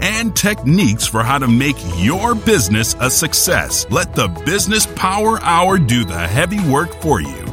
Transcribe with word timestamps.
and 0.00 0.34
techniques 0.34 1.06
for 1.06 1.22
how 1.22 1.38
to 1.38 1.48
make 1.48 1.76
your 1.96 2.34
business 2.34 2.94
a 3.00 3.10
success. 3.10 3.86
Let 3.90 4.14
the 4.14 4.28
Business 4.44 4.86
Power 4.96 5.40
Hour 5.42 5.78
do 5.78 6.04
the 6.04 6.18
heavy 6.18 6.60
work 6.70 6.92
for 6.94 7.20
you. 7.20 7.46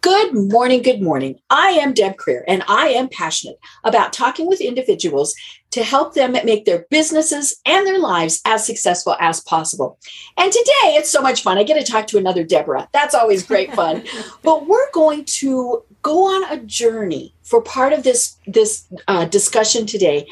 Good 0.00 0.32
morning, 0.34 0.82
good 0.82 1.02
morning. 1.02 1.38
I 1.50 1.70
am 1.72 1.92
Deb 1.92 2.16
Creer, 2.16 2.42
and 2.46 2.62
I 2.68 2.88
am 2.88 3.08
passionate 3.08 3.58
about 3.84 4.12
talking 4.12 4.46
with 4.46 4.60
individuals 4.60 5.34
to 5.70 5.82
help 5.82 6.14
them 6.14 6.32
make 6.32 6.64
their 6.64 6.86
businesses 6.88 7.60
and 7.66 7.86
their 7.86 7.98
lives 7.98 8.40
as 8.44 8.64
successful 8.64 9.16
as 9.20 9.40
possible. 9.40 9.98
And 10.36 10.50
today 10.50 10.94
it's 10.96 11.10
so 11.10 11.20
much 11.20 11.42
fun. 11.42 11.58
I 11.58 11.62
get 11.62 11.84
to 11.84 11.92
talk 11.92 12.06
to 12.08 12.18
another 12.18 12.42
Deborah. 12.42 12.88
That's 12.92 13.14
always 13.14 13.46
great 13.46 13.74
fun. 13.74 14.04
but 14.42 14.66
we're 14.66 14.90
going 14.92 15.24
to 15.26 15.82
go 16.08 16.24
on 16.24 16.50
a 16.50 16.64
journey 16.64 17.34
for 17.42 17.60
part 17.60 17.92
of 17.92 18.02
this 18.02 18.38
this 18.46 18.88
uh, 19.08 19.26
discussion 19.26 19.84
today. 19.84 20.26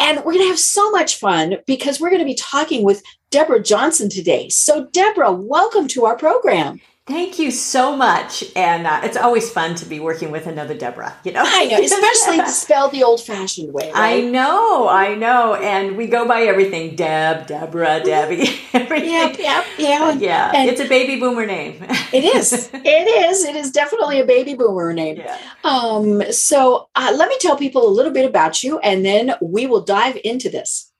And 0.00 0.18
we're 0.18 0.32
going 0.32 0.46
to 0.46 0.48
have 0.48 0.58
so 0.58 0.90
much 0.90 1.16
fun 1.16 1.58
because 1.64 2.00
we're 2.00 2.10
going 2.10 2.26
to 2.26 2.34
be 2.34 2.34
talking 2.34 2.82
with 2.82 3.04
Deborah 3.30 3.62
Johnson 3.62 4.08
today. 4.08 4.48
So, 4.48 4.88
Deborah, 4.92 5.30
welcome 5.30 5.86
to 5.88 6.06
our 6.06 6.16
program. 6.16 6.80
Thank 7.08 7.40
you 7.40 7.50
so 7.50 7.96
much, 7.96 8.44
and 8.54 8.86
uh, 8.86 9.00
it's 9.02 9.16
always 9.16 9.50
fun 9.50 9.74
to 9.74 9.86
be 9.86 9.98
working 9.98 10.30
with 10.30 10.46
another 10.46 10.74
Deborah. 10.74 11.16
You 11.24 11.32
know, 11.32 11.42
I 11.44 11.64
know, 11.64 11.80
especially 11.82 12.46
spelled 12.52 12.92
the 12.92 13.02
old-fashioned 13.02 13.72
way. 13.72 13.90
Right? 13.90 14.24
I 14.24 14.28
know, 14.28 14.88
I 14.88 15.16
know, 15.16 15.56
and 15.56 15.96
we 15.96 16.06
go 16.06 16.28
by 16.28 16.42
everything: 16.42 16.94
Deb, 16.94 17.48
Deborah, 17.48 18.00
Debbie, 18.04 18.60
everything. 18.72 19.10
Yep, 19.10 19.38
yep, 19.40 19.64
yeah, 19.78 20.12
yeah. 20.12 20.52
And 20.54 20.70
it's 20.70 20.80
a 20.80 20.88
baby 20.88 21.18
boomer 21.18 21.44
name. 21.44 21.78
it 22.12 22.22
is. 22.22 22.70
It 22.72 22.86
is. 22.86 23.44
It 23.46 23.56
is 23.56 23.72
definitely 23.72 24.20
a 24.20 24.24
baby 24.24 24.54
boomer 24.54 24.92
name. 24.92 25.16
Yeah. 25.16 25.38
Um. 25.64 26.22
So 26.30 26.88
uh, 26.94 27.12
let 27.16 27.28
me 27.28 27.36
tell 27.40 27.56
people 27.56 27.84
a 27.84 27.90
little 27.90 28.12
bit 28.12 28.26
about 28.26 28.62
you, 28.62 28.78
and 28.78 29.04
then 29.04 29.34
we 29.42 29.66
will 29.66 29.82
dive 29.82 30.16
into 30.22 30.48
this. 30.48 30.91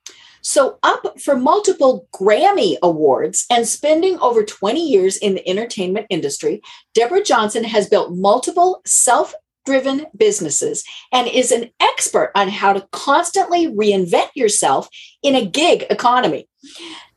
So, 0.42 0.78
up 0.82 1.20
for 1.20 1.36
multiple 1.36 2.08
Grammy 2.12 2.76
Awards 2.82 3.46
and 3.48 3.66
spending 3.66 4.18
over 4.18 4.42
20 4.42 4.84
years 4.84 5.16
in 5.16 5.34
the 5.34 5.48
entertainment 5.48 6.06
industry, 6.10 6.60
Deborah 6.94 7.22
Johnson 7.22 7.64
has 7.64 7.88
built 7.88 8.12
multiple 8.12 8.82
self 8.84 9.34
driven 9.64 10.06
businesses 10.16 10.84
and 11.12 11.28
is 11.28 11.52
an 11.52 11.70
expert 11.80 12.32
on 12.34 12.48
how 12.48 12.72
to 12.72 12.86
constantly 12.90 13.68
reinvent 13.68 14.30
yourself 14.34 14.88
in 15.22 15.36
a 15.36 15.46
gig 15.46 15.84
economy. 15.88 16.48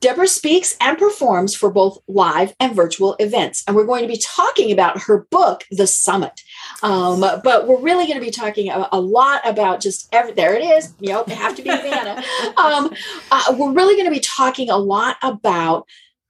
Deborah 0.02 0.28
speaks 0.28 0.76
and 0.80 0.98
performs 0.98 1.56
for 1.56 1.72
both 1.72 1.98
live 2.08 2.54
and 2.60 2.76
virtual 2.76 3.16
events. 3.16 3.64
And 3.66 3.76
we're 3.76 3.86
going 3.86 4.04
to 4.04 4.14
be 4.14 4.22
talking 4.24 4.72
about 4.72 5.04
her 5.04 5.26
book, 5.32 5.64
The 5.72 5.88
Summit. 5.88 6.42
Um, 6.84 7.22
but 7.22 7.68
we're 7.68 7.82
really 7.82 8.06
going 8.06 8.20
to 8.20 8.26
be 8.26 8.32
talking 8.32 8.70
a, 8.70 8.88
a, 8.92 9.00
lot 9.00 9.48
about 9.48 9.80
just 9.80 10.08
every, 10.14 10.34
there 10.34 10.56
it 10.56 10.64
is. 10.64 10.94
You 11.00 11.10
know, 11.10 11.24
have 11.26 11.56
to 11.56 11.62
be 11.62 11.70
Vanna. 11.70 12.24
um, 12.58 12.94
uh, 13.32 13.56
we're 13.58 13.74
really 13.74 13.96
going 13.96 14.06
to 14.06 14.12
be 14.12 14.20
talking 14.20 14.70
a 14.70 14.78
lot 14.78 15.18
about, 15.24 15.88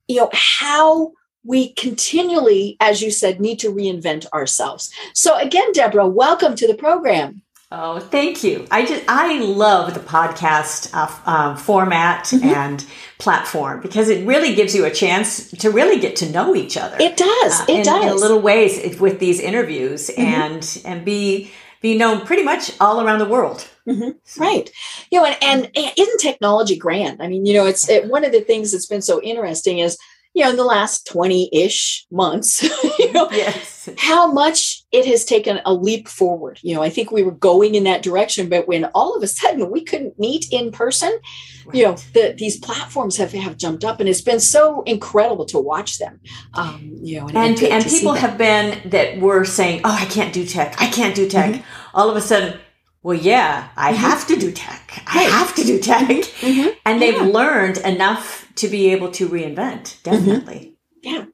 you 0.08 0.18
know, 0.18 0.30
how 0.34 1.14
we 1.44 1.74
continually, 1.74 2.76
as 2.80 3.02
you 3.02 3.12
said, 3.12 3.40
need 3.40 3.60
to 3.60 3.72
reinvent 3.72 4.26
ourselves. 4.34 4.92
So 5.14 5.38
again, 5.38 5.72
Deborah, 5.72 6.08
welcome 6.08 6.56
to 6.56 6.68
the 6.68 6.74
program. 6.74 7.44
Oh, 7.78 8.00
thank 8.00 8.42
you. 8.42 8.66
I 8.72 8.86
just 8.86 9.04
I 9.10 9.40
love 9.40 9.94
the 9.94 10.00
podcast 10.00 10.92
uh, 10.94 11.12
um, 11.30 11.58
format 11.58 12.24
mm-hmm. 12.24 12.46
and 12.46 12.86
platform 13.18 13.82
because 13.82 14.08
it 14.08 14.26
really 14.26 14.56
gives 14.56 14.74
you 14.74 14.86
a 14.86 14.90
chance 14.90 15.52
to 15.52 15.70
really 15.70 16.00
get 16.00 16.16
to 16.18 16.32
know 16.32 16.56
each 16.56 16.78
other. 16.78 16.96
It 17.02 17.18
does. 17.18 17.60
Uh, 17.60 17.66
it 17.68 17.78
in, 17.80 17.84
does 17.84 18.14
in 18.14 18.18
little 18.18 18.40
ways 18.40 18.98
with 18.98 19.20
these 19.20 19.42
interviews 19.42 20.10
mm-hmm. 20.10 20.22
and 20.22 20.82
and 20.86 21.04
be 21.04 21.52
be 21.82 21.98
known 21.98 22.26
pretty 22.26 22.44
much 22.44 22.72
all 22.80 23.02
around 23.02 23.20
the 23.20 23.28
world. 23.28 23.68
Mm-hmm. 23.86 24.12
So. 24.24 24.42
Right. 24.42 24.72
You 25.12 25.20
know, 25.20 25.26
and, 25.26 25.38
and, 25.44 25.72
and 25.76 25.94
isn't 25.98 26.22
technology 26.22 26.78
grand? 26.78 27.22
I 27.22 27.28
mean, 27.28 27.46
you 27.46 27.54
know, 27.54 27.66
it's 27.66 27.90
it, 27.90 28.10
one 28.10 28.24
of 28.24 28.32
the 28.32 28.40
things 28.40 28.72
that's 28.72 28.88
been 28.88 29.02
so 29.02 29.22
interesting 29.22 29.80
is 29.80 29.98
you 30.34 30.44
know, 30.44 30.50
in 30.50 30.58
the 30.58 30.66
last 30.66 31.08
20 31.08 31.50
ish 31.54 32.06
months, 32.12 32.62
you 33.00 33.12
know, 33.14 33.30
yes. 33.32 33.75
how 33.98 34.32
much 34.32 34.84
it 34.92 35.06
has 35.06 35.26
taken 35.26 35.60
a 35.66 35.74
leap 35.74 36.08
forward. 36.08 36.60
You 36.62 36.76
know, 36.76 36.84
I 36.84 36.90
think 36.90 37.12
we 37.12 37.24
were 37.24 37.32
going 37.32 37.76
in 37.76 37.84
that 37.86 38.02
direction, 38.02 38.50
but 38.50 38.68
when 38.68 38.86
all 38.96 39.16
of 39.16 39.24
a 39.24 39.28
sudden 39.28 39.72
we 39.72 39.84
couldn't 39.84 40.20
meet 40.20 40.48
in 40.52 40.72
person, 40.72 41.12
right. 41.66 41.76
you 41.76 41.84
know, 41.84 41.96
the, 42.14 42.36
these 42.38 42.58
platforms 42.58 43.18
have, 43.18 43.32
have 43.34 43.58
jumped 43.58 43.84
up 43.84 44.00
and 44.00 44.10
it's 44.10 44.22
been 44.22 44.40
so 44.40 44.84
incredible 44.84 45.46
to 45.46 45.60
watch 45.60 45.98
them. 45.98 46.20
Um, 46.54 46.98
you 47.02 47.20
know, 47.20 47.28
and, 47.28 47.38
and, 47.38 47.64
and, 47.64 47.74
and 47.74 47.86
people 47.86 48.14
have 48.14 48.38
been 48.38 48.90
that 48.90 49.20
were 49.20 49.46
saying, 49.46 49.82
oh, 49.84 49.98
I 50.00 50.06
can't 50.06 50.34
do 50.34 50.46
tech. 50.46 50.76
I 50.80 50.88
can't 50.88 51.16
do 51.16 51.28
tech. 51.28 51.54
Mm-hmm. 51.54 51.98
All 51.98 52.10
of 52.10 52.16
a 52.16 52.22
sudden, 52.22 52.60
well, 53.04 53.18
yeah, 53.18 53.70
I 53.76 53.92
mm-hmm. 53.92 54.02
have 54.02 54.28
to 54.28 54.36
do 54.36 54.52
tech. 54.52 55.04
I 55.08 55.24
have 55.24 55.54
to 55.56 55.64
do 55.64 55.80
tech. 55.80 56.08
Mm-hmm. 56.10 56.70
And 56.86 57.02
they've 57.02 57.14
yeah. 57.14 57.28
learned 57.28 57.78
enough 57.80 58.46
to 58.56 58.68
be 58.68 58.92
able 58.92 59.12
to 59.12 59.28
reinvent 59.28 59.56
mm-hmm. 59.56 60.12
definitely 60.12 60.78
mm-hmm. 61.06 61.10
yeah 61.10 61.26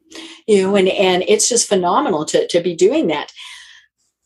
you 0.47 0.63
know 0.63 0.75
and 0.75 0.89
and 0.89 1.23
it's 1.27 1.49
just 1.49 1.67
phenomenal 1.67 2.25
to 2.25 2.47
to 2.47 2.61
be 2.61 2.75
doing 2.75 3.07
that. 3.07 3.31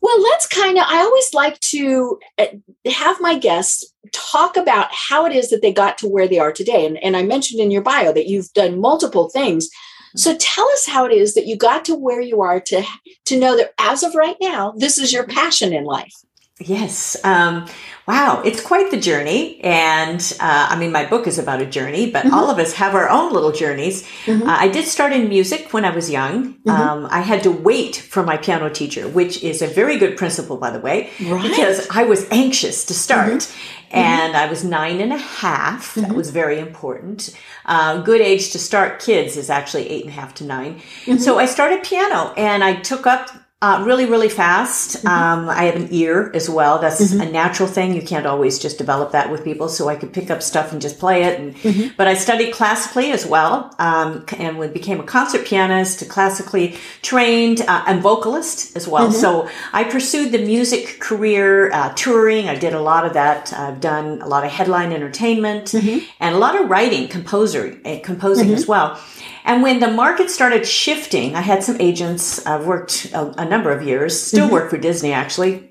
Well 0.02 0.22
let's 0.22 0.48
kind 0.48 0.78
of 0.78 0.84
i 0.88 0.98
always 0.98 1.34
like 1.34 1.60
to 1.72 2.20
uh, 2.38 2.46
have 2.92 3.20
my 3.22 3.38
guests 3.38 3.92
talk 4.12 4.56
about 4.56 4.88
how 4.92 5.26
it 5.26 5.36
is 5.36 5.50
that 5.50 5.62
they 5.62 5.74
got 5.74 5.98
to 6.00 6.08
where 6.08 6.28
they 6.28 6.40
are 6.40 6.52
today. 6.52 6.86
And, 6.86 6.98
and 7.04 7.18
i 7.18 7.24
mentioned 7.24 7.62
in 7.62 7.72
your 7.72 7.82
bio 7.82 8.14
that 8.14 8.28
you've 8.28 8.52
done 8.54 8.80
multiple 8.80 9.30
things. 9.30 9.70
So 10.16 10.34
tell 10.40 10.66
us 10.70 10.86
how 10.88 11.06
it 11.06 11.12
is 11.12 11.34
that 11.34 11.46
you 11.46 11.58
got 11.58 11.84
to 11.86 11.96
where 11.96 12.22
you 12.22 12.42
are 12.42 12.60
to 12.62 12.84
to 13.26 13.40
know 13.40 13.58
that 13.58 13.74
as 13.80 14.04
of 14.04 14.16
right 14.16 14.38
now 14.42 14.74
this 14.78 14.98
is 14.98 15.12
your 15.12 15.26
passion 15.28 15.74
in 15.74 15.84
life 15.84 16.25
Yes. 16.60 17.18
Um, 17.26 17.68
wow. 18.08 18.42
It's 18.46 18.62
quite 18.62 18.90
the 18.90 18.98
journey. 18.98 19.60
And 19.62 20.22
uh, 20.40 20.68
I 20.70 20.80
mean, 20.80 20.94
my 20.94 21.06
book 21.06 21.28
is 21.28 21.38
about 21.38 21.62
a 21.62 21.66
journey, 21.66 22.10
but 22.10 22.24
mm-hmm. 22.24 22.34
all 22.34 22.50
of 22.50 22.60
us 22.60 22.72
have 22.74 22.96
our 22.96 23.10
own 23.10 23.34
little 23.34 23.52
journeys. 23.52 24.04
Mm-hmm. 24.26 24.48
Uh, 24.48 24.56
I 24.58 24.70
did 24.70 24.86
start 24.86 25.12
in 25.12 25.28
music 25.28 25.74
when 25.74 25.84
I 25.84 25.90
was 25.90 26.10
young. 26.10 26.54
Mm-hmm. 26.54 26.70
Um, 26.70 27.08
I 27.12 27.20
had 27.20 27.44
to 27.44 27.52
wait 27.52 27.98
for 27.98 28.24
my 28.24 28.38
piano 28.38 28.70
teacher, 28.70 29.06
which 29.06 29.44
is 29.44 29.62
a 29.62 29.68
very 29.68 29.98
good 29.98 30.16
principle, 30.16 30.56
by 30.56 30.70
the 30.70 30.80
way, 30.80 31.10
right. 31.24 31.44
because 31.44 31.90
I 31.90 32.06
was 32.06 32.26
anxious 32.32 32.86
to 32.86 32.94
start. 32.94 33.34
Mm-hmm. 33.34 33.72
And 33.92 34.36
I 34.36 34.48
was 34.48 34.64
nine 34.64 35.00
and 35.00 35.14
a 35.14 35.18
half. 35.18 35.96
That 35.96 36.06
mm-hmm. 36.06 36.16
was 36.16 36.30
very 36.30 36.60
important. 36.60 37.38
Uh, 37.66 38.02
good 38.02 38.22
age 38.22 38.52
to 38.52 38.60
start 38.60 39.02
kids 39.02 39.38
is 39.38 39.50
actually 39.50 39.90
eight 39.90 40.04
and 40.04 40.10
a 40.10 40.16
half 40.16 40.34
to 40.36 40.44
9 40.44 40.76
mm-hmm. 40.76 41.18
So 41.18 41.38
I 41.38 41.46
started 41.46 41.84
piano 41.84 42.34
and 42.36 42.64
I 42.64 42.76
took 42.76 43.08
up 43.08 43.30
uh, 43.66 43.84
really, 43.84 44.06
really 44.06 44.30
fast. 44.30 44.98
Mm-hmm. 44.98 45.08
Um, 45.08 45.50
I 45.50 45.64
have 45.64 45.76
an 45.76 45.88
ear 45.90 46.32
as 46.36 46.48
well. 46.48 46.78
That's 46.78 47.02
mm-hmm. 47.02 47.22
a 47.22 47.32
natural 47.32 47.68
thing. 47.68 47.96
You 47.96 48.04
can't 48.04 48.28
always 48.28 48.60
just 48.60 48.78
develop 48.78 49.12
that 49.14 49.32
with 49.32 49.44
people. 49.44 49.70
So 49.70 49.90
I 49.90 49.96
could 49.96 50.14
pick 50.14 50.30
up 50.30 50.44
stuff 50.44 50.72
and 50.72 50.80
just 50.80 51.00
play 51.00 51.24
it. 51.24 51.40
And, 51.40 51.56
mm-hmm. 51.56 51.88
But 51.98 52.08
I 52.08 52.14
studied 52.14 52.54
classically 52.54 53.12
as 53.12 53.26
well, 53.26 53.74
um, 53.80 54.24
and 54.38 54.60
we 54.60 54.68
became 54.68 55.00
a 55.00 55.04
concert 55.04 55.48
pianist, 55.48 56.04
a 56.04 56.06
classically 56.06 56.78
trained, 57.02 57.62
uh, 57.62 57.84
and 57.88 58.04
vocalist 58.04 58.78
as 58.78 58.88
well. 58.88 59.08
Mm-hmm. 59.08 59.22
So 59.24 59.50
I 59.74 59.84
pursued 59.84 60.32
the 60.32 60.46
music 60.46 61.00
career, 61.00 61.72
uh, 61.72 61.92
touring. 61.96 62.48
I 62.48 62.56
did 62.56 62.74
a 62.74 62.82
lot 62.82 63.04
of 63.08 63.14
that. 63.14 63.52
I've 63.52 63.82
done 63.82 64.22
a 64.22 64.28
lot 64.28 64.46
of 64.46 64.52
headline 64.52 64.92
entertainment 64.92 65.66
mm-hmm. 65.72 66.06
and 66.20 66.36
a 66.36 66.38
lot 66.38 66.56
of 66.56 66.70
writing, 66.70 67.08
composer, 67.08 67.80
uh, 67.84 67.98
composing 68.04 68.50
mm-hmm. 68.50 68.62
as 68.62 68.68
well. 68.68 69.00
And 69.46 69.62
when 69.62 69.80
the 69.80 69.92
market 69.92 70.32
started 70.32 70.68
shifting, 70.68 71.36
I 71.36 71.42
had 71.42 71.64
some 71.64 71.80
agents. 71.80 72.46
I've 72.46 72.66
worked 72.66 73.12
a, 73.14 73.42
a 73.42 73.46
number 73.46 73.72
of 73.72 73.84
years, 73.84 74.20
still 74.20 74.46
mm-hmm. 74.46 74.54
work 74.54 74.70
for 74.70 74.78
Disney 74.78 75.14
actually. 75.14 75.70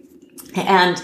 And 0.55 1.03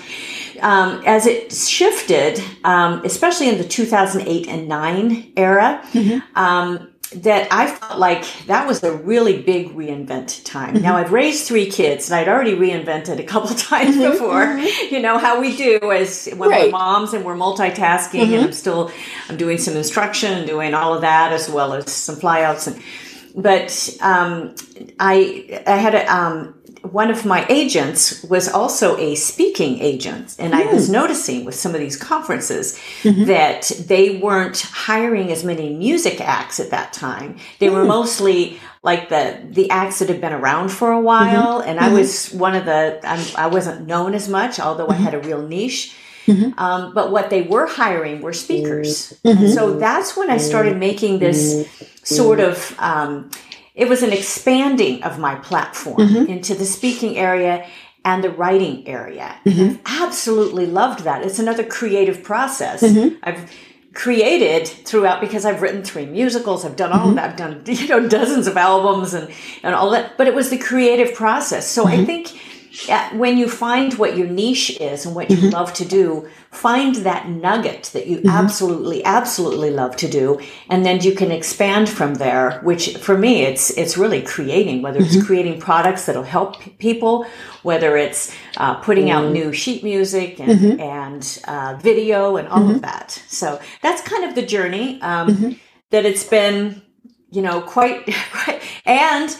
um, 0.60 1.02
as 1.04 1.26
it 1.26 1.52
shifted, 1.52 2.42
um, 2.64 3.02
especially 3.04 3.48
in 3.48 3.58
the 3.58 3.64
2008 3.64 4.48
and 4.48 4.68
9 4.68 5.32
era, 5.36 5.80
mm-hmm. 5.92 6.38
um, 6.38 6.89
that 7.16 7.48
I 7.52 7.66
felt 7.66 7.98
like 7.98 8.24
that 8.46 8.68
was 8.68 8.82
a 8.84 8.92
really 8.92 9.42
big 9.42 9.70
reinvent 9.70 10.44
time. 10.44 10.74
Mm-hmm. 10.74 10.84
Now 10.84 10.96
I've 10.96 11.12
raised 11.12 11.46
three 11.46 11.68
kids 11.68 12.08
and 12.08 12.18
I'd 12.18 12.28
already 12.28 12.54
reinvented 12.54 13.18
a 13.18 13.24
couple 13.24 13.48
times 13.56 13.96
mm-hmm. 13.96 14.12
before. 14.12 14.46
Mm-hmm. 14.46 14.94
You 14.94 15.02
know 15.02 15.18
how 15.18 15.40
we 15.40 15.56
do 15.56 15.90
as 15.90 16.28
when 16.36 16.50
right. 16.50 16.64
we're 16.66 16.70
moms 16.70 17.12
and 17.12 17.24
we're 17.24 17.34
multitasking 17.34 18.20
and 18.20 18.30
mm-hmm. 18.32 18.44
I'm 18.44 18.52
still 18.52 18.92
I'm 19.28 19.36
doing 19.36 19.58
some 19.58 19.76
instruction 19.76 20.32
and 20.32 20.46
doing 20.46 20.72
all 20.72 20.94
of 20.94 21.00
that 21.00 21.32
as 21.32 21.50
well 21.50 21.72
as 21.72 21.90
some 21.90 22.16
flyouts 22.16 22.68
and 22.68 22.82
but 23.34 23.96
um, 24.00 24.54
I 24.98 25.62
I 25.66 25.76
had 25.76 25.94
a 25.94 26.12
um, 26.12 26.59
one 26.82 27.10
of 27.10 27.24
my 27.24 27.46
agents 27.48 28.22
was 28.24 28.48
also 28.48 28.96
a 28.98 29.14
speaking 29.14 29.80
agent. 29.80 30.36
And 30.38 30.52
mm. 30.52 30.56
I 30.56 30.72
was 30.72 30.86
hmm. 30.86 30.92
noticing 30.92 31.44
with 31.44 31.54
some 31.54 31.74
of 31.74 31.80
these 31.80 31.96
conferences 31.96 32.78
mm-hmm. 33.02 33.24
that 33.24 33.70
they 33.86 34.18
weren't 34.18 34.60
hiring 34.60 35.30
as 35.30 35.44
many 35.44 35.74
music 35.74 36.20
acts 36.20 36.58
at 36.58 36.70
that 36.70 36.92
time. 36.92 37.38
They 37.58 37.68
mm. 37.68 37.74
were 37.74 37.82
hmm. 37.82 37.88
mostly 37.88 38.60
like 38.82 39.10
the 39.10 39.40
the 39.50 39.68
acts 39.70 39.98
that 39.98 40.08
had 40.08 40.20
been 40.20 40.32
around 40.32 40.70
for 40.70 40.90
a 40.90 41.00
while. 41.00 41.60
Mm-hmm. 41.60 41.68
And 41.68 41.80
I 41.80 41.86
mm-hmm. 41.86 41.96
was 41.96 42.32
one 42.32 42.54
of 42.54 42.64
the 42.64 43.00
I'm, 43.04 43.24
I 43.36 43.46
was 43.46 43.66
not 43.66 43.82
known 43.82 44.14
as 44.14 44.28
much, 44.28 44.58
although 44.58 44.88
I 44.88 44.94
had 44.94 45.14
a 45.14 45.20
real 45.20 45.46
niche. 45.46 45.96
Mm-hmm. 46.26 46.58
Um, 46.58 46.94
but 46.94 47.10
what 47.10 47.30
they 47.30 47.42
were 47.42 47.66
hiring 47.66 48.20
were 48.20 48.32
speakers. 48.32 49.18
Mm-hmm. 49.24 49.48
So 49.48 49.78
that's 49.78 50.16
when 50.16 50.30
I 50.30 50.36
started 50.36 50.76
making 50.76 51.18
this 51.18 51.66
sort 52.04 52.40
of, 52.40 52.74
um, 52.78 53.30
it 53.80 53.88
was 53.88 54.02
an 54.02 54.12
expanding 54.12 55.02
of 55.02 55.18
my 55.18 55.36
platform 55.36 55.96
mm-hmm. 55.96 56.30
into 56.30 56.54
the 56.54 56.66
speaking 56.66 57.16
area 57.16 57.66
and 58.04 58.22
the 58.22 58.28
writing 58.28 58.86
area. 58.86 59.34
Mm-hmm. 59.46 59.76
I've 59.86 60.02
absolutely 60.02 60.66
loved 60.66 61.04
that. 61.04 61.22
It's 61.24 61.38
another 61.38 61.64
creative 61.64 62.22
process. 62.22 62.82
Mm-hmm. 62.82 63.16
I've 63.22 63.50
created 63.94 64.68
throughout 64.68 65.22
because 65.22 65.46
I've 65.46 65.62
written 65.62 65.82
three 65.82 66.04
musicals. 66.04 66.64
I've 66.64 66.76
done 66.76 66.92
all 66.92 67.08
of 67.08 67.14
that. 67.14 67.30
I've 67.30 67.36
done, 67.36 67.62
you 67.66 67.88
know, 67.88 68.06
dozens 68.06 68.46
of 68.46 68.58
albums 68.58 69.14
and, 69.14 69.32
and 69.62 69.74
all 69.74 69.90
that, 69.90 70.18
but 70.18 70.26
it 70.26 70.34
was 70.34 70.50
the 70.50 70.58
creative 70.58 71.14
process. 71.14 71.66
So 71.66 71.86
I 71.86 72.04
think 72.04 72.38
when 73.12 73.36
you 73.36 73.48
find 73.48 73.94
what 73.94 74.16
your 74.16 74.28
niche 74.28 74.78
is 74.80 75.04
and 75.04 75.14
what 75.14 75.30
you 75.30 75.36
mm-hmm. 75.36 75.50
love 75.50 75.72
to 75.74 75.84
do, 75.84 76.28
find 76.50 76.94
that 76.96 77.28
nugget 77.28 77.90
that 77.92 78.06
you 78.06 78.18
mm-hmm. 78.18 78.28
absolutely, 78.28 79.04
absolutely 79.04 79.70
love 79.70 79.96
to 79.96 80.08
do, 80.08 80.40
and 80.68 80.86
then 80.86 81.00
you 81.00 81.14
can 81.14 81.30
expand 81.30 81.88
from 81.88 82.14
there. 82.14 82.60
Which 82.62 82.96
for 82.98 83.18
me, 83.18 83.42
it's 83.42 83.70
it's 83.70 83.96
really 83.96 84.22
creating, 84.22 84.82
whether 84.82 85.00
it's 85.00 85.16
mm-hmm. 85.16 85.26
creating 85.26 85.60
products 85.60 86.06
that'll 86.06 86.22
help 86.22 86.60
people, 86.78 87.26
whether 87.62 87.96
it's 87.96 88.34
uh, 88.56 88.74
putting 88.76 89.10
out 89.10 89.24
mm-hmm. 89.24 89.32
new 89.32 89.52
sheet 89.52 89.82
music 89.82 90.38
and 90.40 90.58
mm-hmm. 90.58 90.80
and 90.80 91.42
uh, 91.48 91.76
video 91.80 92.36
and 92.36 92.48
all 92.48 92.62
of 92.62 92.70
mm-hmm. 92.70 92.80
that. 92.80 93.10
So 93.28 93.60
that's 93.82 94.00
kind 94.02 94.24
of 94.24 94.34
the 94.34 94.42
journey 94.42 95.00
um, 95.02 95.58
that 95.90 96.06
it's 96.06 96.24
been, 96.24 96.82
you 97.30 97.42
know, 97.42 97.60
quite, 97.60 98.06
quite 98.32 98.62
and 98.86 99.36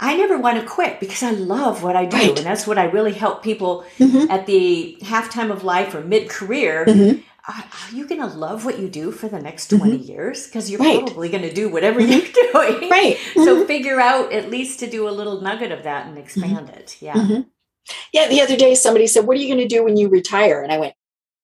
I 0.00 0.16
never 0.16 0.38
want 0.38 0.60
to 0.60 0.66
quit 0.66 1.00
because 1.00 1.22
I 1.22 1.32
love 1.32 1.82
what 1.82 1.96
I 1.96 2.04
do. 2.04 2.16
Right. 2.16 2.36
And 2.36 2.46
that's 2.46 2.66
what 2.66 2.78
I 2.78 2.84
really 2.84 3.12
help 3.12 3.42
people 3.42 3.84
mm-hmm. 3.98 4.30
at 4.30 4.46
the 4.46 4.96
halftime 5.02 5.50
of 5.50 5.64
life 5.64 5.94
or 5.94 6.02
mid 6.02 6.28
career. 6.28 6.84
Mm-hmm. 6.86 7.20
Are, 7.48 7.64
are, 7.64 7.94
you 7.96 8.06
going 8.06 8.20
to 8.20 8.26
love 8.26 8.64
what 8.64 8.78
you 8.78 8.88
do 8.88 9.10
for 9.10 9.28
the 9.28 9.40
next 9.40 9.68
20 9.68 9.92
mm-hmm. 9.92 10.02
years? 10.02 10.46
Because 10.46 10.70
you're 10.70 10.80
right. 10.80 11.04
probably 11.04 11.30
going 11.30 11.42
to 11.42 11.52
do 11.52 11.68
whatever 11.68 12.00
mm-hmm. 12.00 12.12
you're 12.12 12.52
doing. 12.78 12.90
Right. 12.90 13.16
So 13.34 13.56
mm-hmm. 13.56 13.66
figure 13.66 14.00
out 14.00 14.32
at 14.32 14.50
least 14.50 14.80
to 14.80 14.90
do 14.90 15.08
a 15.08 15.10
little 15.10 15.40
nugget 15.40 15.72
of 15.72 15.82
that 15.82 16.06
and 16.06 16.18
expand 16.18 16.68
it. 16.68 16.96
Yeah. 17.00 17.42
Yeah. 18.12 18.28
The 18.28 18.42
other 18.42 18.56
day, 18.56 18.74
somebody 18.74 19.06
said, 19.06 19.26
What 19.26 19.36
are 19.36 19.40
you 19.40 19.52
going 19.52 19.66
to 19.66 19.74
do 19.74 19.82
when 19.82 19.96
you 19.96 20.08
retire? 20.08 20.62
And 20.62 20.70
I 20.70 20.78
went, 20.78 20.94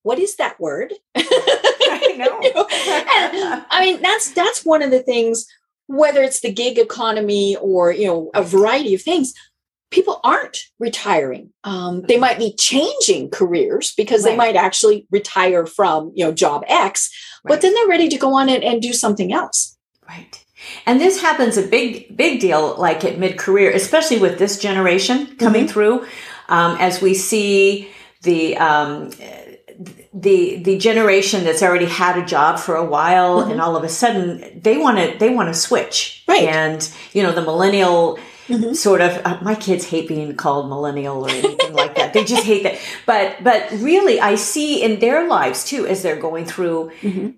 What 0.02 0.18
is 0.18 0.36
that 0.36 0.60
word? 0.60 0.92
I 1.16 2.14
know. 2.18 2.40
you 2.42 2.54
know? 2.54 2.66
And, 2.70 3.64
I 3.70 3.80
mean, 3.80 4.02
that's 4.02 4.30
that's 4.32 4.64
one 4.64 4.82
of 4.82 4.90
the 4.90 5.02
things 5.02 5.46
whether 5.86 6.22
it's 6.22 6.40
the 6.40 6.52
gig 6.52 6.78
economy 6.78 7.56
or 7.60 7.92
you 7.92 8.06
know 8.06 8.30
a 8.34 8.42
variety 8.42 8.94
of 8.94 9.02
things 9.02 9.34
people 9.90 10.20
aren't 10.24 10.58
retiring 10.78 11.50
um, 11.64 12.02
they 12.02 12.16
might 12.16 12.38
be 12.38 12.54
changing 12.58 13.30
careers 13.30 13.92
because 13.96 14.24
right. 14.24 14.30
they 14.30 14.36
might 14.36 14.56
actually 14.56 15.06
retire 15.10 15.66
from 15.66 16.10
you 16.14 16.24
know 16.24 16.32
job 16.32 16.64
x 16.68 17.10
right. 17.44 17.50
but 17.52 17.62
then 17.62 17.74
they're 17.74 17.88
ready 17.88 18.08
to 18.08 18.18
go 18.18 18.34
on 18.34 18.48
and, 18.48 18.64
and 18.64 18.82
do 18.82 18.92
something 18.92 19.32
else 19.32 19.76
right 20.08 20.44
and 20.86 21.00
this 21.00 21.20
happens 21.20 21.56
a 21.56 21.66
big 21.66 22.16
big 22.16 22.40
deal 22.40 22.74
like 22.76 23.04
at 23.04 23.18
mid-career 23.18 23.70
especially 23.72 24.18
with 24.18 24.38
this 24.38 24.58
generation 24.58 25.36
coming 25.36 25.64
mm-hmm. 25.64 25.72
through 25.72 26.06
um, 26.48 26.76
as 26.78 27.00
we 27.00 27.14
see 27.14 27.90
the 28.22 28.56
um, 28.56 29.10
the 30.14 30.56
the 30.62 30.78
generation 30.78 31.42
that's 31.42 31.62
already 31.62 31.86
had 31.86 32.16
a 32.16 32.24
job 32.24 32.60
for 32.60 32.76
a 32.76 32.84
while 32.84 33.42
mm-hmm. 33.42 33.50
and 33.50 33.60
all 33.60 33.76
of 33.76 33.82
a 33.82 33.88
sudden 33.88 34.60
they 34.60 34.78
want 34.78 34.96
to 34.96 35.18
they 35.18 35.28
want 35.28 35.48
to 35.48 35.54
switch 35.54 36.22
right 36.28 36.44
and 36.44 36.88
you 37.12 37.20
know 37.20 37.32
the 37.32 37.42
millennial 37.42 38.16
mm-hmm. 38.46 38.72
sort 38.74 39.00
of 39.00 39.20
uh, 39.24 39.38
my 39.42 39.56
kids 39.56 39.84
hate 39.88 40.06
being 40.06 40.36
called 40.36 40.68
millennial 40.68 41.26
or 41.26 41.30
anything 41.30 41.72
like 41.72 41.96
that 41.96 42.12
they 42.12 42.22
just 42.22 42.44
hate 42.44 42.62
that 42.62 42.78
but 43.06 43.42
but 43.42 43.68
really 43.72 44.20
i 44.20 44.36
see 44.36 44.84
in 44.84 45.00
their 45.00 45.26
lives 45.26 45.64
too 45.64 45.84
as 45.84 46.02
they're 46.04 46.20
going 46.20 46.44
through 46.44 46.92
mm-hmm. 47.00 47.30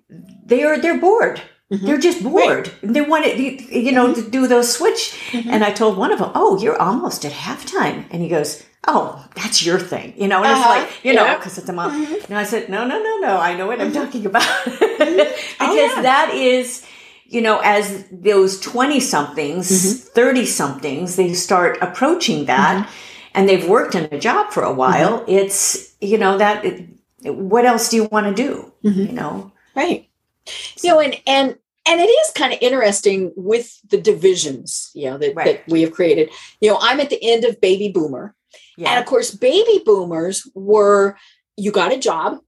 they're 0.45 0.79
they're 0.79 0.99
bored 0.99 1.41
Mm-hmm. 1.69 1.85
They're 1.85 1.97
just 1.97 2.23
bored. 2.23 2.69
Right. 2.69 2.93
They 2.93 3.01
want 3.01 3.25
to, 3.25 3.37
you 3.37 3.91
know, 3.91 4.13
mm-hmm. 4.13 4.23
to 4.23 4.29
do 4.29 4.47
those 4.47 4.73
switch. 4.73 5.19
Mm-hmm. 5.31 5.49
And 5.49 5.65
I 5.65 5.71
told 5.71 5.97
one 5.97 6.13
of 6.13 6.19
them, 6.19 6.31
"Oh, 6.33 6.57
you're 6.57 6.81
almost 6.81 7.25
at 7.25 7.33
halftime." 7.33 8.05
And 8.09 8.21
he 8.21 8.29
goes, 8.29 8.63
oh, 8.87 9.25
that's 9.35 9.65
your 9.65 9.79
thing, 9.79 10.13
you 10.17 10.27
know, 10.27 10.37
and 10.37 10.47
uh-huh. 10.47 10.81
it's 10.81 10.91
like, 10.95 11.05
you 11.05 11.13
know, 11.13 11.35
because 11.37 11.57
it's 11.57 11.69
a 11.69 11.73
mom. 11.73 11.91
Mm-hmm. 11.91 12.31
And 12.31 12.37
I 12.37 12.43
said, 12.43 12.69
no, 12.69 12.85
no, 12.85 13.01
no, 13.01 13.17
no, 13.17 13.37
I 13.37 13.55
know 13.55 13.67
what 13.67 13.81
I'm 13.81 13.91
mm-hmm. 13.91 14.03
talking 14.03 14.25
about. 14.25 14.43
Mm-hmm. 14.43 15.33
Oh, 15.59 15.73
because 15.73 15.91
oh, 15.91 15.95
yeah. 15.95 16.01
that 16.03 16.33
is, 16.33 16.85
you 17.25 17.41
know, 17.41 17.59
as 17.63 18.05
those 18.11 18.59
20 18.59 18.99
somethings, 18.99 20.03
30 20.09 20.41
mm-hmm. 20.41 20.45
somethings, 20.45 21.15
they 21.15 21.33
start 21.33 21.77
approaching 21.81 22.45
that 22.45 22.85
mm-hmm. 22.85 23.29
and 23.33 23.49
they've 23.49 23.67
worked 23.67 23.95
in 23.95 24.05
a 24.11 24.19
job 24.19 24.51
for 24.51 24.63
a 24.63 24.73
while. 24.73 25.25
It's, 25.27 25.95
you 25.99 26.17
know, 26.17 26.37
that, 26.37 26.63
it, 26.63 26.89
what 27.23 27.65
else 27.65 27.89
do 27.89 27.95
you 27.95 28.05
want 28.05 28.27
to 28.27 28.33
do? 28.33 28.71
You 28.81 29.11
know? 29.11 29.51
Right. 29.75 30.09
So. 30.45 30.87
You 30.87 30.93
know, 30.93 30.99
and, 31.01 31.21
and, 31.25 31.57
and 31.87 32.01
it 32.01 32.09
is 32.09 32.31
kind 32.31 32.53
of 32.53 32.59
interesting 32.61 33.31
with 33.35 33.79
the 33.89 33.99
divisions 33.99 34.91
you 34.93 35.09
know 35.09 35.17
that, 35.17 35.35
right. 35.35 35.45
that 35.65 35.71
we 35.71 35.81
have 35.81 35.93
created 35.93 36.29
you 36.59 36.69
know 36.69 36.77
i'm 36.81 36.99
at 36.99 37.09
the 37.09 37.19
end 37.21 37.45
of 37.45 37.59
baby 37.61 37.89
boomer 37.89 38.35
yeah. 38.77 38.91
And 38.91 38.99
of 38.99 39.05
course, 39.05 39.31
baby 39.31 39.81
boomers 39.83 40.49
were 40.53 41.17
you 41.57 41.71
got 41.71 41.91
a 41.91 41.97
job. 41.97 42.39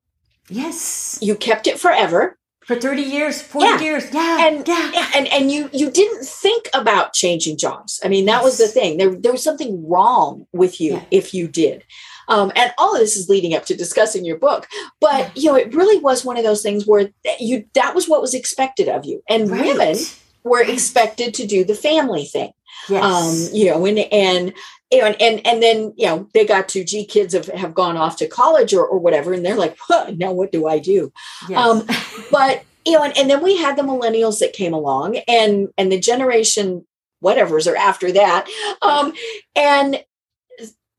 Yes. 0.48 1.18
You 1.22 1.36
kept 1.36 1.68
it 1.68 1.80
forever. 1.80 2.38
For 2.66 2.76
30 2.76 3.02
years, 3.02 3.42
40 3.42 3.66
yeah. 3.66 3.80
years. 3.80 4.14
Yeah. 4.14 4.48
And 4.48 4.68
yeah. 4.68 5.12
and 5.16 5.28
and 5.30 5.52
you 5.52 5.72
you 5.74 5.90
didn't 5.90 6.24
think 6.24 6.70
about 6.76 7.14
changing 7.14 7.58
jobs. 7.58 8.00
I 8.04 8.10
mean, 8.10 8.26
that 8.26 8.44
yes. 8.44 8.44
was 8.44 8.58
the 8.60 8.68
thing. 8.68 8.98
There, 8.98 9.16
there 9.16 9.32
was 9.32 9.44
something 9.44 9.88
wrong 9.90 10.46
with 10.54 10.80
you 10.80 10.94
yeah. 10.94 11.06
if 11.10 11.34
you 11.34 11.48
did. 11.48 11.84
Um, 12.28 12.52
and 12.56 12.72
all 12.78 12.94
of 12.94 13.02
this 13.02 13.18
is 13.18 13.28
leading 13.28 13.56
up 13.56 13.66
to 13.66 13.76
discussing 13.76 14.24
your 14.24 14.38
book. 14.38 14.68
But 15.02 15.36
you 15.36 15.50
know, 15.50 15.56
it 15.56 15.74
really 15.74 16.00
was 16.00 16.24
one 16.24 16.38
of 16.38 16.44
those 16.44 16.62
things 16.62 16.86
where 16.86 17.10
you 17.40 17.66
that 17.74 17.96
was 17.96 18.08
what 18.08 18.22
was 18.22 18.36
expected 18.36 18.88
of 18.88 19.04
you. 19.04 19.24
And 19.28 19.50
right. 19.50 19.66
women 19.66 19.96
were 20.44 20.62
expected 20.62 21.34
to 21.36 21.48
do 21.48 21.64
the 21.64 21.74
family 21.74 22.26
thing. 22.26 22.52
Yes. 22.88 23.04
Um, 23.04 23.56
you 23.56 23.66
know, 23.66 23.84
and 23.86 24.00
and 24.00 24.54
and, 24.92 25.22
and 25.22 25.46
and 25.46 25.62
then 25.62 25.94
you 25.98 26.08
know 26.08 26.28
they 26.34 26.46
got 26.46 26.68
to 26.70 26.84
G 26.84 27.06
kids 27.06 27.34
have, 27.34 27.48
have 27.48 27.74
gone 27.74 27.98
off 27.98 28.18
to 28.18 28.28
college 28.28 28.74
or, 28.74 28.86
or 28.86 29.00
whatever, 29.00 29.34
and 29.34 29.46
they're 29.46 29.56
like, 29.56 29.78
huh, 29.88 30.12
now 30.16 30.32
what 30.32 30.52
do 30.52 30.68
I 30.68 30.80
do? 30.80 31.12
Yes. 31.48 31.60
Um, 31.60 31.86
but 32.32 32.64
you 32.86 32.94
know, 32.94 33.04
and, 33.04 33.18
and 33.18 33.30
then 33.30 33.44
we 33.44 33.58
had 33.58 33.78
the 33.78 33.84
millennials 33.84 34.40
that 34.40 34.54
came 34.54 34.74
along, 34.74 35.18
and 35.28 35.70
and 35.78 35.92
the 35.92 36.00
generation 36.00 36.86
whatever's 37.20 37.68
are 37.68 37.76
after 37.76 38.12
that, 38.14 38.48
um, 38.82 39.14
and 39.56 40.04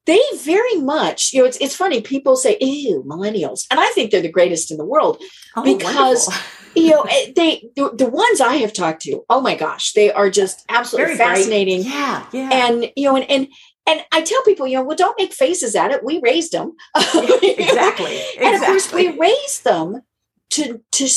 they 0.07 0.21
very 0.39 0.77
much, 0.77 1.33
you 1.33 1.41
know, 1.41 1.47
it's 1.47 1.57
it's 1.59 1.77
funny. 1.77 2.01
People 2.01 2.37
say, 2.37 2.57
"Ew, 2.61 3.03
millennials," 3.07 3.67
and 3.71 3.81
I 3.81 3.87
think 3.89 4.11
they're 4.11 4.21
the 4.21 4.31
greatest 4.31 4.71
in 4.71 4.77
the 4.77 4.85
world 4.85 5.23
oh, 5.57 5.63
because. 5.63 6.33
you 6.75 6.91
know 6.91 7.03
eh, 7.03 7.33
they 7.35 7.69
the, 7.75 7.91
the, 7.95 8.09
ones 8.09 8.41
i 8.41 8.57
have 8.57 8.73
talked 8.73 9.03
to 9.03 9.25
oh 9.29 9.41
my 9.41 9.55
gosh 9.55 9.93
they 9.93 10.13
are 10.13 10.31
just 10.31 10.65
absolutely 10.69 11.17
Very 11.17 11.35
fascinating 11.35 11.83
bright. 11.83 11.93
yeah 11.93 12.27
yeah 12.33 12.51
and 12.53 12.93
you 12.97 13.09
know 13.09 13.17
and 13.17 13.29
and 13.29 13.49
and 13.91 14.05
I 14.13 14.23
tell 14.23 14.43
people, 14.43 14.67
you 14.67 14.77
know, 14.77 14.85
well, 14.85 14.97
don't 14.97 15.19
make 15.19 15.33
faces 15.33 15.75
at 15.75 15.91
it. 15.91 16.05
We 16.05 16.21
raised 16.23 16.53
them. 16.53 16.77
exactly. 16.97 18.23
And 18.41 18.55
of 18.55 18.63
course, 18.63 18.93
we 18.93 19.19
raised 19.19 19.65
them 19.65 20.03
to 20.51 20.81
to 20.93 21.09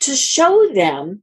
to 0.00 0.14
show 0.14 0.68
them 0.74 1.22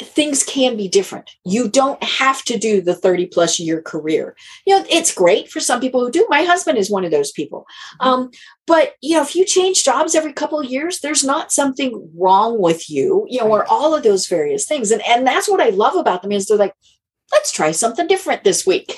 things 0.00 0.42
can 0.42 0.76
be 0.76 0.88
different. 0.88 1.30
You 1.44 1.68
don't 1.68 2.02
have 2.02 2.42
to 2.44 2.58
do 2.58 2.80
the 2.80 2.96
30 2.96 3.26
plus 3.26 3.60
year 3.60 3.80
career. 3.80 4.34
You 4.66 4.76
know, 4.76 4.86
it's 4.90 5.14
great 5.14 5.48
for 5.48 5.60
some 5.60 5.80
people 5.80 6.00
who 6.00 6.10
do. 6.10 6.26
My 6.28 6.42
husband 6.42 6.78
is 6.78 6.90
one 6.90 7.04
of 7.04 7.12
those 7.12 7.30
people. 7.30 7.64
Mm-hmm. 8.00 8.08
Um, 8.08 8.30
but 8.66 8.94
you 9.02 9.14
know, 9.16 9.22
if 9.22 9.36
you 9.36 9.44
change 9.44 9.84
jobs 9.84 10.14
every 10.14 10.32
couple 10.32 10.58
of 10.58 10.70
years, 10.70 11.00
there's 11.00 11.22
not 11.22 11.52
something 11.52 12.10
wrong 12.16 12.60
with 12.60 12.90
you, 12.90 13.26
you 13.28 13.38
know, 13.38 13.46
right. 13.46 13.52
or 13.52 13.66
all 13.70 13.94
of 13.94 14.02
those 14.02 14.26
various 14.26 14.66
things. 14.66 14.90
And 14.90 15.02
and 15.06 15.26
that's 15.26 15.48
what 15.48 15.60
I 15.60 15.68
love 15.68 15.94
about 15.94 16.22
them 16.22 16.32
is 16.32 16.46
they're 16.46 16.58
like, 16.58 16.74
let's 17.30 17.52
try 17.52 17.70
something 17.70 18.06
different 18.06 18.42
this 18.42 18.66
week. 18.66 18.96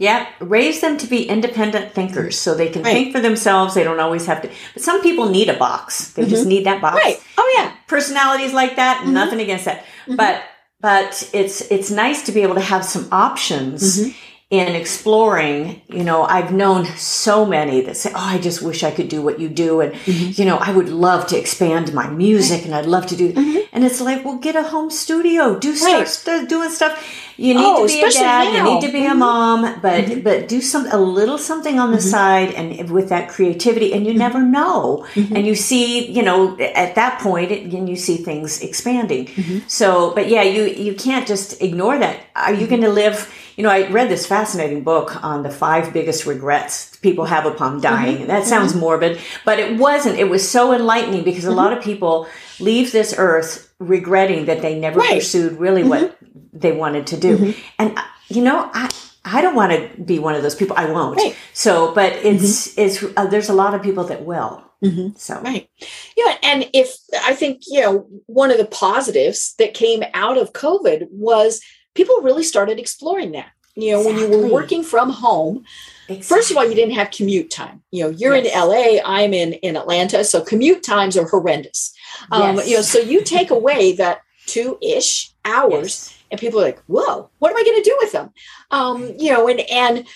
Yeah, 0.00 0.26
raise 0.40 0.80
them 0.80 0.96
to 0.96 1.06
be 1.06 1.28
independent 1.28 1.92
thinkers 1.92 2.38
so 2.38 2.54
they 2.54 2.70
can 2.70 2.82
right. 2.82 2.92
think 2.92 3.12
for 3.12 3.20
themselves. 3.20 3.74
They 3.74 3.84
don't 3.84 4.00
always 4.00 4.24
have 4.24 4.40
to. 4.40 4.50
But 4.72 4.82
some 4.82 5.02
people 5.02 5.28
need 5.28 5.50
a 5.50 5.58
box. 5.58 6.14
They 6.14 6.22
mm-hmm. 6.22 6.30
just 6.30 6.46
need 6.46 6.64
that 6.64 6.80
box. 6.80 6.96
Right. 6.96 7.22
Oh 7.36 7.54
yeah. 7.58 7.74
Personalities 7.86 8.54
like 8.54 8.76
that. 8.76 9.02
Mm-hmm. 9.02 9.12
Nothing 9.12 9.40
against 9.40 9.66
that. 9.66 9.84
Mm-hmm. 9.84 10.16
But 10.16 10.42
but 10.80 11.28
it's 11.34 11.70
it's 11.70 11.90
nice 11.90 12.24
to 12.24 12.32
be 12.32 12.40
able 12.40 12.54
to 12.54 12.62
have 12.62 12.82
some 12.82 13.08
options. 13.12 14.08
In 14.50 14.74
exploring, 14.74 15.80
you 15.88 16.02
know, 16.02 16.24
I've 16.24 16.52
known 16.52 16.84
so 16.96 17.46
many 17.46 17.82
that 17.82 17.96
say, 17.96 18.10
Oh, 18.12 18.18
I 18.18 18.38
just 18.38 18.62
wish 18.62 18.82
I 18.82 18.90
could 18.90 19.08
do 19.08 19.22
what 19.22 19.38
you 19.38 19.48
do. 19.48 19.80
And, 19.80 19.92
mm-hmm. 19.92 20.32
you 20.34 20.44
know, 20.44 20.56
I 20.56 20.72
would 20.72 20.88
love 20.88 21.28
to 21.28 21.38
expand 21.38 21.94
my 21.94 22.08
music 22.08 22.64
and 22.64 22.74
I'd 22.74 22.86
love 22.86 23.06
to 23.08 23.16
do, 23.16 23.32
mm-hmm. 23.32 23.58
and 23.72 23.84
it's 23.84 24.00
like, 24.00 24.24
well, 24.24 24.38
get 24.38 24.56
a 24.56 24.64
home 24.64 24.90
studio, 24.90 25.56
do 25.56 25.72
right. 25.84 26.08
start 26.08 26.48
doing 26.48 26.70
stuff. 26.70 27.26
You 27.36 27.54
need 27.54 27.64
oh, 27.64 27.86
to 27.86 27.92
be 27.92 28.02
a 28.02 28.10
dad, 28.10 28.52
now. 28.52 28.52
you 28.52 28.74
need 28.74 28.86
to 28.86 28.92
be 28.92 29.00
mm-hmm. 29.00 29.12
a 29.12 29.14
mom, 29.14 29.80
but, 29.80 30.04
mm-hmm. 30.04 30.20
but 30.20 30.48
do 30.48 30.60
some, 30.60 30.86
a 30.90 30.98
little 30.98 31.38
something 31.38 31.78
on 31.78 31.92
the 31.92 31.98
mm-hmm. 31.98 32.08
side 32.08 32.50
and 32.50 32.90
with 32.90 33.08
that 33.08 33.30
creativity 33.30 33.94
and 33.94 34.04
you 34.04 34.12
mm-hmm. 34.12 34.18
never 34.18 34.42
know. 34.42 35.06
And 35.14 35.46
you 35.46 35.54
see, 35.54 36.10
you 36.10 36.22
know, 36.22 36.58
at 36.58 36.96
that 36.96 37.20
point, 37.20 37.50
it, 37.50 37.72
and 37.72 37.88
you 37.88 37.96
see 37.96 38.18
things 38.18 38.60
expanding. 38.62 39.28
So, 39.68 40.12
but 40.14 40.28
yeah, 40.28 40.42
you, 40.42 40.64
you 40.64 40.94
can't 40.94 41.26
just 41.26 41.62
ignore 41.62 41.96
that. 41.98 42.20
Are 42.34 42.52
you 42.52 42.66
going 42.66 42.82
to 42.82 42.90
live, 42.90 43.32
you 43.60 43.64
know, 43.64 43.70
I 43.70 43.90
read 43.90 44.08
this 44.08 44.24
fascinating 44.24 44.84
book 44.84 45.22
on 45.22 45.42
the 45.42 45.50
five 45.50 45.92
biggest 45.92 46.24
regrets 46.24 46.96
people 46.96 47.26
have 47.26 47.44
upon 47.44 47.82
dying. 47.82 48.16
Mm-hmm. 48.16 48.28
That 48.28 48.46
sounds 48.46 48.70
mm-hmm. 48.70 48.80
morbid, 48.80 49.20
but 49.44 49.58
it 49.58 49.78
wasn't. 49.78 50.18
It 50.18 50.30
was 50.30 50.48
so 50.48 50.72
enlightening 50.72 51.24
because 51.24 51.44
a 51.44 51.50
lot 51.50 51.74
of 51.74 51.84
people 51.84 52.26
leave 52.58 52.90
this 52.90 53.14
earth 53.18 53.70
regretting 53.78 54.46
that 54.46 54.62
they 54.62 54.80
never 54.80 55.00
right. 55.00 55.16
pursued 55.16 55.58
really 55.58 55.84
what 55.84 56.10
mm-hmm. 56.10 56.58
they 56.58 56.72
wanted 56.72 57.06
to 57.08 57.18
do. 57.18 57.36
Mm-hmm. 57.36 57.60
And, 57.78 57.98
uh, 57.98 58.02
you 58.28 58.42
know, 58.42 58.70
I, 58.72 58.88
I 59.26 59.42
don't 59.42 59.54
want 59.54 59.72
to 59.72 60.02
be 60.04 60.18
one 60.18 60.34
of 60.34 60.42
those 60.42 60.54
people. 60.54 60.74
I 60.78 60.90
won't. 60.90 61.18
Right. 61.18 61.36
So, 61.52 61.94
but 61.94 62.14
it's, 62.14 62.68
mm-hmm. 62.68 62.80
it's, 62.80 63.18
uh, 63.18 63.26
there's 63.26 63.50
a 63.50 63.54
lot 63.54 63.74
of 63.74 63.82
people 63.82 64.04
that 64.04 64.24
will. 64.24 64.64
Mm-hmm. 64.82 65.18
So 65.18 65.38
right, 65.42 65.68
yeah, 66.16 66.38
and 66.42 66.70
if 66.72 66.96
I 67.26 67.34
think 67.34 67.64
you 67.66 67.82
know 67.82 68.06
one 68.24 68.50
of 68.50 68.56
the 68.56 68.64
positives 68.64 69.54
that 69.58 69.74
came 69.74 70.02
out 70.14 70.38
of 70.38 70.54
COVID 70.54 71.08
was 71.10 71.60
people 71.94 72.20
really 72.22 72.44
started 72.44 72.78
exploring 72.78 73.32
that. 73.32 73.50
You 73.76 73.92
know, 73.92 74.00
exactly. 74.00 74.22
when 74.22 74.32
you 74.32 74.38
were 74.38 74.52
working 74.52 74.82
from 74.82 75.10
home, 75.10 75.64
exactly. 76.08 76.22
first 76.22 76.50
of 76.50 76.56
all, 76.56 76.68
you 76.68 76.74
didn't 76.74 76.94
have 76.94 77.10
commute 77.10 77.50
time. 77.50 77.82
You 77.90 78.04
know, 78.04 78.10
you're 78.10 78.36
yes. 78.36 78.52
in 78.52 78.68
LA, 78.68 79.00
I'm 79.04 79.32
in 79.32 79.54
in 79.54 79.76
Atlanta, 79.76 80.24
so 80.24 80.42
commute 80.42 80.82
times 80.82 81.16
are 81.16 81.26
horrendous. 81.26 81.94
Um, 82.30 82.56
yes. 82.56 82.68
You 82.68 82.76
know, 82.76 82.82
so 82.82 82.98
you 82.98 83.22
take 83.22 83.50
away 83.50 83.92
that 83.92 84.20
two 84.46 84.76
ish 84.82 85.32
hours, 85.44 85.82
yes. 86.10 86.18
and 86.32 86.40
people 86.40 86.60
are 86.60 86.64
like, 86.64 86.82
"Whoa, 86.86 87.30
what 87.38 87.50
am 87.50 87.56
I 87.56 87.62
going 87.62 87.82
to 87.82 87.88
do 87.88 87.96
with 88.00 88.12
them?" 88.12 88.30
Um, 88.70 89.14
you 89.18 89.32
know, 89.32 89.48
and 89.48 89.60
and 89.70 90.06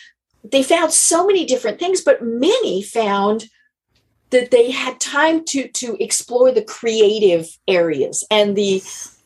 they 0.43 0.63
found 0.63 0.93
so 0.93 1.27
many 1.27 1.45
different 1.45 1.79
things, 1.79 2.03
but 2.03 2.23
many 2.23 2.83
found 2.83 3.49
that 4.31 4.51
they 4.51 4.73
had 4.73 4.99
time 5.01 5.45
to 5.45 5.69
to 5.69 5.97
explore 6.03 6.51
the 6.51 6.65
creative 6.65 7.57
areas 7.69 8.27
and 8.31 8.57
the 8.57 8.83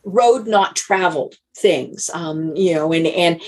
road 0.09 0.47
not 0.47 0.77
traveled 0.77 1.37
things 1.57 2.11
um, 2.15 2.55
you 2.55 2.75
know 2.75 2.93
and 2.93 3.07
and 3.07 3.41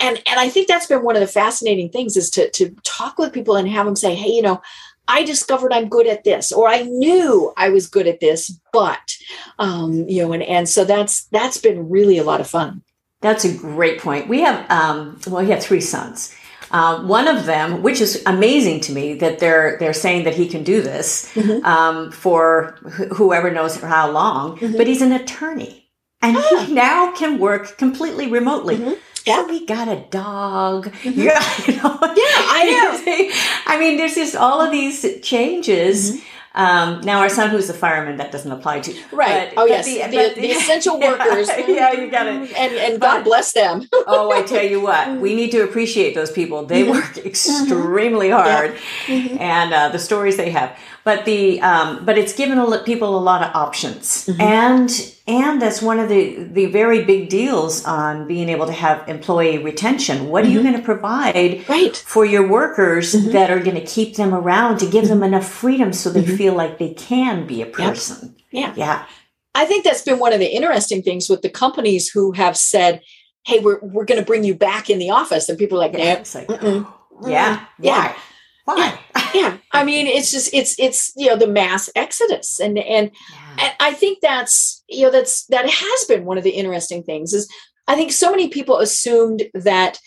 and 0.00 0.22
and 0.26 0.40
i 0.40 0.48
think 0.48 0.68
that's 0.68 0.86
been 0.86 1.02
one 1.02 1.16
of 1.16 1.20
the 1.20 1.26
fascinating 1.26 1.88
things 1.88 2.16
is 2.16 2.30
to 2.30 2.50
to 2.50 2.70
talk 2.84 3.18
with 3.18 3.32
people 3.32 3.56
and 3.56 3.68
have 3.68 3.86
them 3.86 3.96
say 3.96 4.14
hey 4.14 4.30
you 4.30 4.42
know 4.42 4.60
I 5.08 5.24
discovered 5.24 5.72
I'm 5.72 5.88
good 5.88 6.06
at 6.06 6.24
this, 6.24 6.52
or 6.52 6.68
I 6.68 6.82
knew 6.82 7.52
I 7.56 7.68
was 7.68 7.86
good 7.86 8.06
at 8.06 8.20
this, 8.20 8.50
but 8.72 9.16
um, 9.58 10.08
you 10.08 10.22
know, 10.22 10.32
and 10.32 10.42
and 10.42 10.68
so 10.68 10.84
that's 10.84 11.24
that's 11.26 11.58
been 11.58 11.88
really 11.88 12.18
a 12.18 12.24
lot 12.24 12.40
of 12.40 12.48
fun. 12.48 12.82
That's 13.20 13.44
a 13.44 13.56
great 13.56 14.00
point. 14.00 14.28
We 14.28 14.40
have 14.40 14.68
um, 14.70 15.20
well, 15.26 15.44
we 15.44 15.50
have 15.50 15.62
three 15.62 15.80
sons. 15.80 16.34
Uh, 16.72 17.00
one 17.04 17.28
of 17.28 17.46
them, 17.46 17.82
which 17.82 18.00
is 18.00 18.22
amazing 18.26 18.80
to 18.80 18.92
me, 18.92 19.14
that 19.14 19.38
they're 19.38 19.76
they're 19.78 19.92
saying 19.92 20.24
that 20.24 20.34
he 20.34 20.48
can 20.48 20.64
do 20.64 20.82
this 20.82 21.32
mm-hmm. 21.34 21.64
um, 21.64 22.10
for 22.10 22.76
wh- 22.84 23.14
whoever 23.16 23.50
knows 23.50 23.76
for 23.76 23.86
how 23.86 24.10
long, 24.10 24.58
mm-hmm. 24.58 24.76
but 24.76 24.86
he's 24.86 25.02
an 25.02 25.12
attorney 25.12 25.85
and 26.22 26.36
ah. 26.36 26.64
he 26.66 26.72
now 26.72 27.12
can 27.12 27.38
work 27.38 27.76
completely 27.78 28.28
remotely. 28.28 28.76
Mm-hmm. 28.76 28.94
Yeah. 29.26 29.42
So 29.42 29.48
we 29.48 29.66
got 29.66 29.88
a 29.88 30.04
dog. 30.10 30.92
Mm-hmm. 31.06 31.20
Yeah, 31.20 31.42
you 31.66 31.76
know? 31.76 31.98
yeah, 32.02 32.52
I 32.52 32.64
know. 33.26 33.32
I 33.66 33.78
mean, 33.78 33.96
there's 33.96 34.14
just 34.14 34.34
all 34.34 34.60
of 34.60 34.70
these 34.72 35.20
changes. 35.20 36.12
Mm-hmm. 36.12 36.26
Um, 36.56 37.02
now, 37.02 37.20
our 37.20 37.28
son, 37.28 37.50
who's 37.50 37.68
a 37.68 37.74
fireman, 37.74 38.16
that 38.16 38.32
doesn't 38.32 38.50
apply 38.50 38.80
to. 38.80 38.92
Right. 39.12 39.50
But, 39.54 39.60
oh, 39.60 39.68
but 39.68 39.68
yes. 39.68 39.84
The, 39.84 40.00
the, 40.08 40.40
the, 40.40 40.50
essential 40.52 40.98
workers. 41.00 41.48
Yeah, 41.48 41.68
yeah, 41.68 41.92
you 41.92 42.10
got 42.10 42.26
it. 42.26 42.50
And, 42.56 42.72
and 42.72 43.00
God 43.00 43.24
bless 43.24 43.52
them. 43.52 43.86
oh, 43.92 44.32
I 44.32 44.42
tell 44.42 44.64
you 44.64 44.80
what, 44.80 45.20
we 45.20 45.34
need 45.34 45.50
to 45.50 45.62
appreciate 45.62 46.14
those 46.14 46.32
people. 46.32 46.64
They 46.64 46.82
mm-hmm. 46.82 46.92
work 46.92 47.18
extremely 47.18 48.30
hard, 48.30 48.72
yeah. 49.06 49.14
mm-hmm. 49.14 49.38
and 49.38 49.74
uh, 49.74 49.88
the 49.90 49.98
stories 49.98 50.38
they 50.38 50.50
have 50.50 50.76
but 51.06 51.24
the 51.24 51.60
um, 51.60 52.04
but 52.04 52.18
it's 52.18 52.34
given 52.34 52.58
a, 52.58 52.78
people 52.78 53.16
a 53.16 53.22
lot 53.30 53.40
of 53.40 53.54
options 53.54 54.26
mm-hmm. 54.26 54.40
and 54.40 55.14
and 55.28 55.62
that's 55.62 55.80
one 55.80 56.00
of 56.00 56.08
the 56.08 56.42
the 56.42 56.66
very 56.66 57.04
big 57.04 57.28
deals 57.28 57.84
on 57.84 58.26
being 58.26 58.48
able 58.48 58.66
to 58.66 58.72
have 58.72 59.08
employee 59.08 59.56
retention 59.56 60.26
what 60.26 60.42
mm-hmm. 60.42 60.50
are 60.50 60.52
you 60.52 60.58
mm-hmm. 60.58 60.68
going 60.70 60.80
to 60.80 60.84
provide 60.84 61.68
right. 61.68 61.96
for 61.96 62.24
your 62.26 62.46
workers 62.46 63.14
mm-hmm. 63.14 63.30
that 63.30 63.50
are 63.50 63.60
going 63.60 63.76
to 63.76 63.86
keep 63.86 64.16
them 64.16 64.34
around 64.34 64.78
to 64.78 64.86
give 64.90 65.06
them 65.06 65.18
mm-hmm. 65.18 65.34
enough 65.34 65.48
freedom 65.48 65.92
so 65.92 66.10
they 66.10 66.24
mm-hmm. 66.24 66.36
feel 66.36 66.54
like 66.54 66.78
they 66.78 66.92
can 66.92 67.46
be 67.46 67.62
a 67.62 67.66
person 67.66 68.34
yep. 68.50 68.76
yeah 68.76 68.84
yeah 68.84 69.06
i 69.54 69.64
think 69.64 69.84
that's 69.84 70.02
been 70.02 70.18
one 70.18 70.32
of 70.32 70.40
the 70.40 70.52
interesting 70.52 71.02
things 71.02 71.30
with 71.30 71.40
the 71.40 71.48
companies 71.48 72.10
who 72.10 72.32
have 72.32 72.56
said 72.56 73.00
hey 73.44 73.60
we're, 73.60 73.78
we're 73.80 74.04
going 74.04 74.20
to 74.20 74.26
bring 74.26 74.42
you 74.42 74.56
back 74.56 74.90
in 74.90 74.98
the 74.98 75.10
office 75.10 75.48
and 75.48 75.56
people 75.56 75.78
are 75.78 75.86
like, 75.86 75.96
yeah, 75.96 76.24
like 76.34 76.50
yeah 77.28 77.64
yeah 77.78 78.16
why? 78.66 78.76
Yeah. 78.76 78.98
Yeah. 79.36 79.56
I 79.72 79.84
mean, 79.84 80.06
it's 80.06 80.30
just 80.30 80.52
it's 80.52 80.78
it's 80.78 81.12
you 81.16 81.26
know 81.26 81.36
the 81.36 81.46
mass 81.46 81.90
exodus, 81.94 82.60
and 82.60 82.78
and 82.78 83.10
yeah. 83.30 83.66
and 83.66 83.74
I 83.80 83.92
think 83.92 84.18
that's 84.20 84.82
you 84.88 85.02
know 85.02 85.10
that's 85.10 85.44
that 85.46 85.68
has 85.68 86.04
been 86.04 86.24
one 86.24 86.38
of 86.38 86.44
the 86.44 86.50
interesting 86.50 87.02
things 87.02 87.32
is 87.32 87.48
I 87.86 87.94
think 87.94 88.12
so 88.12 88.30
many 88.30 88.48
people 88.48 88.78
assumed 88.78 89.44
that 89.54 89.98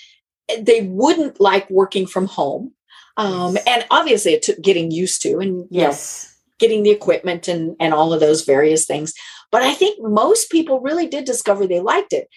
they 0.60 0.82
wouldn't 0.82 1.40
like 1.40 1.70
working 1.70 2.08
from 2.08 2.28
home, 2.28 2.74
um, 3.18 3.56
yes. 3.56 3.64
and 3.68 3.86
obviously 3.92 4.34
it 4.34 4.42
took 4.42 4.62
getting 4.62 4.92
used 4.92 5.22
to 5.24 5.40
and 5.40 5.66
yes. 5.70 6.26
Know, 6.26 6.36
getting 6.60 6.84
the 6.84 6.90
equipment 6.90 7.48
and 7.48 7.76
and 7.80 7.94
all 7.94 8.14
of 8.14 8.20
those 8.20 8.44
various 8.44 8.86
things. 8.86 9.14
But 9.52 9.62
I 9.62 9.74
think 9.74 10.00
most 10.02 10.52
people 10.52 10.82
really 10.82 11.08
did 11.08 11.26
discover 11.26 11.66
they 11.66 11.80
liked 11.80 12.14
it. 12.14 12.28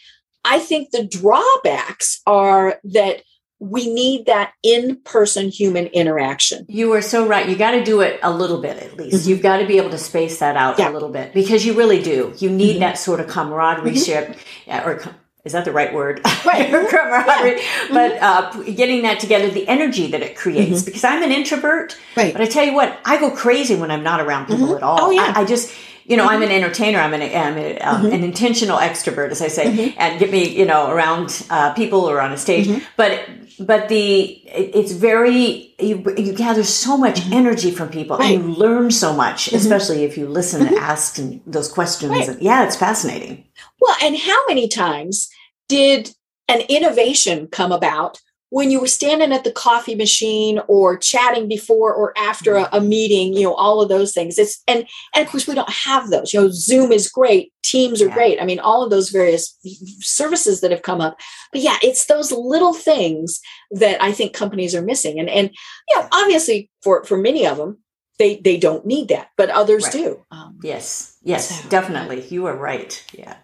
I 0.44 0.58
think 0.58 0.90
the 0.90 1.04
drawbacks 1.04 2.20
are 2.26 2.80
that 2.84 3.22
we 3.62 3.94
need 3.94 4.26
that 4.26 4.54
in-person 4.64 5.48
human 5.48 5.86
interaction. 5.86 6.66
You 6.68 6.92
are 6.94 7.00
so 7.00 7.28
right. 7.28 7.48
You 7.48 7.54
got 7.54 7.70
to 7.70 7.84
do 7.84 8.00
it 8.00 8.18
a 8.20 8.32
little 8.32 8.60
bit 8.60 8.76
at 8.78 8.96
least. 8.96 9.18
Mm-hmm. 9.18 9.30
You've 9.30 9.42
got 9.42 9.58
to 9.58 9.66
be 9.66 9.76
able 9.76 9.90
to 9.90 9.98
space 9.98 10.40
that 10.40 10.56
out 10.56 10.80
yeah. 10.80 10.90
a 10.90 10.92
little 10.92 11.10
bit 11.10 11.32
because 11.32 11.64
you 11.64 11.74
really 11.74 12.02
do. 12.02 12.34
You 12.38 12.50
need 12.50 12.72
mm-hmm. 12.72 12.80
that 12.80 12.98
sort 12.98 13.20
of 13.20 13.28
camaraderie 13.28 13.92
mm-hmm. 13.92 14.88
or 14.88 15.00
is 15.44 15.52
that 15.52 15.64
the 15.64 15.70
right 15.70 15.94
word? 15.94 16.20
Right. 16.44 16.70
camaraderie. 16.90 17.60
Yeah. 17.60 17.88
But 17.92 18.22
uh, 18.22 18.62
getting 18.72 19.02
that 19.02 19.20
together, 19.20 19.48
the 19.48 19.68
energy 19.68 20.08
that 20.08 20.22
it 20.22 20.36
creates. 20.36 20.80
Mm-hmm. 20.80 20.86
Because 20.86 21.04
I'm 21.04 21.22
an 21.22 21.30
introvert. 21.30 21.96
Right. 22.16 22.32
But 22.32 22.42
I 22.42 22.46
tell 22.46 22.64
you 22.64 22.74
what, 22.74 22.98
I 23.04 23.20
go 23.20 23.30
crazy 23.30 23.76
when 23.76 23.92
I'm 23.92 24.02
not 24.02 24.20
around 24.20 24.46
people 24.46 24.66
mm-hmm. 24.66 24.76
at 24.76 24.82
all. 24.82 24.98
Oh 25.02 25.10
yeah. 25.10 25.34
I, 25.36 25.42
I 25.42 25.44
just 25.44 25.72
you 26.04 26.16
know, 26.16 26.24
mm-hmm. 26.24 26.34
I'm 26.34 26.42
an 26.42 26.50
entertainer. 26.50 26.98
I'm 26.98 27.14
an, 27.14 27.22
I'm 27.22 27.58
a, 27.58 27.78
um, 27.78 28.02
mm-hmm. 28.02 28.12
an 28.12 28.24
intentional 28.24 28.78
extrovert, 28.78 29.30
as 29.30 29.42
I 29.42 29.48
say, 29.48 29.66
mm-hmm. 29.66 29.98
and 29.98 30.18
get 30.18 30.30
me, 30.30 30.48
you 30.48 30.64
know, 30.64 30.90
around 30.90 31.46
uh, 31.50 31.72
people 31.74 32.00
or 32.00 32.20
on 32.20 32.32
a 32.32 32.36
stage. 32.36 32.66
Mm-hmm. 32.66 32.84
But 32.96 33.28
but 33.58 33.88
the 33.88 34.22
it, 34.22 34.74
it's 34.74 34.92
very 34.92 35.74
you, 35.78 36.02
you 36.16 36.32
gather 36.32 36.64
so 36.64 36.96
much 36.96 37.20
mm-hmm. 37.20 37.32
energy 37.32 37.70
from 37.70 37.88
people, 37.88 38.16
right. 38.18 38.34
and 38.34 38.44
you 38.44 38.54
learn 38.54 38.90
so 38.90 39.12
much, 39.12 39.46
mm-hmm. 39.46 39.56
especially 39.56 40.04
if 40.04 40.16
you 40.16 40.26
listen 40.28 40.66
and 40.66 40.76
ask 40.76 41.18
those 41.46 41.68
questions. 41.68 42.12
Right. 42.12 42.28
And, 42.28 42.42
yeah, 42.42 42.64
it's 42.64 42.76
fascinating. 42.76 43.46
Well, 43.80 43.96
and 44.02 44.16
how 44.16 44.46
many 44.46 44.68
times 44.68 45.28
did 45.68 46.14
an 46.48 46.60
innovation 46.68 47.46
come 47.46 47.72
about 47.72 48.20
when 48.52 48.70
you 48.70 48.78
were 48.78 48.86
standing 48.86 49.32
at 49.32 49.44
the 49.44 49.50
coffee 49.50 49.94
machine 49.94 50.60
or 50.68 50.98
chatting 50.98 51.48
before 51.48 51.94
or 51.94 52.12
after 52.18 52.56
a, 52.56 52.68
a, 52.72 52.82
meeting 52.82 53.32
you 53.32 53.44
know 53.44 53.54
all 53.54 53.80
of 53.80 53.88
those 53.88 54.12
things 54.12 54.38
it's 54.38 54.62
and 54.68 54.86
and 55.14 55.24
of 55.24 55.30
course 55.30 55.48
we 55.48 55.54
don't 55.54 55.70
have 55.70 56.10
those 56.10 56.34
you 56.34 56.40
know 56.40 56.50
zoom 56.52 56.92
is 56.92 57.08
great 57.08 57.50
teams 57.62 58.02
are 58.02 58.08
yeah. 58.08 58.14
great 58.14 58.42
i 58.42 58.44
mean 58.44 58.60
all 58.60 58.82
of 58.82 58.90
those 58.90 59.08
various 59.08 59.58
services 60.00 60.60
that 60.60 60.70
have 60.70 60.82
come 60.82 61.00
up 61.00 61.16
but 61.50 61.62
yeah 61.62 61.78
it's 61.82 62.04
those 62.06 62.30
little 62.30 62.74
things 62.74 63.40
that 63.70 64.00
i 64.02 64.12
think 64.12 64.34
companies 64.34 64.74
are 64.74 64.82
missing 64.82 65.18
and 65.18 65.30
and 65.30 65.50
know 65.96 66.06
obviously 66.12 66.68
for 66.82 67.04
for 67.04 67.16
many 67.16 67.46
of 67.46 67.56
them 67.56 67.78
they 68.18 68.36
they 68.36 68.58
don't 68.58 68.84
need 68.84 69.08
that 69.08 69.28
but 69.38 69.48
others 69.48 69.84
right. 69.84 69.92
do 69.92 70.24
um, 70.30 70.58
yes 70.62 71.16
yes 71.22 71.62
so, 71.62 71.68
definitely 71.70 72.20
you 72.28 72.44
are 72.44 72.56
right 72.56 73.02
yeah 73.14 73.36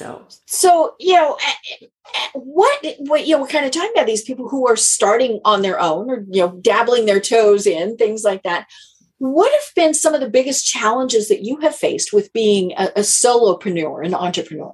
so, 0.00 0.24
so 0.46 0.94
you 0.98 1.12
know, 1.12 1.36
what 2.32 2.86
what 3.00 3.26
you 3.26 3.34
know, 3.34 3.42
we're 3.42 3.48
kind 3.48 3.66
of 3.66 3.70
talking 3.70 3.92
about 3.94 4.06
these 4.06 4.22
people 4.22 4.48
who 4.48 4.66
are 4.66 4.76
starting 4.76 5.40
on 5.44 5.60
their 5.60 5.78
own 5.78 6.08
or 6.08 6.24
you 6.30 6.40
know, 6.40 6.58
dabbling 6.62 7.04
their 7.04 7.20
toes 7.20 7.66
in 7.66 7.98
things 7.98 8.24
like 8.24 8.42
that. 8.44 8.66
What 9.18 9.52
have 9.52 9.74
been 9.74 9.92
some 9.92 10.14
of 10.14 10.22
the 10.22 10.30
biggest 10.30 10.66
challenges 10.66 11.28
that 11.28 11.44
you 11.44 11.58
have 11.58 11.76
faced 11.76 12.14
with 12.14 12.32
being 12.32 12.72
a, 12.78 12.84
a 12.96 13.00
solopreneur, 13.00 14.02
an 14.06 14.14
entrepreneur? 14.14 14.72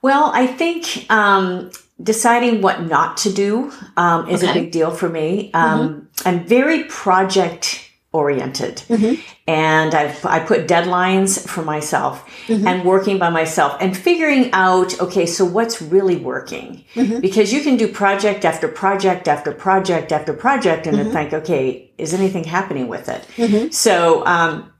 Well, 0.00 0.30
I 0.32 0.46
think 0.46 1.10
um, 1.10 1.72
deciding 2.00 2.62
what 2.62 2.84
not 2.84 3.16
to 3.18 3.32
do 3.32 3.72
um, 3.96 4.28
is 4.28 4.44
okay. 4.44 4.52
a 4.52 4.54
big 4.54 4.70
deal 4.70 4.92
for 4.92 5.08
me. 5.08 5.50
Um, 5.54 5.80
mm-hmm. 5.80 6.28
I'm 6.28 6.46
very 6.46 6.84
project 6.84 7.89
oriented. 8.12 8.76
Mm-hmm. 8.88 9.20
And 9.46 9.94
I've, 9.94 10.24
I 10.26 10.40
put 10.40 10.66
deadlines 10.66 11.46
for 11.46 11.62
myself 11.62 12.26
mm-hmm. 12.46 12.66
and 12.66 12.84
working 12.84 13.18
by 13.18 13.30
myself 13.30 13.76
and 13.80 13.96
figuring 13.96 14.50
out, 14.52 15.00
okay, 15.00 15.26
so 15.26 15.44
what's 15.44 15.80
really 15.80 16.16
working? 16.16 16.84
Mm-hmm. 16.94 17.20
Because 17.20 17.52
you 17.52 17.60
can 17.60 17.76
do 17.76 17.86
project 17.86 18.44
after 18.44 18.66
project 18.66 19.28
after 19.28 19.52
project 19.52 20.10
after 20.10 20.32
project 20.32 20.86
and 20.86 20.96
mm-hmm. 20.96 21.12
think, 21.12 21.32
okay, 21.32 21.92
is 21.98 22.12
anything 22.12 22.44
happening 22.44 22.88
with 22.88 23.08
it? 23.08 23.22
Mm-hmm. 23.36 23.70
So, 23.70 24.26
um, 24.26 24.72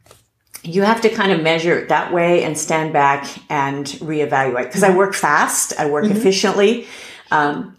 you 0.63 0.83
have 0.83 1.01
to 1.01 1.09
kind 1.09 1.33
of 1.33 1.43
measure 1.43 1.79
it 1.79 1.89
that 1.89 2.13
way 2.13 2.45
and 2.45 2.59
stand 2.59 2.93
back 2.93 3.27
and 3.49 3.87
reevaluate. 3.87 4.65
Because 4.65 4.83
I 4.83 4.89
mm-hmm. 4.89 4.99
work 4.99 5.15
fast, 5.15 5.73
I 5.79 5.89
work 5.89 6.05
efficiently. 6.05 6.87
Um, 7.31 7.79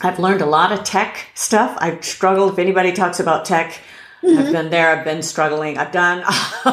I've 0.00 0.18
learned 0.18 0.40
a 0.40 0.46
lot 0.46 0.72
of 0.72 0.82
tech 0.82 1.26
stuff. 1.34 1.76
I've 1.80 2.04
struggled. 2.04 2.54
If 2.54 2.58
anybody 2.58 2.90
talks 2.90 3.20
about 3.20 3.44
tech, 3.44 3.80
Mm-hmm. 4.22 4.38
I've 4.38 4.52
been 4.52 4.70
there. 4.70 4.90
I've 4.90 5.04
been 5.04 5.22
struggling. 5.22 5.78
I've 5.78 5.92
done 5.92 6.18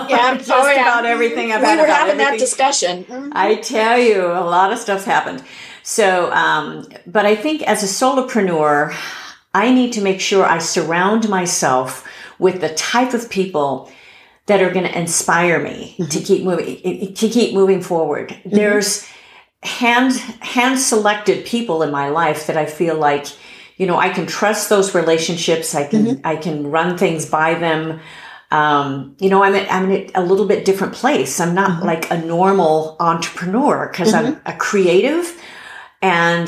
yeah, 0.09 0.35
just 0.35 0.51
oh, 0.51 0.69
yeah. 0.69 0.81
about 0.81 1.05
everything. 1.05 1.51
I've 1.51 1.61
we 1.61 1.67
had 1.67 1.79
were 1.79 1.85
having 1.85 2.19
everything. 2.19 2.31
that 2.33 2.39
discussion. 2.39 3.03
Mm-hmm. 3.05 3.31
I 3.33 3.55
tell 3.55 3.97
you, 3.97 4.25
a 4.25 4.43
lot 4.43 4.73
of 4.73 4.79
stuff's 4.79 5.05
happened. 5.05 5.43
So, 5.83 6.31
um, 6.33 6.87
but 7.05 7.25
I 7.25 7.35
think 7.35 7.61
as 7.61 7.83
a 7.83 7.85
solopreneur, 7.85 8.93
I 9.53 9.73
need 9.73 9.93
to 9.93 10.01
make 10.01 10.19
sure 10.19 10.45
I 10.45 10.57
surround 10.57 11.29
myself 11.29 12.05
with 12.37 12.59
the 12.59 12.73
type 12.73 13.13
of 13.13 13.29
people 13.29 13.89
that 14.47 14.61
are 14.61 14.71
going 14.71 14.85
to 14.85 14.97
inspire 14.97 15.61
me 15.61 15.95
mm-hmm. 15.97 16.09
to 16.09 16.19
keep 16.19 16.43
moving 16.43 17.13
to 17.13 17.29
keep 17.29 17.53
moving 17.53 17.81
forward. 17.81 18.29
Mm-hmm. 18.29 18.49
There's 18.49 19.07
hand 19.63 20.13
hand 20.41 20.79
selected 20.79 21.45
people 21.45 21.83
in 21.83 21.91
my 21.91 22.09
life 22.09 22.47
that 22.47 22.57
I 22.57 22.65
feel 22.65 22.97
like 22.97 23.27
you 23.77 23.85
know, 23.85 23.97
I 23.97 24.09
can 24.09 24.25
trust 24.25 24.69
those 24.69 24.93
relationships. 24.93 25.73
I 25.75 25.87
can, 25.87 26.05
mm-hmm. 26.05 26.27
I 26.27 26.35
can 26.35 26.69
run 26.69 26.97
things 26.97 27.25
by 27.25 27.53
them. 27.53 27.99
Um, 28.49 29.15
you 29.19 29.29
know, 29.29 29.43
I'm, 29.43 29.55
at, 29.55 29.71
I'm 29.71 29.91
in 29.91 30.11
a 30.15 30.23
little 30.23 30.47
bit 30.47 30.65
different 30.65 30.93
place. 30.93 31.39
I'm 31.39 31.53
not 31.53 31.71
mm-hmm. 31.71 31.85
like 31.85 32.11
a 32.11 32.17
normal 32.17 32.95
entrepreneur 32.99 33.87
because 33.91 34.13
mm-hmm. 34.13 34.35
I'm 34.35 34.41
a 34.45 34.57
creative 34.57 35.39
and 36.01 36.47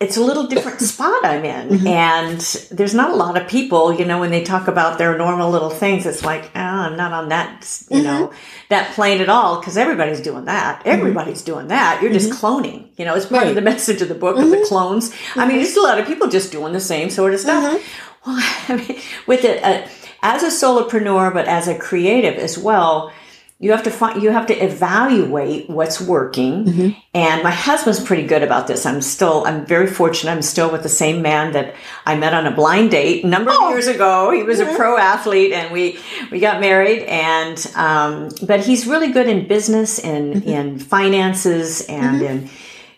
it's 0.00 0.16
a 0.16 0.22
little 0.22 0.46
different 0.46 0.80
spot 0.80 1.24
I'm 1.24 1.44
in. 1.44 1.68
Mm-hmm. 1.68 1.86
And 1.86 2.40
there's 2.76 2.94
not 2.94 3.10
a 3.10 3.14
lot 3.14 3.40
of 3.40 3.46
people, 3.46 3.92
you 3.92 4.04
know, 4.04 4.18
when 4.18 4.30
they 4.30 4.42
talk 4.42 4.66
about 4.66 4.98
their 4.98 5.16
normal 5.16 5.50
little 5.50 5.70
things, 5.70 6.06
it's 6.06 6.24
like, 6.24 6.50
oh, 6.54 6.60
I'm 6.60 6.96
not 6.96 7.12
on 7.12 7.28
that, 7.28 7.60
you 7.90 7.98
mm-hmm. 7.98 8.04
know, 8.04 8.32
that 8.70 8.94
plane 8.94 9.20
at 9.20 9.28
all 9.28 9.60
because 9.60 9.76
everybody's 9.76 10.20
doing 10.20 10.46
that. 10.46 10.80
Mm-hmm. 10.80 10.88
Everybody's 10.88 11.42
doing 11.42 11.68
that. 11.68 12.02
You're 12.02 12.12
just 12.12 12.30
mm-hmm. 12.30 12.44
cloning, 12.44 12.88
you 12.96 13.04
know, 13.04 13.14
it's 13.14 13.26
part 13.26 13.42
right. 13.42 13.50
of 13.50 13.54
the 13.54 13.60
message 13.60 14.00
of 14.00 14.08
the 14.08 14.14
book 14.14 14.38
of 14.38 14.48
the 14.48 14.56
mm-hmm. 14.56 14.64
clones. 14.64 15.14
I 15.36 15.46
mean, 15.46 15.58
there's 15.58 15.76
a 15.76 15.82
lot 15.82 15.98
of 15.98 16.06
people 16.06 16.28
just 16.28 16.50
doing 16.50 16.72
the 16.72 16.80
same 16.80 17.10
sort 17.10 17.34
of 17.34 17.40
stuff. 17.40 17.82
Well, 18.26 18.36
I 18.68 18.76
mean, 18.76 19.00
with 19.26 19.44
it, 19.44 19.62
uh, 19.62 19.86
as 20.22 20.42
a 20.42 20.48
solopreneur, 20.48 21.32
but 21.32 21.46
as 21.46 21.68
a 21.68 21.78
creative 21.78 22.34
as 22.34 22.58
well, 22.58 23.12
you 23.60 23.72
have 23.72 23.82
to 23.82 23.90
find 23.90 24.22
you 24.22 24.30
have 24.30 24.46
to 24.46 24.54
evaluate 24.54 25.68
what's 25.68 26.00
working 26.00 26.64
mm-hmm. 26.64 26.98
and 27.12 27.42
my 27.42 27.50
husband's 27.50 28.02
pretty 28.02 28.26
good 28.26 28.42
about 28.42 28.66
this 28.66 28.86
i'm 28.86 29.02
still 29.02 29.44
i'm 29.46 29.64
very 29.66 29.86
fortunate 29.86 30.32
i'm 30.32 30.42
still 30.42 30.72
with 30.72 30.82
the 30.82 30.88
same 30.88 31.22
man 31.22 31.52
that 31.52 31.74
i 32.06 32.16
met 32.16 32.32
on 32.32 32.46
a 32.46 32.50
blind 32.50 32.90
date 32.90 33.22
a 33.22 33.26
number 33.26 33.50
oh. 33.52 33.66
of 33.66 33.70
years 33.70 33.86
ago 33.86 34.30
he 34.30 34.42
was 34.42 34.58
mm-hmm. 34.58 34.70
a 34.70 34.76
pro 34.76 34.96
athlete 34.96 35.52
and 35.52 35.72
we 35.72 35.98
we 36.32 36.40
got 36.40 36.60
married 36.60 37.02
and 37.02 37.70
um, 37.76 38.30
but 38.46 38.60
he's 38.60 38.86
really 38.86 39.12
good 39.12 39.28
in 39.28 39.46
business 39.46 39.98
and 39.98 40.36
mm-hmm. 40.36 40.48
in 40.48 40.78
finances 40.78 41.82
and 41.82 42.22
mm-hmm. 42.22 42.44
in 42.44 42.50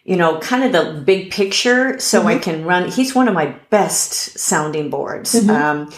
you 0.04 0.16
know 0.16 0.38
kind 0.38 0.62
of 0.62 0.72
the 0.72 1.00
big 1.00 1.32
picture 1.32 1.98
so 1.98 2.22
i 2.22 2.34
mm-hmm. 2.34 2.42
can 2.42 2.64
run 2.64 2.88
he's 2.88 3.14
one 3.14 3.26
of 3.26 3.34
my 3.34 3.46
best 3.70 4.38
sounding 4.38 4.90
boards 4.90 5.34
mm-hmm. 5.34 5.50
um, 5.50 5.92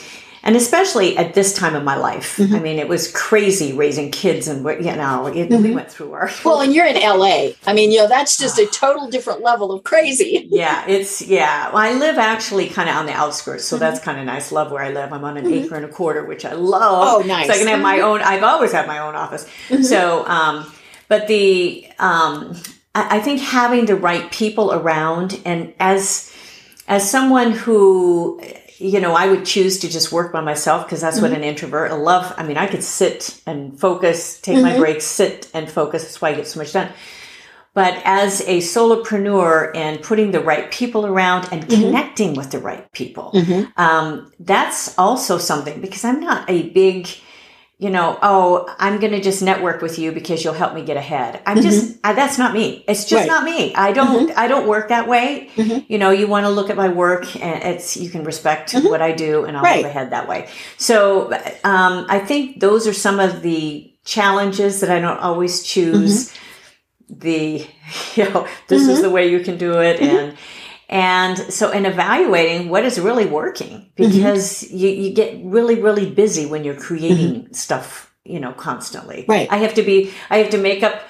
and 0.45 0.57
especially 0.57 1.17
at 1.17 1.33
this 1.33 1.55
time 1.55 1.75
of 1.75 1.83
my 1.83 1.97
life. 1.97 2.37
Mm-hmm. 2.37 2.55
I 2.55 2.59
mean, 2.61 2.79
it 2.79 2.87
was 2.87 3.11
crazy 3.11 3.73
raising 3.73 4.11
kids, 4.11 4.47
and 4.47 4.63
you 4.63 4.95
know, 4.95 5.27
it, 5.27 5.49
mm-hmm. 5.49 5.63
we 5.63 5.71
went 5.73 5.91
through 5.91 6.13
our. 6.13 6.31
Well, 6.45 6.61
and 6.61 6.75
you're 6.75 6.87
in 6.87 6.97
LA. 6.97 7.53
I 7.67 7.73
mean, 7.73 7.91
you 7.91 7.99
know, 7.99 8.09
that's 8.09 8.37
just 8.37 8.59
a 8.59 8.67
total 8.73 9.09
different 9.09 9.41
level 9.41 9.73
of 9.73 9.83
crazy. 9.85 10.47
yeah, 10.51 10.87
it's 10.87 11.23
yeah. 11.23 11.69
Well, 11.69 11.79
I 11.79 11.93
live 11.95 12.19
actually 12.19 12.69
kind 12.69 12.91
of 12.91 12.97
on 12.97 13.07
the 13.07 13.13
outskirts, 13.13 13.65
so 13.65 13.77
mm-hmm. 13.77 13.81
that's 13.81 14.01
kind 14.01 14.19
of 14.21 14.27
nice. 14.27 14.53
Love 14.53 14.71
where 14.71 14.83
I 14.83 14.91
live. 14.91 15.13
I'm 15.13 15.25
on 15.25 15.39
an 15.39 15.47
mm-hmm. 15.47 15.65
acre 15.65 15.77
and 15.77 15.87
a 15.87 15.89
quarter, 15.89 16.25
which 16.25 16.45
I 16.45 16.53
love. 16.53 17.23
Oh, 17.23 17.27
nice. 17.27 17.47
So 17.47 17.55
I 17.55 17.59
can 17.59 17.67
have 17.69 17.81
my 17.81 17.97
mm-hmm. 17.97 18.05
own. 18.05 18.21
I've 18.21 18.43
always 18.43 18.73
had 18.73 18.87
my 18.87 18.99
own 18.99 19.15
office. 19.15 19.49
Mm-hmm. 19.69 19.83
So, 19.83 20.27
um, 20.27 20.71
but 21.09 21.27
the 21.27 21.87
um, 21.99 22.55
I, 22.95 23.17
I 23.17 23.21
think 23.21 23.41
having 23.41 23.87
the 23.87 23.97
right 23.97 24.31
people 24.31 24.73
around, 24.75 25.41
and 25.47 25.73
as 25.81 26.31
as 26.87 27.11
someone 27.11 27.53
who 27.53 28.43
you 28.85 29.00
know, 29.00 29.14
I 29.14 29.29
would 29.29 29.47
choose 29.47 29.79
to 29.79 29.88
just 29.88 30.12
work 30.12 30.31
by 30.31 30.43
myself 30.43 30.85
because 30.85 31.00
that's 31.00 31.17
mm-hmm. 31.17 31.31
what 31.31 31.37
an 31.37 31.43
introvert 31.43 31.91
I 31.91 31.95
love. 31.95 32.35
I 32.37 32.43
mean, 32.43 32.59
I 32.59 32.67
could 32.67 32.85
sit 32.85 33.41
and 33.47 33.79
focus, 33.79 34.38
take 34.41 34.57
mm-hmm. 34.57 34.64
my 34.64 34.76
breaks, 34.76 35.05
sit 35.05 35.50
and 35.55 35.71
focus. 35.71 36.03
That's 36.03 36.21
why 36.21 36.31
I 36.31 36.35
get 36.35 36.47
so 36.47 36.61
much 36.61 36.73
done. 36.73 36.93
But 37.73 38.00
as 38.05 38.43
a 38.43 38.59
solopreneur 38.59 39.75
and 39.75 40.01
putting 40.03 40.31
the 40.31 40.40
right 40.40 40.70
people 40.70 41.07
around 41.07 41.49
and 41.51 41.66
mm-hmm. 41.66 41.81
connecting 41.81 42.35
with 42.35 42.51
the 42.51 42.59
right 42.59 42.90
people, 42.92 43.33
mm-hmm. 43.35 43.81
um, 43.81 44.31
that's 44.38 44.97
also 44.99 45.38
something 45.38 45.81
because 45.81 46.05
I'm 46.05 46.20
not 46.20 46.49
a 46.49 46.68
big, 46.70 47.09
you 47.79 47.91
know, 47.91 48.19
oh, 48.23 48.73
I'm 48.79 49.01
going 49.01 49.13
to 49.13 49.21
just 49.21 49.43
network 49.43 49.83
with 49.83 49.99
you 49.99 50.13
because 50.13 50.45
you'll 50.45 50.55
help 50.55 50.75
me 50.75 50.85
get 50.85 50.97
ahead. 50.97 51.43
I'm 51.45 51.57
mm-hmm. 51.57 51.69
just, 51.69 51.99
I, 52.05 52.13
that's 52.13 52.39
not 52.39 52.55
me. 52.55 52.85
It's 52.87 53.05
just 53.05 53.23
right. 53.23 53.27
not 53.27 53.43
me. 53.43 53.75
I 53.75 53.93
don't, 53.93 54.29
mm-hmm. 54.29 54.39
I 54.39 54.47
don't 54.47 54.69
work 54.69 54.89
that 54.91 55.09
way. 55.09 55.51
Mm-hmm. 55.57 55.93
You 55.93 55.99
know, 55.99 56.11
you 56.11 56.29
want 56.29 56.47
to 56.47 56.51
look 56.51 56.71
at 56.71 56.77
my 56.77 56.89
work 56.89 57.35
and 57.43 57.63
it's, 57.65 57.97
you 57.97 58.11
can 58.11 58.23
respect 58.23 58.73
mm-hmm. 58.73 58.87
what 58.87 59.03
I 59.03 59.11
do 59.11 59.45
and 59.45 59.57
I'll 59.57 59.65
right. 59.65 59.83
move 59.83 59.87
ahead 59.87 60.11
that 60.11 60.29
way. 60.29 60.49
So, 60.77 61.33
um, 61.65 62.07
I 62.09 62.21
think 62.21 62.61
those 62.61 62.87
are 62.87 62.93
some 62.93 63.19
of 63.19 63.43
the 63.43 63.93
challenges 64.05 64.81
that 64.81 64.91
I 64.91 65.01
don't 65.01 65.19
always 65.19 65.65
choose. 65.65 66.31
Mm-hmm. 66.31 67.19
The, 67.19 67.67
you 68.15 68.31
know, 68.31 68.47
this 68.69 68.83
is 68.83 68.89
mm-hmm. 68.89 69.03
the 69.03 69.11
way 69.11 69.31
you 69.31 69.41
can 69.41 69.59
do 69.59 69.81
it. 69.81 70.01
And, 70.01 70.37
and 70.88 71.38
so 71.38 71.70
in 71.70 71.87
evaluating 71.87 72.68
what 72.68 72.85
is 72.85 73.01
really 73.01 73.27
working, 73.27 73.90
mm-hmm. 73.97 74.12
because 74.12 74.62
mm-hmm. 74.62 74.77
you, 74.77 74.88
you 74.88 75.14
get 75.14 75.40
really, 75.42 75.81
really 75.81 76.11
busy 76.11 76.47
when 76.47 76.64
you're 76.64 76.75
creating 76.75 77.44
mm-hmm. 77.44 77.53
stuff, 77.53 78.14
you 78.25 78.40
know, 78.40 78.53
constantly. 78.53 79.25
Right. 79.27 79.51
I 79.51 79.59
have 79.59 79.75
to 79.75 79.83
be, 79.83 80.12
I 80.31 80.38
have 80.38 80.51
to 80.51 80.59
make 80.59 80.83
up, 80.83 81.03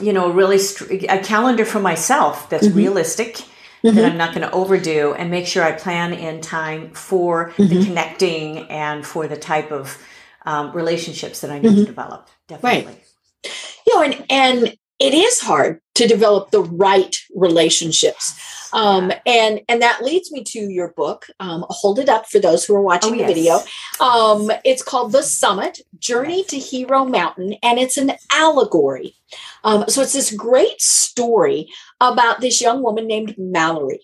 you 0.00 0.12
know, 0.12 0.30
really 0.30 0.58
st- 0.58 1.04
a 1.04 1.18
calendar 1.18 1.64
for 1.64 1.80
myself 1.80 2.48
that's 2.50 2.66
mm-hmm. 2.66 2.78
realistic. 2.78 3.36
Mm-hmm. 3.84 3.96
That 3.96 4.12
I'm 4.12 4.16
not 4.16 4.34
going 4.34 4.48
to 4.48 4.54
overdo 4.54 5.12
and 5.12 5.30
make 5.30 5.46
sure 5.46 5.62
I 5.62 5.72
plan 5.72 6.14
in 6.14 6.40
time 6.40 6.92
for 6.92 7.52
the 7.58 7.64
mm-hmm. 7.64 7.84
connecting 7.84 8.70
and 8.70 9.04
for 9.04 9.28
the 9.28 9.36
type 9.36 9.70
of 9.70 10.02
um, 10.46 10.72
relationships 10.72 11.42
that 11.42 11.50
I 11.50 11.58
need 11.58 11.76
to 11.76 11.84
develop. 11.84 12.30
Definitely. 12.48 12.86
Right. 12.86 13.52
You 13.86 13.94
know, 13.94 14.02
and, 14.02 14.26
and 14.30 14.76
it 14.98 15.12
is 15.12 15.40
hard 15.40 15.82
to 15.96 16.06
develop 16.06 16.50
the 16.50 16.62
right 16.62 17.14
relationships 17.34 18.40
um, 18.74 19.12
and 19.24 19.60
and 19.68 19.80
that 19.80 20.02
leads 20.02 20.32
me 20.32 20.42
to 20.44 20.58
your 20.58 20.88
book. 20.88 21.26
Um, 21.38 21.64
hold 21.68 22.00
it 22.00 22.08
up 22.08 22.26
for 22.26 22.40
those 22.40 22.64
who 22.64 22.74
are 22.74 22.82
watching 22.82 23.14
oh, 23.14 23.16
the 23.16 23.20
yes. 23.20 23.28
video. 23.28 24.06
Um, 24.06 24.50
it's 24.64 24.82
called 24.82 25.12
The 25.12 25.22
Summit: 25.22 25.80
Journey 25.98 26.42
to 26.44 26.58
Hero 26.58 27.04
Mountain, 27.04 27.54
and 27.62 27.78
it's 27.78 27.96
an 27.96 28.12
allegory. 28.32 29.14
Um, 29.62 29.84
so 29.88 30.02
it's 30.02 30.12
this 30.12 30.32
great 30.32 30.82
story 30.82 31.68
about 32.00 32.40
this 32.40 32.60
young 32.60 32.82
woman 32.82 33.06
named 33.06 33.36
Mallory, 33.38 34.00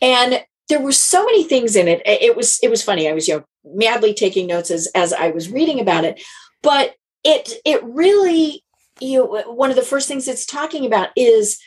and 0.00 0.40
there 0.68 0.80
were 0.80 0.92
so 0.92 1.24
many 1.24 1.42
things 1.42 1.74
in 1.74 1.88
it. 1.88 2.00
It 2.06 2.36
was 2.36 2.60
it 2.62 2.70
was 2.70 2.84
funny. 2.84 3.08
I 3.08 3.12
was 3.12 3.26
you 3.26 3.38
know 3.38 3.44
madly 3.64 4.14
taking 4.14 4.46
notes 4.46 4.70
as 4.70 4.88
as 4.94 5.12
I 5.12 5.30
was 5.30 5.50
reading 5.50 5.80
about 5.80 6.04
it, 6.04 6.22
but 6.62 6.94
it 7.24 7.54
it 7.64 7.82
really 7.82 8.62
you 9.00 9.18
know 9.18 9.52
one 9.52 9.70
of 9.70 9.76
the 9.76 9.82
first 9.82 10.06
things 10.06 10.28
it's 10.28 10.46
talking 10.46 10.86
about 10.86 11.08
is 11.16 11.58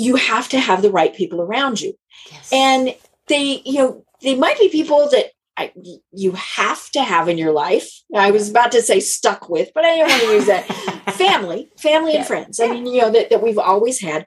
you 0.00 0.16
have 0.16 0.48
to 0.48 0.58
have 0.58 0.80
the 0.80 0.90
right 0.90 1.14
people 1.14 1.42
around 1.42 1.80
you. 1.80 1.94
Yes. 2.32 2.50
And 2.52 2.94
they, 3.28 3.62
you 3.64 3.74
know, 3.74 4.04
they 4.22 4.34
might 4.34 4.58
be 4.58 4.70
people 4.70 5.08
that 5.10 5.26
I, 5.56 5.72
you 6.12 6.32
have 6.32 6.90
to 6.92 7.02
have 7.02 7.28
in 7.28 7.36
your 7.36 7.52
life. 7.52 7.90
I 8.16 8.30
was 8.30 8.48
about 8.48 8.72
to 8.72 8.80
say 8.80 9.00
stuck 9.00 9.50
with, 9.50 9.70
but 9.74 9.84
I 9.84 9.98
don't 9.98 10.08
want 10.08 10.22
to 10.22 10.32
use 10.32 10.46
that. 10.46 10.66
family, 11.14 11.70
family 11.76 12.12
yeah. 12.12 12.20
and 12.20 12.26
friends. 12.26 12.60
I 12.60 12.68
mean, 12.68 12.86
you 12.86 13.02
know, 13.02 13.10
that, 13.10 13.28
that 13.28 13.42
we've 13.42 13.58
always 13.58 14.00
had, 14.00 14.24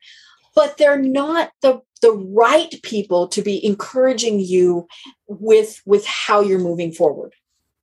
but 0.55 0.77
they're 0.77 1.01
not 1.01 1.51
the 1.61 1.81
the 2.03 2.11
right 2.11 2.75
people 2.83 3.29
to 3.29 3.41
be 3.41 3.65
encouraging 3.65 4.39
you 4.39 4.87
with 5.27 5.81
with 5.85 6.05
how 6.05 6.41
you're 6.41 6.59
moving 6.59 6.91
forward. 6.91 7.33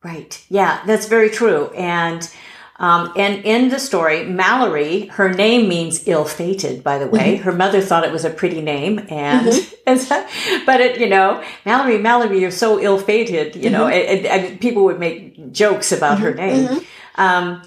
Right. 0.04 0.44
Yeah, 0.48 0.82
that's 0.86 1.06
very 1.06 1.30
true. 1.30 1.70
And 1.70 2.30
um, 2.80 3.12
and 3.14 3.44
in 3.44 3.68
the 3.68 3.78
story, 3.78 4.24
Mallory, 4.24 5.06
her 5.08 5.30
name 5.30 5.68
means 5.68 6.08
ill-fated, 6.08 6.82
by 6.82 6.96
the 6.96 7.06
way. 7.06 7.34
Mm-hmm. 7.34 7.42
Her 7.42 7.52
mother 7.52 7.82
thought 7.82 8.04
it 8.04 8.10
was 8.10 8.24
a 8.24 8.30
pretty 8.30 8.62
name, 8.62 9.00
and, 9.10 9.46
mm-hmm. 9.46 10.64
but 10.66 10.80
it, 10.80 10.98
you 10.98 11.06
know, 11.06 11.44
Mallory, 11.66 11.98
Mallory, 11.98 12.40
you're 12.40 12.50
so 12.50 12.80
ill-fated. 12.80 13.54
You 13.54 13.64
mm-hmm. 13.64 13.72
know, 13.72 13.86
it, 13.86 14.24
it, 14.24 14.60
people 14.60 14.84
would 14.84 14.98
make 14.98 15.52
jokes 15.52 15.92
about 15.92 16.20
her 16.20 16.32
mm-hmm. 16.32 16.38
name, 16.38 16.68
mm-hmm. 16.68 17.20
um, 17.20 17.62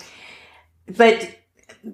but 0.98 1.30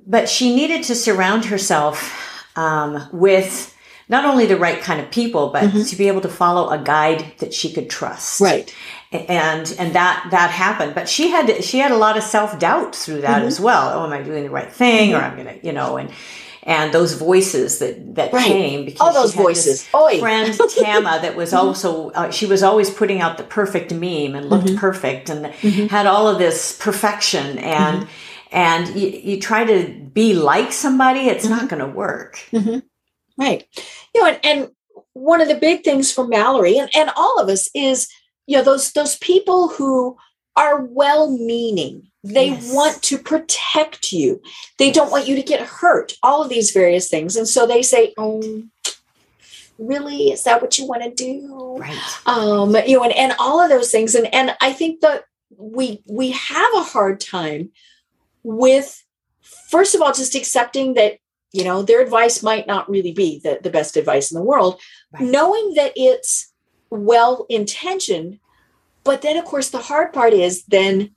but 0.07 0.29
she 0.29 0.55
needed 0.55 0.83
to 0.83 0.95
surround 0.95 1.45
herself 1.45 2.47
um, 2.55 3.09
with 3.11 3.75
not 4.07 4.23
only 4.23 4.45
the 4.45 4.57
right 4.57 4.81
kind 4.81 5.01
of 5.01 5.11
people, 5.11 5.49
but 5.49 5.63
mm-hmm. 5.63 5.83
to 5.83 5.95
be 5.97 6.07
able 6.07 6.21
to 6.21 6.29
follow 6.29 6.69
a 6.69 6.77
guide 6.77 7.33
that 7.39 7.53
she 7.53 7.73
could 7.73 7.89
trust. 7.89 8.39
Right. 8.39 8.73
And 9.11 9.75
and 9.79 9.93
that 9.95 10.27
that 10.29 10.51
happened, 10.51 10.93
but 10.93 11.09
she 11.09 11.29
had 11.29 11.63
she 11.63 11.79
had 11.79 11.91
a 11.91 11.97
lot 11.97 12.15
of 12.15 12.21
self 12.21 12.59
doubt 12.59 12.95
through 12.95 13.21
that 13.21 13.39
mm-hmm. 13.39 13.47
as 13.47 13.59
well. 13.59 13.91
Oh, 13.99 14.05
am 14.05 14.13
I 14.13 14.21
doing 14.21 14.43
the 14.43 14.51
right 14.51 14.71
thing? 14.71 15.15
Or 15.15 15.17
I'm 15.17 15.35
gonna, 15.35 15.57
you 15.63 15.71
know, 15.71 15.97
and 15.97 16.11
and 16.63 16.93
those 16.93 17.13
voices 17.13 17.79
that 17.79 18.15
that 18.15 18.31
right. 18.31 18.45
came 18.45 18.85
because 18.85 19.01
all 19.01 19.13
those 19.13 19.33
voices. 19.33 19.89
Oi. 19.95 20.19
Friend 20.19 20.53
Tama 20.77 21.19
that 21.23 21.35
was 21.35 21.49
mm-hmm. 21.49 21.67
also 21.67 22.11
uh, 22.11 22.29
she 22.29 22.45
was 22.45 22.61
always 22.61 22.91
putting 22.91 23.19
out 23.19 23.37
the 23.37 23.43
perfect 23.43 23.91
meme 23.91 24.35
and 24.35 24.49
looked 24.49 24.67
mm-hmm. 24.67 24.77
perfect 24.77 25.29
and 25.29 25.45
mm-hmm. 25.45 25.87
had 25.87 26.05
all 26.05 26.27
of 26.27 26.37
this 26.37 26.77
perfection 26.77 27.57
and 27.57 28.03
mm-hmm. 28.03 28.09
and 28.51 28.89
you, 28.89 29.09
you, 29.09 29.39
try 29.41 29.63
to 29.63 29.91
be 29.91 30.33
like 30.33 30.71
somebody, 30.71 31.21
it's 31.21 31.45
not 31.45 31.61
mm-hmm. 31.61 31.67
going 31.67 31.91
to 31.91 31.97
work. 31.97 32.39
Mm-hmm. 32.51 32.79
Right. 33.41 33.65
You 34.13 34.21
know, 34.21 34.27
and, 34.27 34.39
and 34.43 34.69
one 35.13 35.41
of 35.41 35.47
the 35.47 35.55
big 35.55 35.83
things 35.83 36.11
for 36.11 36.27
Mallory 36.27 36.77
and, 36.77 36.89
and 36.95 37.09
all 37.15 37.39
of 37.39 37.49
us 37.49 37.69
is 37.73 38.07
you 38.49 38.57
know 38.57 38.63
those 38.63 38.91
those 38.93 39.15
people 39.17 39.67
who 39.69 40.17
are 40.55 40.81
well 40.81 41.29
meaning 41.29 42.09
they 42.23 42.49
yes. 42.49 42.73
want 42.73 43.01
to 43.03 43.17
protect 43.17 44.11
you. 44.11 44.41
They 44.77 44.91
don't 44.91 45.11
want 45.11 45.25
you 45.25 45.37
to 45.37 45.41
get 45.41 45.65
hurt. 45.65 46.13
All 46.21 46.43
of 46.43 46.49
these 46.49 46.71
various 46.71 47.07
things. 47.07 47.37
And 47.37 47.47
so 47.47 47.65
they 47.65 47.81
say, 47.81 48.13
"Oh, 48.17 48.63
really? 49.77 50.31
Is 50.31 50.43
that 50.43 50.61
what 50.61 50.77
you 50.77 50.85
want 50.85 51.03
to 51.03 51.11
do?" 51.11 51.77
Right. 51.79 51.97
Um, 52.25 52.75
you 52.85 52.97
know, 52.97 53.05
and, 53.05 53.13
and 53.13 53.33
all 53.39 53.61
of 53.61 53.69
those 53.69 53.89
things. 53.89 54.15
And 54.15 54.33
and 54.33 54.53
I 54.59 54.73
think 54.73 54.99
that 54.99 55.23
we 55.57 56.03
we 56.07 56.31
have 56.31 56.73
a 56.75 56.83
hard 56.83 57.21
time 57.21 57.71
with 58.43 59.01
first 59.69 59.95
of 59.95 60.01
all 60.01 60.11
just 60.11 60.35
accepting 60.35 60.95
that 60.95 61.19
you 61.53 61.63
know 61.63 61.83
their 61.83 62.01
advice 62.01 62.43
might 62.43 62.67
not 62.67 62.89
really 62.89 63.13
be 63.13 63.39
the, 63.43 63.59
the 63.63 63.69
best 63.69 63.95
advice 63.95 64.31
in 64.31 64.37
the 64.37 64.43
world 64.43 64.79
right. 65.13 65.23
knowing 65.23 65.73
that 65.75 65.93
it's 65.95 66.48
well 66.89 67.45
intentioned 67.49 68.39
but 69.03 69.21
then 69.21 69.37
of 69.37 69.45
course 69.45 69.69
the 69.69 69.79
hard 69.79 70.13
part 70.13 70.33
is 70.33 70.63
then 70.65 71.11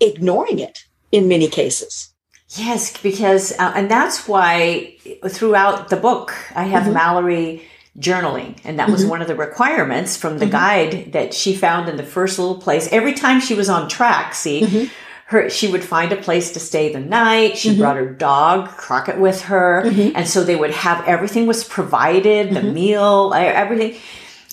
ignoring 0.00 0.58
it 0.58 0.86
in 1.12 1.28
many 1.28 1.48
cases. 1.48 2.12
Yes, 2.56 2.96
because, 3.00 3.52
uh, 3.52 3.72
and 3.76 3.88
that's 3.88 4.26
why 4.26 4.96
throughout 5.28 5.88
the 5.88 5.96
book, 5.96 6.34
I 6.54 6.64
have 6.64 6.84
mm-hmm. 6.84 6.94
Mallory 6.94 7.62
journaling. 7.98 8.58
And 8.64 8.78
that 8.78 8.88
was 8.88 9.02
mm-hmm. 9.02 9.10
one 9.10 9.22
of 9.22 9.28
the 9.28 9.36
requirements 9.36 10.16
from 10.16 10.38
the 10.38 10.46
mm-hmm. 10.46 10.52
guide 10.52 11.12
that 11.12 11.32
she 11.32 11.54
found 11.54 11.88
in 11.88 11.96
the 11.96 12.02
first 12.02 12.38
little 12.38 12.60
place. 12.60 12.88
Every 12.90 13.12
time 13.12 13.40
she 13.40 13.54
was 13.54 13.68
on 13.68 13.88
track, 13.88 14.34
see, 14.34 14.62
mm-hmm. 14.62 14.92
her, 15.26 15.48
she 15.48 15.70
would 15.70 15.84
find 15.84 16.10
a 16.10 16.16
place 16.16 16.52
to 16.52 16.60
stay 16.60 16.92
the 16.92 16.98
night. 16.98 17.56
She 17.56 17.70
mm-hmm. 17.70 17.80
brought 17.80 17.96
her 17.96 18.12
dog, 18.12 18.68
Crockett, 18.70 19.18
with 19.18 19.42
her. 19.42 19.84
Mm-hmm. 19.84 20.16
And 20.16 20.26
so 20.26 20.42
they 20.42 20.56
would 20.56 20.72
have 20.72 21.06
everything 21.06 21.46
was 21.46 21.62
provided, 21.62 22.52
the 22.52 22.62
meal, 22.62 23.32
everything. 23.32 24.00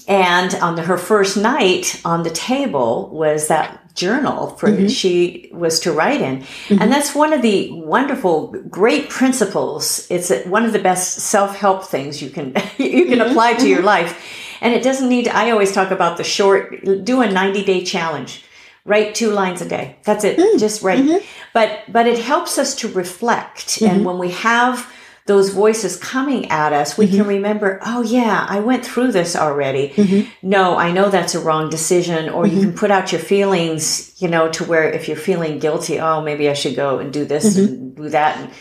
And 0.08 0.56
on 0.56 0.76
the, 0.76 0.84
her 0.84 0.98
first 0.98 1.36
night 1.36 2.02
on 2.06 2.24
the 2.24 2.30
table 2.30 3.10
was 3.10 3.50
that 3.50 3.88
journal 3.98 4.52
for 4.52 4.70
mm-hmm. 4.70 4.88
she 4.88 5.50
was 5.52 5.80
to 5.80 5.91
write 5.91 6.22
in 6.22 6.38
mm-hmm. 6.38 6.80
and 6.80 6.91
that's 6.91 7.15
one 7.15 7.34
of 7.34 7.41
the 7.41 7.72
wonderful 7.72 8.52
great 8.70 9.10
principles 9.10 10.06
it's 10.12 10.32
one 10.46 10.63
of 10.63 10.72
the 10.72 10.80
best 10.80 11.17
self-help 11.17 11.84
things 11.84 12.22
you 12.22 12.30
can 12.30 12.50
you 12.78 13.06
can 13.06 13.17
mm-hmm. 13.17 13.22
apply 13.22 13.56
to 13.56 13.67
your 13.67 13.80
mm-hmm. 13.80 13.88
life 13.88 14.58
and 14.62 14.72
it 14.72 14.84
doesn't 14.84 15.10
need 15.10 15.26
to, 15.26 15.36
i 15.36 15.50
always 15.50 15.72
talk 15.72 15.89
about 15.89 16.17
the 16.17 16.24
short 16.24 16.76
do 17.04 17.22
a 17.22 17.32
90 17.32 17.63
day 17.63 17.84
challenge 17.84 18.46
write 18.86 19.15
two 19.15 19.32
lines 19.32 19.63
a 19.63 19.67
day 19.67 19.98
that's 20.04 20.24
it 20.24 20.38
mm. 20.38 20.60
just 20.60 20.84
write 20.84 21.00
mm-hmm. 21.00 21.26
but 21.52 21.82
but 21.91 22.06
it 22.06 22.20
helps 22.20 22.60
us 22.60 22.76
to 22.76 22.88
reflect 22.89 23.82
and 23.82 23.91
mm-hmm. 23.91 24.04
when 24.04 24.20
we 24.20 24.30
have 24.30 24.88
those 25.28 25.50
voices 25.50 25.98
coming 25.98 26.50
at 26.50 26.72
us, 26.72 26.98
we 26.98 27.06
mm-hmm. 27.06 27.18
can 27.18 27.28
remember, 27.28 27.80
oh 27.86 28.02
yeah, 28.02 28.46
I 28.50 28.62
went 28.62 28.86
through 28.86 29.12
this 29.12 29.36
already. 29.36 29.90
Mm-hmm. 29.90 30.30
No, 30.42 30.78
I 30.78 30.92
know 30.92 31.10
that's 31.10 31.36
a 31.36 31.40
wrong 31.40 31.70
decision. 31.70 32.30
Or 32.30 32.46
mm-hmm. 32.46 32.56
you 32.56 32.62
can 32.63 32.74
put 32.74 32.92
out 32.92 33.12
your 33.12 33.20
feelings, 33.20 34.20
you 34.22 34.30
know, 34.30 34.50
to 34.52 34.63
where 34.63 34.90
if 34.90 35.08
you're 35.08 35.18
feeling 35.18 35.60
guilty, 35.60 36.00
oh, 36.00 36.22
maybe 36.22 36.50
I 36.50 36.54
should 36.54 36.76
go 36.78 37.00
and 37.00 37.12
do 37.12 37.26
this 37.26 37.58
mm-hmm. 37.58 37.74
and 37.74 37.96
do 37.96 38.10
that. 38.10 38.38
And, 38.38 38.52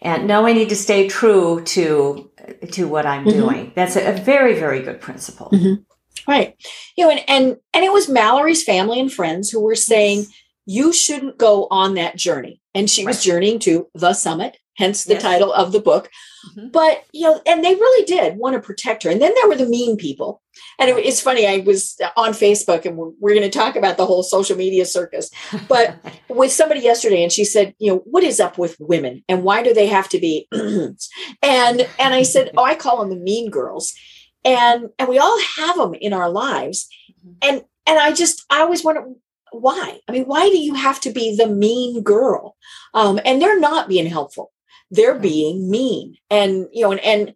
and 0.00 0.26
no, 0.26 0.46
I 0.46 0.54
need 0.54 0.70
to 0.70 0.76
stay 0.76 1.06
true 1.06 1.62
to, 1.64 2.30
to 2.72 2.88
what 2.88 3.04
I'm 3.04 3.26
mm-hmm. 3.26 3.38
doing. 3.38 3.72
That's 3.74 3.96
a, 3.96 4.14
a, 4.14 4.16
very, 4.16 4.58
very 4.58 4.80
good 4.80 5.02
principle. 5.02 5.50
Mm-hmm. 5.52 5.82
Right. 6.26 6.56
You 6.96 7.04
know, 7.04 7.10
and, 7.10 7.24
and, 7.28 7.56
and 7.74 7.84
it 7.84 7.92
was 7.92 8.08
Mallory's 8.08 8.64
family 8.64 8.98
and 8.98 9.12
friends 9.12 9.50
who 9.50 9.60
were 9.60 9.76
saying, 9.76 10.24
you 10.64 10.94
shouldn't 10.94 11.36
go 11.36 11.68
on 11.70 11.94
that 11.94 12.16
journey. 12.16 12.60
And 12.74 12.88
she 12.88 13.04
right. 13.04 13.10
was 13.10 13.22
journeying 13.22 13.58
to 13.60 13.88
the 13.94 14.14
summit 14.14 14.56
hence 14.76 15.04
the 15.04 15.14
yes. 15.14 15.22
title 15.22 15.52
of 15.52 15.72
the 15.72 15.80
book. 15.80 16.10
Mm-hmm. 16.50 16.68
But, 16.68 17.04
you 17.12 17.22
know, 17.22 17.40
and 17.46 17.64
they 17.64 17.74
really 17.74 18.04
did 18.04 18.36
want 18.36 18.54
to 18.54 18.60
protect 18.60 19.02
her. 19.02 19.10
And 19.10 19.20
then 19.20 19.32
there 19.34 19.48
were 19.48 19.56
the 19.56 19.66
mean 19.66 19.96
people. 19.96 20.42
And 20.78 20.90
it, 20.90 21.04
it's 21.04 21.20
funny, 21.20 21.46
I 21.46 21.58
was 21.58 21.98
on 22.16 22.30
Facebook 22.30 22.84
and 22.84 22.96
we're, 22.96 23.10
we're 23.18 23.34
going 23.34 23.50
to 23.50 23.58
talk 23.58 23.76
about 23.76 23.96
the 23.96 24.06
whole 24.06 24.22
social 24.22 24.56
media 24.56 24.84
circus. 24.84 25.30
But 25.68 25.96
with 26.28 26.52
somebody 26.52 26.80
yesterday, 26.80 27.22
and 27.22 27.32
she 27.32 27.44
said, 27.44 27.74
you 27.78 27.90
know, 27.90 28.02
what 28.04 28.22
is 28.22 28.40
up 28.40 28.58
with 28.58 28.76
women 28.78 29.24
and 29.28 29.42
why 29.42 29.62
do 29.62 29.74
they 29.74 29.86
have 29.86 30.08
to 30.10 30.20
be? 30.20 30.46
and 30.52 30.96
and 31.42 32.14
I 32.14 32.22
said, 32.22 32.50
oh, 32.56 32.64
I 32.64 32.74
call 32.74 32.98
them 32.98 33.10
the 33.10 33.16
mean 33.16 33.50
girls. 33.50 33.94
And 34.44 34.90
and 34.98 35.08
we 35.08 35.18
all 35.18 35.38
have 35.56 35.76
them 35.76 35.94
in 35.94 36.12
our 36.12 36.30
lives. 36.30 36.88
Mm-hmm. 37.20 37.32
And 37.42 37.64
and 37.86 37.98
I 37.98 38.12
just 38.12 38.44
I 38.50 38.60
always 38.60 38.84
wonder 38.84 39.06
why? 39.52 40.00
I 40.08 40.12
mean, 40.12 40.24
why 40.24 40.48
do 40.50 40.58
you 40.58 40.74
have 40.74 41.00
to 41.00 41.10
be 41.10 41.34
the 41.34 41.46
mean 41.46 42.02
girl? 42.02 42.56
Um, 42.94 43.20
and 43.24 43.40
they're 43.40 43.60
not 43.60 43.88
being 43.88 44.06
helpful 44.06 44.52
they're 44.90 45.18
being 45.18 45.70
mean 45.70 46.16
and 46.30 46.66
you 46.72 46.82
know 46.82 46.92
and 46.92 47.00
and 47.00 47.34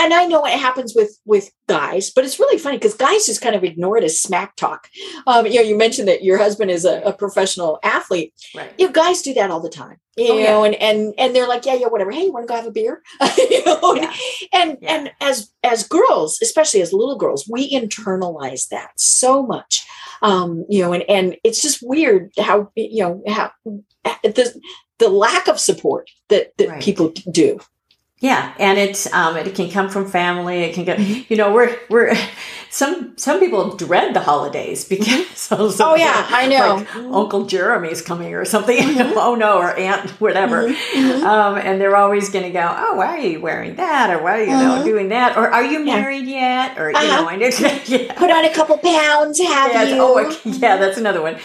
and 0.00 0.14
I 0.14 0.26
know 0.26 0.44
it 0.44 0.58
happens 0.58 0.94
with 0.94 1.18
with 1.24 1.50
guys, 1.68 2.10
but 2.10 2.24
it's 2.24 2.38
really 2.38 2.58
funny 2.58 2.76
because 2.76 2.94
guys 2.94 3.26
just 3.26 3.42
kind 3.42 3.54
of 3.54 3.64
ignore 3.64 3.98
it 3.98 4.04
as 4.04 4.20
smack 4.20 4.56
talk. 4.56 4.88
Um, 5.26 5.46
you 5.46 5.56
know, 5.56 5.62
you 5.62 5.76
mentioned 5.76 6.08
that 6.08 6.24
your 6.24 6.38
husband 6.38 6.70
is 6.70 6.84
a, 6.84 7.00
a 7.02 7.12
professional 7.12 7.78
athlete. 7.82 8.32
Right. 8.54 8.72
You 8.78 8.86
know, 8.86 8.92
guys 8.92 9.22
do 9.22 9.34
that 9.34 9.50
all 9.50 9.60
the 9.60 9.68
time. 9.68 9.98
You 10.16 10.32
oh, 10.32 10.38
know, 10.38 10.64
yeah. 10.64 10.70
and 10.70 10.74
and 10.76 11.14
and 11.18 11.36
they're 11.36 11.48
like, 11.48 11.66
yeah, 11.66 11.74
yeah, 11.74 11.88
whatever. 11.88 12.10
Hey, 12.10 12.24
you 12.24 12.32
want 12.32 12.44
to 12.44 12.48
go 12.48 12.56
have 12.56 12.66
a 12.66 12.70
beer? 12.70 13.02
you 13.38 13.64
know, 13.64 13.94
yeah. 13.94 14.14
and 14.52 14.78
yeah. 14.80 14.94
and 14.94 15.12
as 15.20 15.52
as 15.62 15.86
girls, 15.86 16.38
especially 16.42 16.80
as 16.82 16.92
little 16.92 17.16
girls, 17.16 17.48
we 17.48 17.72
internalize 17.72 18.68
that 18.68 18.92
so 18.96 19.42
much. 19.42 19.86
Um, 20.22 20.64
you 20.68 20.82
know, 20.82 20.92
and 20.92 21.04
and 21.08 21.36
it's 21.44 21.62
just 21.62 21.80
weird 21.82 22.32
how 22.38 22.70
you 22.74 23.02
know 23.02 23.22
how 23.28 23.50
the 24.22 24.60
the 25.00 25.08
lack 25.08 25.48
of 25.48 25.58
support 25.58 26.08
that, 26.28 26.56
that 26.58 26.68
right. 26.68 26.82
people 26.82 27.12
do. 27.30 27.58
Yeah, 28.20 28.54
and 28.58 28.78
it's 28.78 29.10
um, 29.14 29.36
it 29.36 29.54
can 29.54 29.70
come 29.70 29.88
from 29.88 30.06
family. 30.06 30.60
It 30.60 30.74
can 30.74 30.84
go. 30.84 30.94
You 30.94 31.36
know, 31.36 31.52
we're 31.52 31.76
we're 31.88 32.14
some 32.70 33.16
some 33.16 33.40
people 33.40 33.76
dread 33.76 34.14
the 34.14 34.20
holidays 34.20 34.84
because 34.84 35.08
mm-hmm. 35.08 35.82
oh 35.82 35.96
yeah, 35.96 36.26
I 36.30 36.46
know 36.46 36.76
like 36.76 36.86
mm-hmm. 36.86 37.14
Uncle 37.14 37.46
Jeremy's 37.46 38.00
coming 38.00 38.32
or 38.32 38.44
something. 38.44 38.78
Mm-hmm. 38.78 39.18
oh 39.18 39.34
no, 39.34 39.58
or 39.58 39.76
Aunt 39.76 40.08
whatever, 40.20 40.68
mm-hmm. 40.68 40.98
mm-hmm. 40.98 41.26
um, 41.26 41.58
and 41.58 41.80
they're 41.80 41.96
always 41.96 42.30
going 42.30 42.44
to 42.44 42.50
go. 42.50 42.60
Oh, 42.60 42.94
why 42.94 43.18
are 43.18 43.18
you 43.18 43.40
wearing 43.40 43.74
that? 43.74 44.10
Or 44.10 44.22
why 44.22 44.40
are 44.40 44.44
you 44.44 44.50
know 44.50 44.84
doing 44.84 45.08
that? 45.08 45.36
Or 45.36 45.50
are 45.50 45.64
you 45.64 45.84
married 45.84 46.26
yeah. 46.26 46.68
yet? 46.68 46.78
Or 46.78 46.90
uh-huh. 46.90 47.02
you 47.02 47.08
know, 47.10 47.28
I 47.28 47.36
know, 47.36 47.46
yeah. 47.86 48.14
put 48.14 48.30
on 48.30 48.44
a 48.44 48.54
couple 48.54 48.78
pounds. 48.78 49.40
Have 49.40 49.72
yeah, 49.72 49.82
you? 49.82 49.96
Oh, 50.00 50.40
yeah, 50.44 50.76
that's 50.76 50.96
another 50.96 51.22
one. 51.22 51.36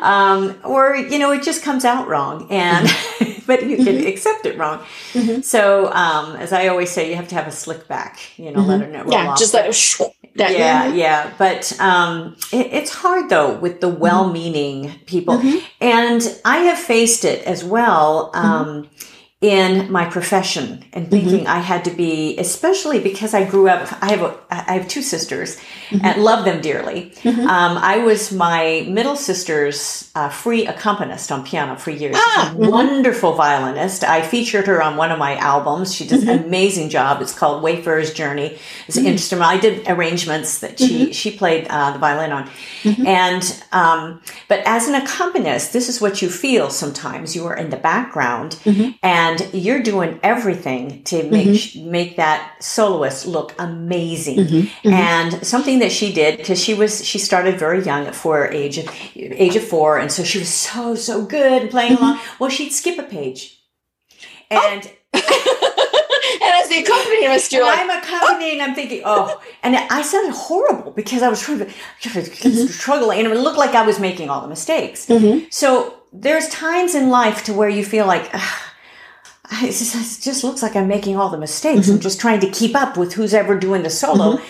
Um, 0.00 0.56
or 0.64 0.96
you 0.96 1.18
know, 1.18 1.30
it 1.32 1.42
just 1.42 1.62
comes 1.62 1.84
out 1.84 2.08
wrong 2.08 2.50
and. 2.50 2.88
but 3.46 3.66
you 3.68 3.76
can 3.76 3.86
mm-hmm. 3.86 4.06
accept 4.06 4.46
it 4.46 4.56
wrong. 4.56 4.78
Mm-hmm. 5.12 5.42
So, 5.42 5.92
um, 5.92 6.36
as 6.36 6.50
I 6.50 6.68
always 6.68 6.90
say, 6.90 7.10
you 7.10 7.16
have 7.16 7.28
to 7.28 7.34
have 7.34 7.46
a 7.46 7.52
slick 7.52 7.86
back, 7.86 8.18
you 8.38 8.50
know, 8.50 8.60
mm-hmm. 8.60 8.68
let 8.70 8.80
it 8.80 9.04
roll 9.04 9.12
yeah, 9.12 9.28
off. 9.28 9.38
just 9.38 9.52
let 9.52 9.66
it 9.66 9.74
that 10.36 10.52
yeah, 10.52 10.92
yeah. 10.92 11.32
But 11.38 11.78
um, 11.80 12.36
it, 12.52 12.66
it's 12.72 12.90
hard 12.90 13.28
though 13.28 13.54
with 13.54 13.80
the 13.80 13.88
mm-hmm. 13.88 14.00
well-meaning 14.00 14.92
people, 15.06 15.38
mm-hmm. 15.38 15.58
and 15.80 16.40
I 16.44 16.58
have 16.58 16.78
faced 16.78 17.24
it 17.24 17.44
as 17.46 17.64
well. 17.64 18.30
Um, 18.34 18.88
in 19.40 19.92
my 19.92 20.06
profession 20.06 20.82
and 20.94 21.10
thinking 21.10 21.40
mm-hmm. 21.40 21.48
I 21.48 21.58
had 21.58 21.84
to 21.84 21.90
be, 21.90 22.38
especially 22.38 22.98
because 22.98 23.34
I 23.34 23.44
grew 23.44 23.68
up, 23.68 23.92
I 24.02 24.10
have, 24.10 24.22
a, 24.22 24.38
I 24.50 24.78
have 24.78 24.88
two 24.88 25.02
sisters 25.02 25.58
mm-hmm. 25.90 26.02
and 26.02 26.24
love 26.24 26.46
them 26.46 26.62
dearly. 26.62 27.12
Mm-hmm. 27.16 27.40
Um, 27.40 27.76
I 27.76 27.98
was 27.98 28.32
my 28.32 28.86
middle 28.88 29.16
sister's 29.16 30.10
uh, 30.14 30.30
free 30.30 30.66
accompanist 30.66 31.30
on 31.30 31.44
piano 31.44 31.76
for 31.76 31.90
years. 31.90 32.16
Ah, 32.16 32.54
mm-hmm. 32.54 32.70
wonderful 32.70 33.34
violinist. 33.34 34.02
I 34.02 34.22
featured 34.22 34.66
her 34.66 34.82
on 34.82 34.96
one 34.96 35.12
of 35.12 35.18
my 35.18 35.36
albums. 35.36 35.94
She 35.94 36.06
does 36.06 36.22
an 36.22 36.38
mm-hmm. 36.38 36.46
amazing 36.46 36.88
job. 36.88 37.20
It's 37.20 37.36
called 37.38 37.62
Wayfarer's 37.62 38.14
Journey. 38.14 38.56
It's 38.86 38.96
an 38.96 39.02
mm-hmm. 39.02 39.12
instrument. 39.12 39.50
I 39.50 39.58
did 39.58 39.86
arrangements 39.88 40.60
that 40.60 40.78
she, 40.78 41.12
she 41.12 41.30
played 41.30 41.66
uh, 41.68 41.92
the 41.92 41.98
violin 41.98 42.32
on. 42.32 42.48
And, 42.84 43.62
um, 43.72 44.22
but 44.48 44.60
as 44.64 44.88
an 44.88 44.94
accompanist, 44.94 45.74
this 45.74 45.90
is 45.90 46.00
what 46.00 46.22
you 46.22 46.30
feel 46.30 46.70
sometimes. 46.70 47.36
You 47.36 47.44
are 47.46 47.56
in 47.56 47.68
the 47.68 47.76
background 47.76 48.58
and 49.02 49.33
and 49.40 49.54
you're 49.54 49.82
doing 49.82 50.18
everything 50.22 51.02
to 51.04 51.28
make 51.30 51.48
mm-hmm. 51.48 51.90
make 51.90 52.16
that 52.16 52.62
soloist 52.62 53.26
look 53.26 53.54
amazing. 53.58 54.38
Mm-hmm. 54.38 54.56
mm-hmm. 54.56 54.92
And 54.92 55.46
something 55.46 55.78
that 55.80 55.92
she 55.92 56.12
did 56.12 56.38
because 56.38 56.62
she 56.62 56.74
was 56.74 57.04
she 57.04 57.18
started 57.18 57.58
very 57.58 57.82
young 57.82 58.06
at 58.06 58.14
four 58.14 58.50
age 58.50 58.78
of 58.78 58.88
age 59.16 59.56
of 59.56 59.64
four, 59.64 59.98
and 59.98 60.10
so 60.10 60.24
she 60.24 60.38
was 60.38 60.48
so 60.48 60.94
so 60.94 61.24
good 61.24 61.62
and 61.62 61.70
playing 61.70 61.94
mm-hmm. 61.94 62.04
along. 62.04 62.20
Well, 62.38 62.50
she'd 62.50 62.70
skip 62.70 62.98
a 62.98 63.04
page, 63.04 63.60
and. 64.50 64.90
Oh. 66.42 66.60
as 66.62 66.68
the 66.68 66.78
accompanist, 66.78 67.52
you're 67.52 67.64
like, 67.64 67.78
I'm 67.80 67.90
accompanying. 67.90 68.60
I'm 68.60 68.74
thinking, 68.74 69.02
oh, 69.04 69.40
and 69.62 69.76
I 69.76 70.02
sounded 70.02 70.32
horrible 70.32 70.90
because 70.92 71.22
I 71.22 71.28
was 71.28 71.40
trying 71.40 71.58
to 71.58 71.66
mm-hmm. 71.66 72.66
struggling, 72.66 73.20
and 73.20 73.28
it 73.28 73.38
looked 73.38 73.58
like 73.58 73.74
I 73.74 73.86
was 73.86 74.00
making 74.00 74.30
all 74.30 74.40
the 74.40 74.48
mistakes. 74.48 75.06
Mm-hmm. 75.06 75.46
So 75.50 76.02
there's 76.12 76.48
times 76.48 76.94
in 76.94 77.10
life 77.10 77.44
to 77.44 77.54
where 77.54 77.68
you 77.68 77.84
feel 77.84 78.06
like. 78.06 78.32
it 79.62 79.72
just 79.72 80.44
looks 80.44 80.62
like 80.62 80.76
I'm 80.76 80.88
making 80.88 81.16
all 81.16 81.30
the 81.30 81.38
mistakes. 81.38 81.86
Mm-hmm. 81.86 81.94
I'm 81.94 82.00
just 82.00 82.20
trying 82.20 82.40
to 82.40 82.50
keep 82.50 82.74
up 82.74 82.96
with 82.96 83.14
who's 83.14 83.34
ever 83.34 83.58
doing 83.58 83.82
the 83.82 83.90
solo 83.90 84.36
mm-hmm. 84.36 84.44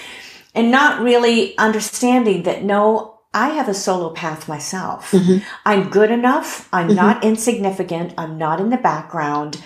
and 0.55 0.71
not 0.71 1.03
really 1.03 1.57
understanding 1.59 2.45
that 2.45 2.63
no, 2.63 3.19
I 3.33 3.51
have 3.51 3.69
a 3.69 3.75
solo 3.75 4.11
path 4.11 4.49
myself. 4.49 5.11
Mm-hmm. 5.11 5.45
I'm 5.67 5.91
good 5.91 6.11
enough. 6.11 6.69
I'm 6.73 6.89
mm-hmm. 6.89 6.97
not 6.97 7.25
insignificant. 7.25 8.15
I'm 8.17 8.39
not 8.39 8.61
in 8.61 8.71
the 8.71 8.77
background 8.77 9.61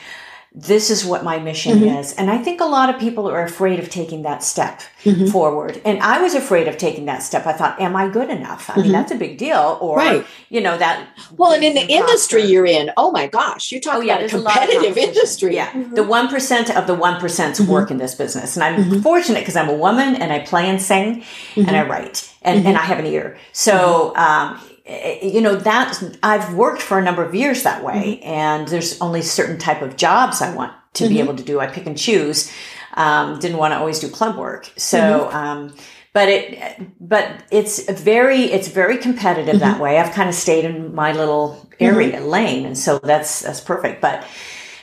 this 0.54 0.90
is 0.90 1.04
what 1.04 1.22
my 1.22 1.38
mission 1.38 1.78
mm-hmm. 1.78 1.98
is. 1.98 2.14
And 2.14 2.30
I 2.30 2.38
think 2.38 2.60
a 2.60 2.64
lot 2.64 2.92
of 2.92 2.98
people 2.98 3.28
are 3.28 3.42
afraid 3.42 3.78
of 3.78 3.90
taking 3.90 4.22
that 4.22 4.42
step 4.42 4.80
mm-hmm. 5.04 5.26
forward. 5.26 5.80
And 5.84 6.00
I 6.00 6.22
was 6.22 6.34
afraid 6.34 6.68
of 6.68 6.78
taking 6.78 7.04
that 7.04 7.22
step. 7.22 7.46
I 7.46 7.52
thought, 7.52 7.78
am 7.78 7.94
I 7.94 8.08
good 8.08 8.30
enough? 8.30 8.70
I 8.70 8.72
mm-hmm. 8.72 8.82
mean, 8.82 8.92
that's 8.92 9.12
a 9.12 9.14
big 9.14 9.36
deal. 9.36 9.78
Or, 9.80 9.98
right. 9.98 10.26
you 10.48 10.62
know, 10.62 10.78
that. 10.78 11.06
Well, 11.36 11.52
and 11.52 11.62
in 11.62 11.74
the 11.74 11.86
industry 11.86 12.42
you're 12.42 12.66
in, 12.66 12.90
oh 12.96 13.10
my 13.10 13.26
gosh, 13.26 13.70
you 13.70 13.80
talk 13.80 13.96
oh, 13.96 14.00
yeah, 14.00 14.16
about 14.16 14.26
a 14.26 14.28
competitive 14.30 14.96
a 14.96 15.00
industry. 15.00 15.54
Yeah. 15.54 15.70
Mm-hmm. 15.70 15.94
The 15.94 16.02
1% 16.02 16.76
of 16.76 16.86
the 16.86 16.96
1% 16.96 17.20
mm-hmm. 17.20 17.70
work 17.70 17.90
in 17.90 17.98
this 17.98 18.14
business. 18.14 18.56
And 18.56 18.64
I'm 18.64 18.84
mm-hmm. 18.84 19.00
fortunate 19.00 19.40
because 19.40 19.56
I'm 19.56 19.68
a 19.68 19.76
woman 19.76 20.16
and 20.16 20.32
I 20.32 20.40
play 20.40 20.68
and 20.68 20.80
sing 20.80 21.24
and 21.56 21.70
I 21.70 21.86
write 21.86 22.34
and, 22.40 22.66
and 22.66 22.78
I 22.78 22.82
have 22.82 22.98
an 22.98 23.06
ear. 23.06 23.36
So, 23.52 24.16
um, 24.16 24.58
you 24.88 25.40
know 25.40 25.56
that 25.56 26.02
I've 26.22 26.54
worked 26.54 26.80
for 26.80 26.98
a 26.98 27.02
number 27.02 27.22
of 27.22 27.34
years 27.34 27.62
that 27.62 27.84
way, 27.84 28.20
mm-hmm. 28.22 28.28
and 28.28 28.68
there's 28.68 29.00
only 29.00 29.22
certain 29.22 29.58
type 29.58 29.82
of 29.82 29.96
jobs 29.96 30.40
I 30.40 30.54
want 30.54 30.72
to 30.94 31.04
mm-hmm. 31.04 31.12
be 31.12 31.20
able 31.20 31.36
to 31.36 31.42
do. 31.42 31.60
I 31.60 31.66
pick 31.66 31.86
and 31.86 31.98
choose. 31.98 32.52
Um, 32.94 33.38
didn't 33.38 33.58
want 33.58 33.72
to 33.72 33.78
always 33.78 34.00
do 34.00 34.08
club 34.08 34.36
work, 34.36 34.70
so. 34.76 34.98
Mm-hmm. 34.98 35.36
Um, 35.36 35.74
but 36.14 36.28
it, 36.30 36.80
but 36.98 37.44
it's 37.52 37.88
very, 38.02 38.44
it's 38.44 38.68
very 38.68 38.96
competitive 38.96 39.60
that 39.60 39.74
mm-hmm. 39.74 39.82
way. 39.82 39.98
I've 39.98 40.12
kind 40.14 40.28
of 40.28 40.34
stayed 40.34 40.64
in 40.64 40.92
my 40.92 41.12
little 41.12 41.68
area 41.78 42.18
mm-hmm. 42.18 42.26
lane, 42.26 42.66
and 42.66 42.76
so 42.76 42.98
that's 42.98 43.40
that's 43.40 43.60
perfect. 43.60 44.00
But, 44.00 44.26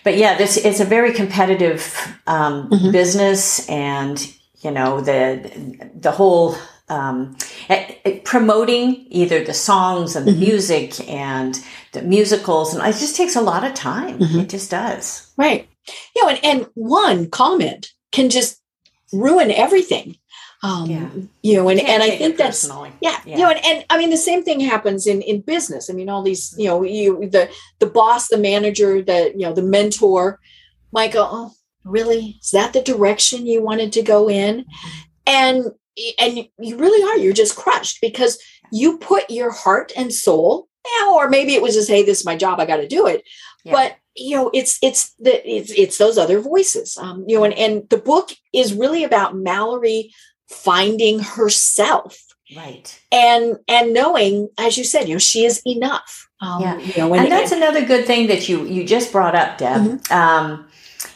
but 0.03 0.17
yeah, 0.17 0.37
this 0.37 0.55
it's 0.55 0.79
a 0.79 0.85
very 0.85 1.11
competitive 1.11 1.93
um, 2.27 2.69
mm-hmm. 2.69 2.91
business, 2.91 3.67
and 3.67 4.33
you 4.61 4.71
know 4.71 5.01
the 5.01 5.89
the 5.95 6.11
whole 6.11 6.55
um, 6.89 7.35
promoting 8.23 9.05
either 9.09 9.43
the 9.43 9.53
songs 9.53 10.15
and 10.15 10.27
the 10.27 10.31
mm-hmm. 10.31 10.41
music 10.41 11.09
and 11.09 11.63
the 11.93 12.01
musicals, 12.01 12.73
and 12.73 12.85
it 12.85 12.99
just 12.99 13.15
takes 13.15 13.35
a 13.35 13.41
lot 13.41 13.63
of 13.63 13.73
time. 13.73 14.19
Mm-hmm. 14.19 14.39
It 14.41 14.49
just 14.49 14.71
does. 14.71 15.31
Right. 15.37 15.67
You 16.15 16.23
know, 16.23 16.29
and, 16.29 16.45
and 16.45 16.67
one 16.73 17.29
comment 17.29 17.91
can 18.11 18.29
just 18.29 18.61
ruin 19.11 19.51
everything. 19.51 20.17
Um, 20.63 20.89
yeah. 20.89 21.09
you 21.43 21.55
know, 21.55 21.69
and, 21.69 21.79
and 21.79 22.01
I 22.01 22.11
think 22.11 22.37
that's, 22.37 22.67
yeah, 22.67 22.89
yeah, 23.23 23.37
you 23.37 23.37
know, 23.37 23.49
and, 23.51 23.63
and 23.63 23.85
I 23.91 23.99
mean, 23.99 24.09
the 24.09 24.17
same 24.17 24.41
thing 24.41 24.59
happens 24.59 25.05
in, 25.05 25.21
in 25.21 25.41
business. 25.41 25.91
I 25.91 25.93
mean, 25.93 26.09
all 26.09 26.23
these, 26.23 26.55
you 26.57 26.67
know, 26.67 26.81
you, 26.81 27.29
the, 27.29 27.51
the 27.77 27.85
boss, 27.85 28.29
the 28.29 28.37
manager, 28.37 29.01
the, 29.03 29.31
you 29.35 29.45
know, 29.45 29.53
the 29.53 29.61
mentor 29.61 30.39
might 30.91 31.13
go, 31.13 31.27
Oh, 31.29 31.51
really? 31.83 32.39
Is 32.41 32.49
that 32.51 32.73
the 32.73 32.81
direction 32.81 33.45
you 33.45 33.61
wanted 33.61 33.93
to 33.93 34.01
go 34.01 34.27
in? 34.27 34.65
And 35.27 35.65
and 36.19 36.47
you 36.59 36.77
really 36.77 37.03
are 37.03 37.17
you're 37.17 37.33
just 37.33 37.55
crushed 37.55 37.99
because 38.01 38.37
you 38.71 38.97
put 38.97 39.29
your 39.29 39.51
heart 39.51 39.91
and 39.95 40.13
soul 40.13 40.67
yeah, 40.85 41.11
or 41.11 41.29
maybe 41.29 41.53
it 41.53 41.61
was 41.61 41.75
just 41.75 41.89
hey 41.89 42.03
this 42.03 42.19
is 42.19 42.25
my 42.25 42.35
job 42.35 42.59
i 42.59 42.65
got 42.65 42.77
to 42.77 42.87
do 42.87 43.07
it 43.07 43.23
yeah. 43.63 43.71
but 43.71 43.97
you 44.15 44.35
know 44.35 44.49
it's 44.53 44.77
it's 44.81 45.13
the 45.19 45.49
it's, 45.49 45.71
it's 45.71 45.97
those 45.97 46.17
other 46.17 46.39
voices 46.39 46.97
um 46.97 47.23
you 47.27 47.37
know 47.37 47.43
and, 47.43 47.53
and 47.53 47.89
the 47.89 47.97
book 47.97 48.31
is 48.53 48.73
really 48.73 49.03
about 49.03 49.35
mallory 49.35 50.13
finding 50.49 51.19
herself 51.19 52.21
right 52.55 53.01
and 53.11 53.57
and 53.67 53.93
knowing 53.93 54.49
as 54.57 54.77
you 54.77 54.83
said 54.83 55.07
you 55.07 55.15
know 55.15 55.19
she 55.19 55.45
is 55.45 55.61
enough 55.65 56.27
um, 56.41 56.61
yeah 56.61 56.77
you 56.79 56.93
know, 56.97 57.13
and 57.15 57.31
that's 57.31 57.51
another 57.51 57.83
good 57.83 58.05
thing 58.05 58.27
that 58.27 58.47
you 58.47 58.65
you 58.65 58.85
just 58.85 59.11
brought 59.11 59.35
up 59.35 59.57
deb 59.57 59.81
mm-hmm. 59.81 60.13
um, 60.13 60.67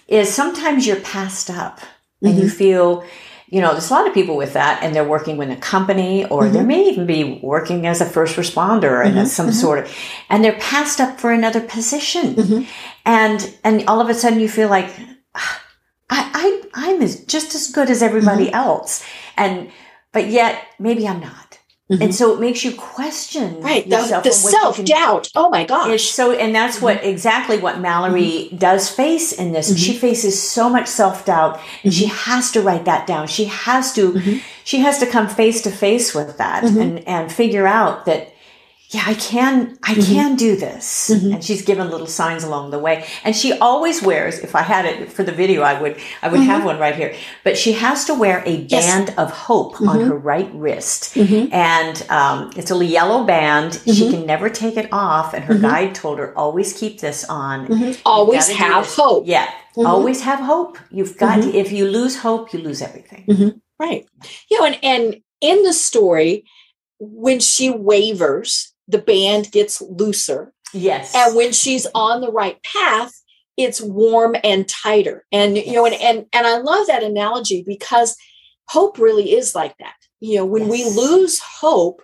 is 0.08 0.34
sometimes 0.34 0.88
you're 0.88 1.00
passed 1.02 1.50
up 1.50 1.80
and 2.22 2.34
mm-hmm. 2.34 2.42
you 2.42 2.50
feel 2.50 3.04
you 3.52 3.62
know, 3.62 3.72
there's 3.72 3.90
a 3.90 3.94
lot 3.94 4.08
of 4.08 4.14
people 4.14 4.38
with 4.38 4.54
that, 4.54 4.84
and 4.84 4.96
they're 4.96 5.08
working 5.08 5.38
with 5.38 5.50
a 5.50 5.56
company, 5.56 6.26
or 6.26 6.44
mm-hmm. 6.44 6.54
they 6.54 6.64
may 6.64 6.84
even 6.90 7.08
be 7.08 7.40
working 7.42 7.88
as 7.88 8.00
a 8.00 8.06
first 8.06 8.36
responder 8.36 9.04
and 9.04 9.16
mm-hmm. 9.16 9.26
some 9.26 9.48
mm-hmm. 9.48 9.56
sort 9.56 9.80
of, 9.80 9.98
and 10.30 10.44
they're 10.44 10.60
passed 10.60 11.00
up 11.00 11.20
for 11.20 11.32
another 11.32 11.62
position, 11.62 12.36
mm-hmm. 12.36 12.64
and 13.06 13.58
and 13.64 13.84
all 13.88 14.02
of 14.02 14.10
a 14.10 14.14
sudden 14.14 14.40
you 14.40 14.48
feel 14.48 14.70
like, 14.70 14.94
ah, 15.34 15.64
I, 16.12 16.30
I 16.34 16.90
I'm 16.92 17.02
as 17.02 17.26
just 17.26 17.56
as 17.56 17.72
good 17.72 17.90
as 17.90 18.04
everybody 18.04 18.46
mm-hmm. 18.46 18.56
else, 18.56 19.04
and 19.36 19.72
but 20.12 20.28
yet 20.28 20.64
maybe 20.78 21.08
I'm 21.08 21.20
not. 21.20 21.49
Mm-hmm. 21.92 22.04
And 22.04 22.16
so 22.16 22.36
it 22.36 22.40
makes 22.40 22.64
you 22.64 22.76
question 22.76 23.62
right 23.62 23.84
the, 23.90 24.22
the 24.24 24.32
self 24.32 24.84
doubt. 24.86 25.32
Oh 25.36 25.50
my 25.50 25.66
gosh! 25.66 26.04
so, 26.04 26.34
and 26.34 26.54
that's 26.54 26.76
mm-hmm. 26.76 26.86
what 26.86 27.04
exactly 27.04 27.58
what 27.58 27.80
Mallory 27.80 28.22
mm-hmm. 28.22 28.58
does 28.58 28.90
face 28.92 29.32
in 29.32 29.54
this. 29.54 29.76
She 29.76 29.94
mm-hmm. 29.94 30.00
faces 30.00 30.40
so 30.40 30.70
much 30.70 30.88
self 30.88 31.26
doubt, 31.26 31.60
and 31.84 31.92
she 31.92 32.06
mm-hmm. 32.06 32.32
has 32.32 32.52
to 32.52 32.62
write 32.62 32.86
that 32.86 33.08
down. 33.08 33.26
She 33.26 33.46
has 33.46 33.92
to, 33.94 34.14
mm-hmm. 34.14 34.38
she 34.64 34.80
has 34.82 35.00
to 35.00 35.08
come 35.08 35.28
face 35.28 35.64
to 35.64 35.72
face 35.72 36.14
with 36.14 36.38
that 36.38 36.64
and 36.64 37.00
and 37.08 37.32
figure 37.32 37.66
out 37.66 38.06
that 38.06 38.36
yeah, 38.92 39.04
I 39.06 39.14
can, 39.14 39.78
I 39.84 39.94
mm-hmm. 39.94 40.02
can 40.02 40.36
do 40.36 40.56
this. 40.56 41.12
Mm-hmm. 41.14 41.34
And 41.34 41.44
she's 41.44 41.62
given 41.62 41.92
little 41.92 42.08
signs 42.08 42.44
along 42.44 42.72
the 42.72 42.80
way. 42.80 43.06
And 43.24 43.36
she 43.36 43.54
always 43.54 44.02
wears, 44.02 44.40
if 44.40 44.56
I 44.56 44.64
had 44.64 44.86
it 44.86 45.12
for 45.12 45.24
the 45.24 45.32
video, 45.32 45.62
I 45.62 45.80
would, 45.80 46.00
I 46.24 46.28
would 46.28 46.40
mm-hmm. 46.40 46.50
have 46.50 46.66
one 46.66 46.80
right 46.80 46.96
here. 46.96 47.16
But 47.44 47.56
she 47.56 47.74
has 47.74 48.06
to 48.06 48.16
wear 48.16 48.42
a 48.48 48.58
band 48.66 49.10
yes. 49.10 49.18
of 49.18 49.30
hope 49.30 49.80
on 49.80 50.00
mm-hmm. 50.00 50.10
her 50.10 50.18
right 50.18 50.50
wrist. 50.56 51.14
Mm-hmm. 51.14 51.54
And, 51.54 52.10
um, 52.10 52.52
it's 52.56 52.72
a 52.72 52.84
yellow 52.84 53.26
band. 53.26 53.76
She 53.76 53.92
mm-hmm. 53.92 54.12
can 54.12 54.26
never 54.26 54.50
take 54.50 54.76
it 54.76 54.90
off. 54.92 55.36
And 55.36 55.44
her 55.44 55.56
guide 55.56 55.94
told 55.94 56.18
her, 56.18 56.36
always 56.36 56.74
keep 56.74 57.00
this 57.00 57.24
on. 57.26 57.96
Always 58.06 58.50
have 58.50 58.88
hope. 58.88 59.28
Yeah. 59.28 59.52
Always 59.78 60.22
have 60.22 60.40
hope. 60.40 60.80
You've 60.90 61.16
got 61.16 61.44
to, 61.44 61.56
if 61.56 61.72
you 61.72 61.88
lose 61.88 62.18
hope, 62.18 62.54
you 62.54 62.60
lose 62.60 62.82
everything. 62.82 63.62
Right. 63.80 64.08
You 64.50 64.60
know, 64.60 64.66
and, 64.66 64.80
and 64.82 65.22
in 65.42 65.62
the 65.62 65.74
story, 65.74 66.44
when 67.00 67.40
she 67.40 67.70
wavers, 67.70 68.69
the 68.90 68.98
band 68.98 69.52
gets 69.52 69.82
looser. 69.82 70.52
Yes. 70.74 71.14
And 71.16 71.36
when 71.36 71.54
she's 71.54 71.88
on 71.96 72.22
the 72.22 72.32
right 72.32 72.62
path, 72.64 73.14
it's 73.56 73.82
warm 73.82 74.36
and 74.44 74.68
tighter. 74.68 75.26
And 75.32 75.58
you 75.58 75.74
know, 75.74 75.86
and 75.86 75.96
and 75.96 76.26
and 76.34 76.48
I 76.48 76.58
love 76.58 76.88
that 76.88 77.04
analogy 77.04 77.64
because 77.66 78.16
hope 78.68 78.98
really 78.98 79.34
is 79.34 79.54
like 79.54 79.78
that. 79.78 79.94
You 80.20 80.38
know, 80.38 80.46
when 80.46 80.64
yes. 80.64 80.72
we 80.72 81.02
lose 81.02 81.40
hope, 81.40 82.02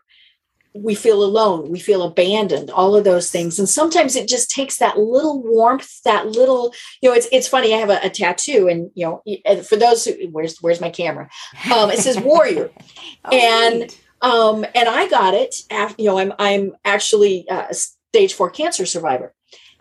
we 0.74 0.94
feel 0.94 1.24
alone, 1.24 1.70
we 1.70 1.80
feel 1.80 2.04
abandoned, 2.04 2.70
all 2.70 2.96
of 2.96 3.06
those 3.06 3.32
things. 3.32 3.58
And 3.58 3.70
sometimes 3.70 4.16
it 4.16 4.28
just 4.28 4.52
takes 4.52 4.78
that 4.78 4.98
little 4.98 5.42
warmth, 5.42 6.02
that 6.04 6.28
little, 6.28 6.74
you 7.02 7.10
know, 7.10 7.16
it's 7.16 7.28
it's 7.32 7.48
funny. 7.48 7.74
I 7.74 7.78
have 7.78 7.90
a, 7.90 8.00
a 8.04 8.10
tattoo, 8.10 8.68
and 8.68 8.92
you 8.94 9.06
know, 9.06 9.64
for 9.64 9.78
those 9.78 10.06
who 10.06 10.14
where's 10.32 10.58
where's 10.62 10.82
my 10.82 10.90
camera? 10.90 11.30
Um, 11.72 11.90
it 11.90 12.00
says 12.00 12.20
warrior, 12.20 12.70
oh, 13.26 13.36
and. 13.36 13.96
Um, 14.22 14.66
and 14.76 14.90
I 14.90 15.08
got 15.10 15.34
it 15.34 15.56
after, 15.70 16.02
you 16.02 16.10
know, 16.10 16.20
I'm, 16.20 16.34
I'm 16.40 16.76
actually 16.84 17.46
a 17.50 17.74
stage 17.74 18.34
four 18.34 18.50
cancer 18.50 18.86
survivor. 18.86 19.34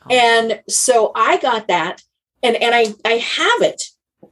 Oh. 0.05 0.15
And 0.15 0.63
so 0.69 1.13
I 1.15 1.39
got 1.39 1.69
that 1.69 2.03
and, 2.43 2.57
and 2.57 2.75
I, 2.75 2.95
I 3.05 3.15
have 3.15 3.63
it. 3.63 3.83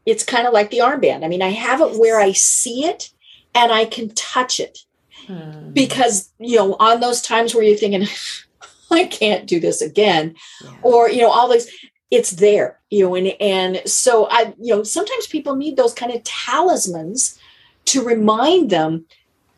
It's 0.05 0.25
kind 0.25 0.47
of 0.47 0.53
like 0.53 0.71
the 0.71 0.79
armband. 0.79 1.25
I 1.25 1.29
mean, 1.29 1.43
I 1.43 1.51
have 1.51 1.81
it 1.81 1.99
where 1.99 2.21
I 2.21 2.33
see 2.33 2.85
it 2.85 3.11
and 3.55 3.73
I 3.73 3.85
can 3.85 4.11
touch 4.11 4.61
it 4.61 4.81
hmm. 5.27 5.71
because, 5.73 6.33
you 6.39 6.57
know, 6.57 6.77
on 6.79 7.01
those 7.01 7.23
times 7.23 7.55
where 7.55 7.65
you're 7.65 7.77
thinking, 7.77 8.07
I 8.91 9.05
can't 9.05 9.47
do 9.47 9.59
this 9.59 9.81
again, 9.81 10.35
yeah. 10.63 10.71
or, 10.83 11.09
you 11.09 11.23
know, 11.23 11.31
all 11.31 11.49
these, 11.49 11.71
it's 12.11 12.33
there, 12.33 12.79
you 12.91 13.07
know, 13.07 13.15
and, 13.15 13.29
and 13.41 13.83
so 13.87 14.29
I, 14.31 14.53
you 14.61 14.75
know, 14.75 14.83
sometimes 14.83 15.27
people 15.27 15.57
need 15.57 15.79
those 15.79 15.95
kind 15.95 16.13
of 16.13 16.23
talismans 16.25 17.39
to 17.87 18.05
remind 18.05 18.69
them 18.69 19.07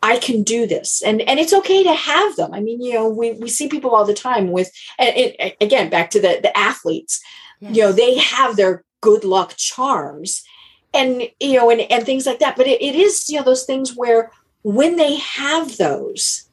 I 0.04 0.18
can 0.18 0.42
do 0.42 0.66
this. 0.66 1.02
And 1.02 1.22
and 1.22 1.40
it's 1.40 1.54
okay 1.54 1.82
to 1.82 1.94
have 1.94 2.36
them. 2.36 2.52
I 2.52 2.60
mean, 2.60 2.82
you 2.82 2.92
know, 2.92 3.08
we, 3.08 3.32
we 3.32 3.48
see 3.48 3.68
people 3.68 3.94
all 3.94 4.04
the 4.04 4.12
time 4.12 4.52
with 4.52 4.70
and 4.98 5.16
it, 5.16 5.56
again 5.62 5.88
back 5.88 6.10
to 6.10 6.20
the 6.20 6.40
the 6.42 6.56
athletes. 6.56 7.22
Yes. 7.60 7.74
You 7.74 7.82
know, 7.82 7.92
they 7.92 8.18
have 8.18 8.56
their 8.56 8.84
good 9.00 9.24
luck 9.24 9.54
charms 9.56 10.42
and 10.92 11.22
you 11.40 11.54
know 11.54 11.70
and, 11.70 11.80
and 11.90 12.04
things 12.04 12.26
like 12.26 12.38
that. 12.40 12.54
But 12.54 12.66
it, 12.66 12.82
it 12.82 12.94
is, 12.94 13.30
you 13.30 13.38
know, 13.38 13.44
those 13.44 13.64
things 13.64 13.96
where 13.96 14.30
when 14.62 14.96
they 14.96 15.16
have 15.16 15.78
those, 15.78 16.50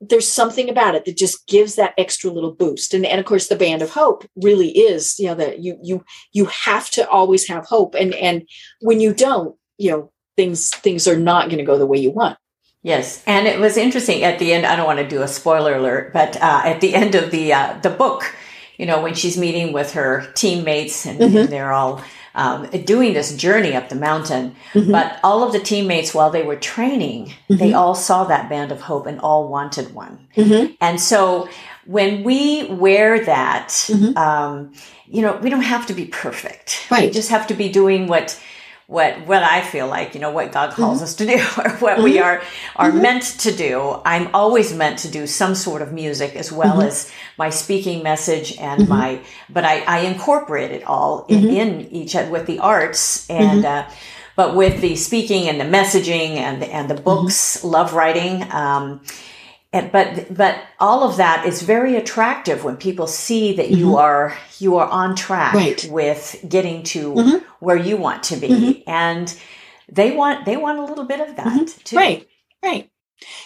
there's 0.00 0.26
something 0.26 0.68
about 0.68 0.96
it 0.96 1.04
that 1.04 1.16
just 1.16 1.46
gives 1.46 1.76
that 1.76 1.94
extra 1.96 2.28
little 2.28 2.52
boost 2.52 2.92
and, 2.92 3.06
and 3.06 3.20
of 3.20 3.26
course 3.26 3.46
the 3.46 3.56
band 3.56 3.82
of 3.82 3.90
hope 3.90 4.24
really 4.34 4.70
is 4.70 5.18
you 5.18 5.26
know 5.26 5.34
that 5.34 5.58
you 5.58 5.78
you 5.82 6.02
you 6.32 6.46
have 6.46 6.88
to 6.90 7.06
always 7.10 7.46
have 7.46 7.66
hope 7.66 7.94
and 7.94 8.14
and 8.14 8.48
when 8.80 8.98
you 8.98 9.12
don't 9.12 9.56
you 9.76 9.90
know 9.90 10.10
things 10.38 10.70
things 10.76 11.06
are 11.06 11.18
not 11.18 11.50
going 11.50 11.58
to 11.58 11.64
go 11.64 11.76
the 11.76 11.86
way 11.86 11.98
you 11.98 12.10
want 12.10 12.38
Yes, 12.82 13.22
and 13.26 13.46
it 13.46 13.60
was 13.60 13.76
interesting 13.76 14.22
at 14.22 14.38
the 14.38 14.52
end. 14.52 14.64
I 14.64 14.74
don't 14.74 14.86
want 14.86 15.00
to 15.00 15.08
do 15.08 15.22
a 15.22 15.28
spoiler 15.28 15.76
alert, 15.76 16.12
but 16.12 16.36
uh, 16.36 16.62
at 16.64 16.80
the 16.80 16.94
end 16.94 17.14
of 17.14 17.30
the 17.30 17.52
uh, 17.52 17.78
the 17.82 17.90
book, 17.90 18.34
you 18.78 18.86
know, 18.86 19.02
when 19.02 19.14
she's 19.14 19.36
meeting 19.36 19.74
with 19.74 19.92
her 19.92 20.26
teammates 20.34 21.04
and, 21.04 21.20
mm-hmm. 21.20 21.36
and 21.36 21.48
they're 21.50 21.72
all 21.72 22.02
um, 22.34 22.66
doing 22.84 23.12
this 23.12 23.36
journey 23.36 23.74
up 23.74 23.88
the 23.90 23.96
mountain. 23.96 24.56
Mm-hmm. 24.72 24.92
But 24.92 25.20
all 25.22 25.42
of 25.42 25.52
the 25.52 25.58
teammates, 25.58 26.14
while 26.14 26.30
they 26.30 26.42
were 26.42 26.56
training, 26.56 27.26
mm-hmm. 27.26 27.56
they 27.56 27.74
all 27.74 27.94
saw 27.94 28.24
that 28.24 28.48
band 28.48 28.72
of 28.72 28.80
hope 28.80 29.06
and 29.06 29.20
all 29.20 29.48
wanted 29.48 29.94
one. 29.94 30.26
Mm-hmm. 30.36 30.74
And 30.80 31.00
so 31.00 31.48
when 31.84 32.22
we 32.22 32.66
wear 32.66 33.24
that, 33.24 33.68
mm-hmm. 33.68 34.16
um, 34.16 34.72
you 35.06 35.22
know, 35.22 35.36
we 35.36 35.50
don't 35.50 35.62
have 35.62 35.86
to 35.88 35.92
be 35.92 36.06
perfect. 36.06 36.86
Right. 36.90 37.08
We 37.08 37.10
just 37.10 37.30
have 37.30 37.46
to 37.48 37.54
be 37.54 37.68
doing 37.68 38.06
what 38.06 38.40
what 38.90 39.24
what 39.24 39.44
I 39.44 39.60
feel 39.60 39.86
like, 39.86 40.14
you 40.14 40.20
know, 40.20 40.32
what 40.32 40.50
God 40.50 40.72
calls 40.72 40.96
mm-hmm. 40.96 41.04
us 41.04 41.14
to 41.14 41.26
do 41.26 41.34
or 41.62 41.70
what 41.78 41.94
mm-hmm. 41.94 42.02
we 42.02 42.18
are 42.18 42.42
are 42.74 42.90
mm-hmm. 42.90 43.02
meant 43.02 43.22
to 43.22 43.52
do. 43.52 44.00
I'm 44.04 44.34
always 44.34 44.74
meant 44.74 44.98
to 45.00 45.08
do 45.08 45.28
some 45.28 45.54
sort 45.54 45.80
of 45.80 45.92
music 45.92 46.34
as 46.34 46.50
well 46.50 46.78
mm-hmm. 46.78 46.88
as 46.88 47.10
my 47.38 47.50
speaking 47.50 48.02
message 48.02 48.58
and 48.58 48.82
mm-hmm. 48.82 48.90
my 48.90 49.20
but 49.48 49.64
I, 49.64 49.82
I 49.82 49.98
incorporate 50.00 50.72
it 50.72 50.82
all 50.82 51.24
in, 51.28 51.42
mm-hmm. 51.42 51.50
in 51.50 51.80
each 51.92 52.14
with 52.14 52.46
the 52.46 52.58
arts 52.58 53.30
and 53.30 53.64
uh, 53.64 53.88
but 54.34 54.56
with 54.56 54.80
the 54.80 54.96
speaking 54.96 55.48
and 55.48 55.60
the 55.60 55.64
messaging 55.78 56.30
and 56.30 56.60
the, 56.60 56.66
and 56.66 56.90
the 56.90 57.00
books, 57.00 57.62
love 57.62 57.94
writing. 57.94 58.42
Um, 58.50 59.02
and, 59.72 59.92
but 59.92 60.34
but 60.34 60.62
all 60.80 61.08
of 61.08 61.16
that 61.18 61.46
is 61.46 61.62
very 61.62 61.96
attractive 61.96 62.64
when 62.64 62.76
people 62.76 63.06
see 63.06 63.52
that 63.54 63.66
mm-hmm. 63.66 63.78
you 63.78 63.96
are 63.96 64.36
you 64.58 64.76
are 64.76 64.88
on 64.88 65.14
track 65.14 65.54
right. 65.54 65.88
with 65.90 66.44
getting 66.48 66.82
to 66.82 67.14
mm-hmm. 67.14 67.44
where 67.60 67.76
you 67.76 67.96
want 67.96 68.22
to 68.24 68.36
be 68.36 68.48
mm-hmm. 68.48 68.90
and 68.90 69.38
they 69.88 70.10
want 70.10 70.44
they 70.44 70.56
want 70.56 70.78
a 70.78 70.84
little 70.84 71.04
bit 71.04 71.20
of 71.20 71.36
that 71.36 71.46
mm-hmm. 71.46 71.82
too 71.84 71.96
right 71.96 72.28
right 72.64 72.90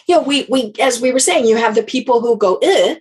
yeah 0.06 0.18
we 0.18 0.46
we 0.48 0.72
as 0.80 1.00
we 1.00 1.12
were 1.12 1.18
saying 1.18 1.46
you 1.46 1.56
have 1.56 1.74
the 1.74 1.82
people 1.82 2.20
who 2.20 2.36
go 2.36 2.58
eh, 2.62 2.96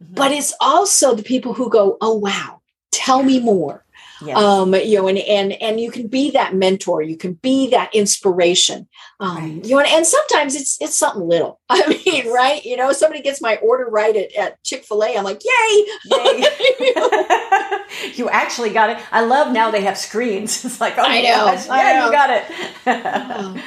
but 0.00 0.32
it's 0.32 0.52
also 0.60 1.14
the 1.14 1.22
people 1.22 1.54
who 1.54 1.70
go 1.70 1.96
oh 2.00 2.16
wow 2.16 2.60
tell 2.90 3.22
me 3.22 3.38
more 3.38 3.84
Yes. 4.22 4.36
Um, 4.36 4.74
you 4.74 4.96
know, 4.96 5.08
and 5.08 5.18
and 5.18 5.52
and 5.62 5.80
you 5.80 5.90
can 5.90 6.08
be 6.08 6.30
that 6.32 6.54
mentor, 6.54 7.02
you 7.02 7.16
can 7.16 7.34
be 7.34 7.70
that 7.70 7.94
inspiration. 7.94 8.88
Um, 9.20 9.36
right. 9.36 9.64
you 9.64 9.70
know, 9.70 9.80
and, 9.80 9.88
and 9.88 10.06
sometimes 10.06 10.56
it's 10.56 10.80
it's 10.80 10.96
something 10.96 11.22
little. 11.22 11.60
I 11.68 11.86
mean, 12.04 12.30
right? 12.32 12.64
You 12.64 12.76
know, 12.76 12.92
somebody 12.92 13.22
gets 13.22 13.40
my 13.40 13.56
order 13.56 13.86
right 13.86 14.16
at, 14.16 14.32
at 14.34 14.62
Chick-fil-A, 14.64 15.16
I'm 15.16 15.24
like, 15.24 15.42
yay! 15.44 15.86
yay. 16.06 16.44
you 18.14 18.28
actually 18.28 18.70
got 18.70 18.90
it. 18.90 18.98
I 19.12 19.24
love 19.24 19.52
now 19.52 19.70
they 19.70 19.82
have 19.82 19.98
screens. 19.98 20.64
It's 20.64 20.80
like, 20.80 20.98
oh 20.98 21.02
I 21.02 21.22
know, 21.22 21.28
gosh, 21.28 21.66
yeah, 21.66 21.98
know. 21.98 22.06
you 22.06 22.12
got 22.12 22.30
it. 22.30 23.36
um, 23.36 23.62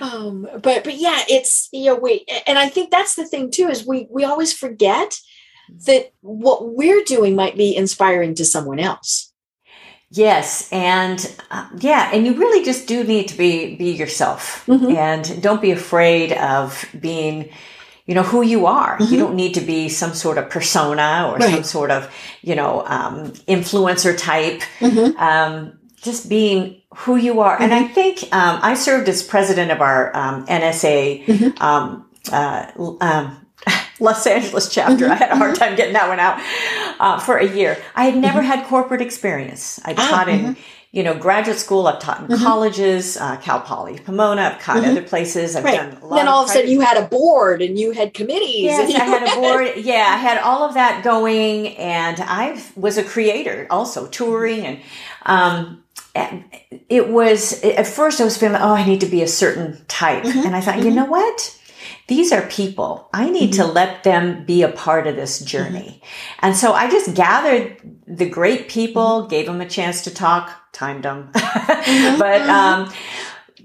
um, 0.00 0.48
but 0.62 0.84
but 0.84 0.96
yeah, 0.96 1.22
it's 1.28 1.68
you 1.72 1.86
know, 1.86 1.96
we 1.96 2.24
and 2.46 2.58
I 2.58 2.68
think 2.68 2.90
that's 2.90 3.14
the 3.14 3.26
thing 3.26 3.50
too, 3.50 3.68
is 3.68 3.86
we 3.86 4.06
we 4.10 4.24
always 4.24 4.52
forget 4.52 5.18
that 5.86 6.12
what 6.20 6.74
we're 6.74 7.02
doing 7.02 7.34
might 7.34 7.56
be 7.56 7.76
inspiring 7.76 8.34
to 8.36 8.44
someone 8.44 8.78
else. 8.78 9.32
Yes, 10.16 10.68
and 10.72 11.18
uh, 11.50 11.68
yeah, 11.78 12.10
and 12.12 12.26
you 12.26 12.34
really 12.34 12.64
just 12.64 12.86
do 12.86 13.04
need 13.04 13.28
to 13.28 13.36
be 13.36 13.76
be 13.76 13.90
yourself, 13.92 14.64
mm-hmm. 14.66 14.96
and 14.96 15.42
don't 15.42 15.60
be 15.60 15.72
afraid 15.72 16.32
of 16.32 16.86
being, 16.98 17.50
you 18.06 18.14
know, 18.14 18.22
who 18.22 18.40
you 18.40 18.64
are. 18.64 18.96
Mm-hmm. 18.96 19.12
You 19.12 19.18
don't 19.18 19.36
need 19.36 19.54
to 19.54 19.60
be 19.60 19.90
some 19.90 20.14
sort 20.14 20.38
of 20.38 20.48
persona 20.48 21.30
or 21.30 21.36
right. 21.36 21.54
some 21.54 21.64
sort 21.64 21.90
of, 21.90 22.10
you 22.40 22.54
know, 22.54 22.82
um, 22.86 23.32
influencer 23.46 24.16
type. 24.16 24.62
Mm-hmm. 24.80 25.18
Um, 25.18 25.78
just 26.00 26.28
being 26.28 26.80
who 26.94 27.16
you 27.16 27.40
are, 27.40 27.60
and 27.60 27.74
I 27.74 27.82
mm-hmm. 27.82 27.94
think 27.94 28.22
um, 28.32 28.60
I 28.62 28.72
served 28.74 29.08
as 29.10 29.22
president 29.22 29.70
of 29.70 29.82
our 29.82 30.16
um, 30.16 30.46
NSA. 30.46 31.26
Mm-hmm. 31.26 31.62
Um, 31.62 32.08
uh, 32.32 32.72
um, 33.00 33.45
Los 34.00 34.26
Angeles 34.26 34.68
chapter. 34.68 35.04
Mm-hmm. 35.04 35.12
I 35.12 35.16
had 35.16 35.30
a 35.30 35.36
hard 35.36 35.54
mm-hmm. 35.54 35.64
time 35.64 35.76
getting 35.76 35.94
that 35.94 36.08
one 36.08 36.20
out 36.20 36.40
uh, 37.00 37.18
for 37.18 37.38
a 37.38 37.46
year. 37.46 37.78
I 37.94 38.04
had 38.04 38.16
never 38.16 38.40
mm-hmm. 38.40 38.48
had 38.48 38.66
corporate 38.66 39.00
experience. 39.00 39.80
I 39.84 39.94
ah, 39.96 40.08
taught 40.08 40.28
in, 40.28 40.40
mm-hmm. 40.40 40.60
you 40.92 41.02
know, 41.02 41.14
graduate 41.14 41.58
school. 41.58 41.86
I've 41.86 41.98
taught 41.98 42.20
in 42.20 42.26
mm-hmm. 42.26 42.44
colleges, 42.44 43.16
uh, 43.16 43.36
Cal 43.38 43.60
Poly 43.60 43.98
Pomona. 43.98 44.42
I've 44.42 44.62
taught 44.62 44.78
mm-hmm. 44.78 44.90
other 44.90 45.02
places. 45.02 45.56
I've 45.56 45.64
right. 45.64 45.76
done. 45.76 46.02
A 46.02 46.06
lot 46.06 46.16
then 46.16 46.28
all 46.28 46.44
of 46.44 46.50
a 46.50 46.52
sudden, 46.52 46.70
you 46.70 46.80
had 46.80 46.98
a 46.98 47.06
board 47.06 47.62
and 47.62 47.78
you 47.78 47.92
had 47.92 48.12
committees. 48.12 48.64
Yes, 48.64 48.94
I 48.94 49.04
had 49.04 49.22
a 49.22 49.34
board. 49.34 49.72
Yeah, 49.76 50.06
I 50.08 50.16
had 50.16 50.42
all 50.42 50.62
of 50.62 50.74
that 50.74 51.04
going, 51.04 51.76
and 51.76 52.18
I 52.20 52.62
was 52.76 52.98
a 52.98 53.04
creator, 53.04 53.66
also 53.70 54.06
touring 54.06 54.64
and. 54.64 54.80
Um, 55.24 55.82
it 56.88 57.08
was 57.08 57.62
at 57.62 57.86
first 57.86 58.22
I 58.22 58.24
was 58.24 58.38
feeling, 58.38 58.56
oh, 58.56 58.72
I 58.72 58.86
need 58.86 59.00
to 59.00 59.06
be 59.06 59.20
a 59.20 59.28
certain 59.28 59.84
type, 59.86 60.24
and 60.24 60.56
I 60.56 60.62
thought, 60.62 60.82
you 60.82 60.90
know 60.90 61.04
what? 61.04 61.60
These 62.08 62.32
are 62.32 62.42
people. 62.42 63.08
I 63.12 63.30
need 63.30 63.52
mm-hmm. 63.52 63.62
to 63.62 63.72
let 63.72 64.04
them 64.04 64.44
be 64.44 64.62
a 64.62 64.68
part 64.68 65.06
of 65.06 65.16
this 65.16 65.40
journey. 65.40 66.00
Mm-hmm. 66.02 66.46
And 66.46 66.56
so 66.56 66.72
I 66.72 66.88
just 66.90 67.14
gathered 67.14 67.78
the 68.06 68.28
great 68.28 68.68
people, 68.68 69.22
mm-hmm. 69.22 69.28
gave 69.28 69.46
them 69.46 69.60
a 69.60 69.68
chance 69.68 70.02
to 70.02 70.14
talk, 70.14 70.50
timed 70.72 71.04
them. 71.04 71.30
Mm-hmm. 71.86 72.18
but, 72.18 72.40
mm-hmm. 72.40 72.50
um, 72.50 72.92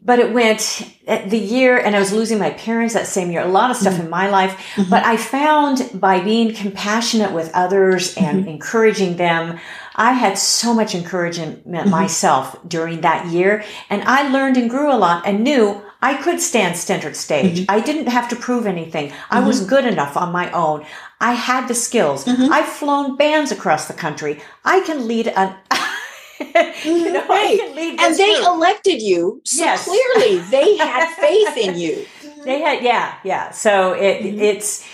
but 0.04 0.20
it 0.20 0.32
went 0.32 0.88
eh, 1.08 1.28
the 1.28 1.40
year 1.40 1.78
and 1.78 1.96
I 1.96 2.00
was 2.00 2.12
losing 2.12 2.38
my 2.38 2.52
parents 2.52 2.94
that 2.94 3.08
same 3.08 3.32
year, 3.32 3.42
a 3.42 3.48
lot 3.48 3.72
of 3.72 3.78
stuff 3.78 3.94
mm-hmm. 3.94 4.04
in 4.04 4.10
my 4.10 4.30
life. 4.30 4.76
But 4.90 5.04
I 5.06 5.18
found 5.18 5.90
by 5.94 6.20
being 6.20 6.54
compassionate 6.54 7.32
with 7.32 7.50
others 7.56 8.16
and 8.16 8.48
encouraging 8.48 9.18
them, 9.18 9.60
I 9.96 10.14
had 10.14 10.38
so 10.38 10.74
much 10.74 10.94
encouragement 10.94 11.66
myself 11.68 12.58
during 12.68 13.02
that 13.02 13.28
year. 13.28 13.64
And 13.90 14.04
I 14.04 14.30
learned 14.30 14.58
and 14.58 14.70
grew 14.70 14.92
a 14.92 14.98
lot 14.98 15.26
and 15.26 15.44
knew 15.44 15.81
I 16.02 16.16
could 16.16 16.42
stand 16.42 16.78
center 16.78 17.14
stage. 17.14 17.62
Mm-hmm. 17.62 17.72
I 17.72 17.80
didn't 17.80 18.08
have 18.08 18.28
to 18.30 18.36
prove 18.36 18.66
anything. 18.66 19.10
Mm-hmm. 19.10 19.34
I 19.34 19.40
was 19.42 19.60
mm-hmm. 19.60 19.70
good 19.70 19.86
enough 19.86 20.18
on 20.18 20.32
my 20.32 20.52
own. 20.52 20.86
I 21.20 21.34
had 21.34 21.68
the 21.68 21.76
skills. 21.76 22.26
Mm-hmm. 22.26 22.52
I've 22.52 22.68
flown 22.68 23.16
bands 23.18 23.52
across 23.52 23.88
the 23.88 23.94
country. 23.94 24.42
I 24.66 24.82
can 24.82 25.08
lead 25.08 25.28
an 25.28 25.56
you 26.86 27.14
know, 27.14 27.28
right. 27.28 27.98
and 28.00 28.18
they 28.18 28.34
group. 28.36 28.48
elected 28.48 29.02
you 29.02 29.42
so 29.46 29.64
yes. 29.64 29.86
clearly 29.86 30.40
they 30.50 30.78
had 30.86 31.14
faith 31.16 31.58
in 31.58 31.78
you 31.78 32.06
they 32.44 32.62
had 32.62 32.84
yeah 32.84 33.16
yeah 33.24 33.52
so 33.52 33.94
it 33.94 34.24
mm-hmm. 34.24 34.40
it's 34.40 34.88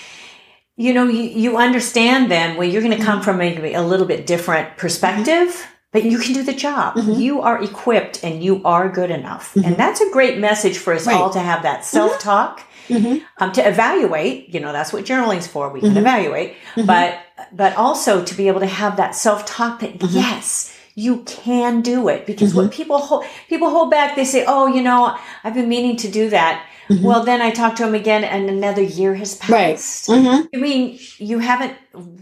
you 0.75 0.93
know 0.93 1.05
you, 1.05 1.21
you 1.21 1.57
understand 1.57 2.29
then 2.29 2.57
well 2.57 2.67
you're 2.67 2.81
going 2.81 2.97
to 2.97 3.03
come 3.03 3.19
mm-hmm. 3.19 3.23
from 3.23 3.37
maybe 3.37 3.73
a 3.73 3.81
little 3.81 4.05
bit 4.05 4.27
different 4.27 4.75
perspective 4.77 5.65
but 5.91 6.03
you 6.03 6.19
can 6.19 6.33
do 6.33 6.43
the 6.43 6.53
job. 6.53 6.95
Mm-hmm. 6.95 7.13
You 7.13 7.41
are 7.41 7.61
equipped 7.63 8.23
and 8.23 8.43
you 8.43 8.61
are 8.65 8.89
good 8.89 9.09
enough. 9.09 9.53
Mm-hmm. 9.53 9.67
And 9.67 9.77
that's 9.77 10.01
a 10.01 10.09
great 10.11 10.37
message 10.37 10.77
for 10.77 10.93
us 10.93 11.07
right. 11.07 11.15
all 11.15 11.29
to 11.31 11.39
have 11.39 11.63
that 11.63 11.85
self 11.85 12.19
talk. 12.19 12.63
Mm-hmm. 12.89 13.17
Um, 13.43 13.51
to 13.51 13.67
evaluate, 13.67 14.53
you 14.53 14.61
know, 14.61 14.71
that's 14.71 14.93
what 14.93 15.03
journaling's 15.03 15.45
for. 15.45 15.69
We 15.69 15.81
can 15.81 15.89
mm-hmm. 15.89 15.97
evaluate, 15.97 16.53
mm-hmm. 16.75 16.85
but 16.85 17.19
but 17.51 17.75
also 17.75 18.23
to 18.23 18.35
be 18.35 18.47
able 18.47 18.61
to 18.61 18.65
have 18.65 18.95
that 18.95 19.13
self 19.13 19.45
talk 19.45 19.81
that 19.81 19.99
mm-hmm. 19.99 20.15
yes, 20.15 20.73
you 20.95 21.23
can 21.23 21.81
do 21.81 22.07
it. 22.07 22.25
Because 22.25 22.55
what 22.55 22.71
people 22.71 22.97
hold 22.99 23.25
people 23.49 23.69
hold 23.69 23.91
back, 23.91 24.15
they 24.15 24.23
say, 24.23 24.45
oh, 24.47 24.67
you 24.67 24.81
know, 24.81 25.17
I've 25.43 25.53
been 25.53 25.67
meaning 25.67 25.97
to 25.97 26.07
do 26.07 26.29
that. 26.29 26.65
Mm-hmm. 26.89 27.03
Well, 27.03 27.23
then 27.23 27.41
I 27.41 27.51
talk 27.51 27.75
to 27.77 27.87
him 27.87 27.95
again, 27.95 28.23
and 28.23 28.49
another 28.49 28.81
year 28.81 29.15
has 29.15 29.35
passed. 29.35 29.51
Right. 29.51 29.75
Mm-hmm. 29.75 30.55
I 30.55 30.57
mean, 30.59 30.99
you 31.17 31.39
haven't. 31.39 31.75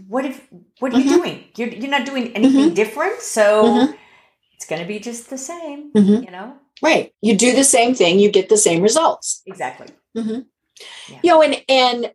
What 0.08 0.24
if? 0.24 0.46
What 0.80 0.92
are 0.92 0.98
mm-hmm. 0.98 1.08
you 1.08 1.16
doing? 1.16 1.44
You're 1.56 1.68
you're 1.68 1.90
not 1.90 2.04
doing 2.04 2.34
anything 2.34 2.66
mm-hmm. 2.66 2.74
different, 2.74 3.20
so 3.20 3.64
mm-hmm. 3.64 3.92
it's 4.54 4.66
going 4.66 4.82
to 4.82 4.88
be 4.88 4.98
just 4.98 5.30
the 5.30 5.38
same. 5.38 5.92
Mm-hmm. 5.92 6.24
You 6.24 6.30
know. 6.30 6.56
Right. 6.82 7.14
You 7.22 7.36
do 7.36 7.54
the 7.54 7.64
same 7.64 7.94
thing, 7.94 8.18
you 8.18 8.30
get 8.30 8.48
the 8.48 8.58
same 8.58 8.82
results. 8.82 9.42
Exactly. 9.46 9.86
Yeah. 10.14 10.40
You 11.22 11.30
know, 11.30 11.42
and 11.42 11.62
and 11.68 12.12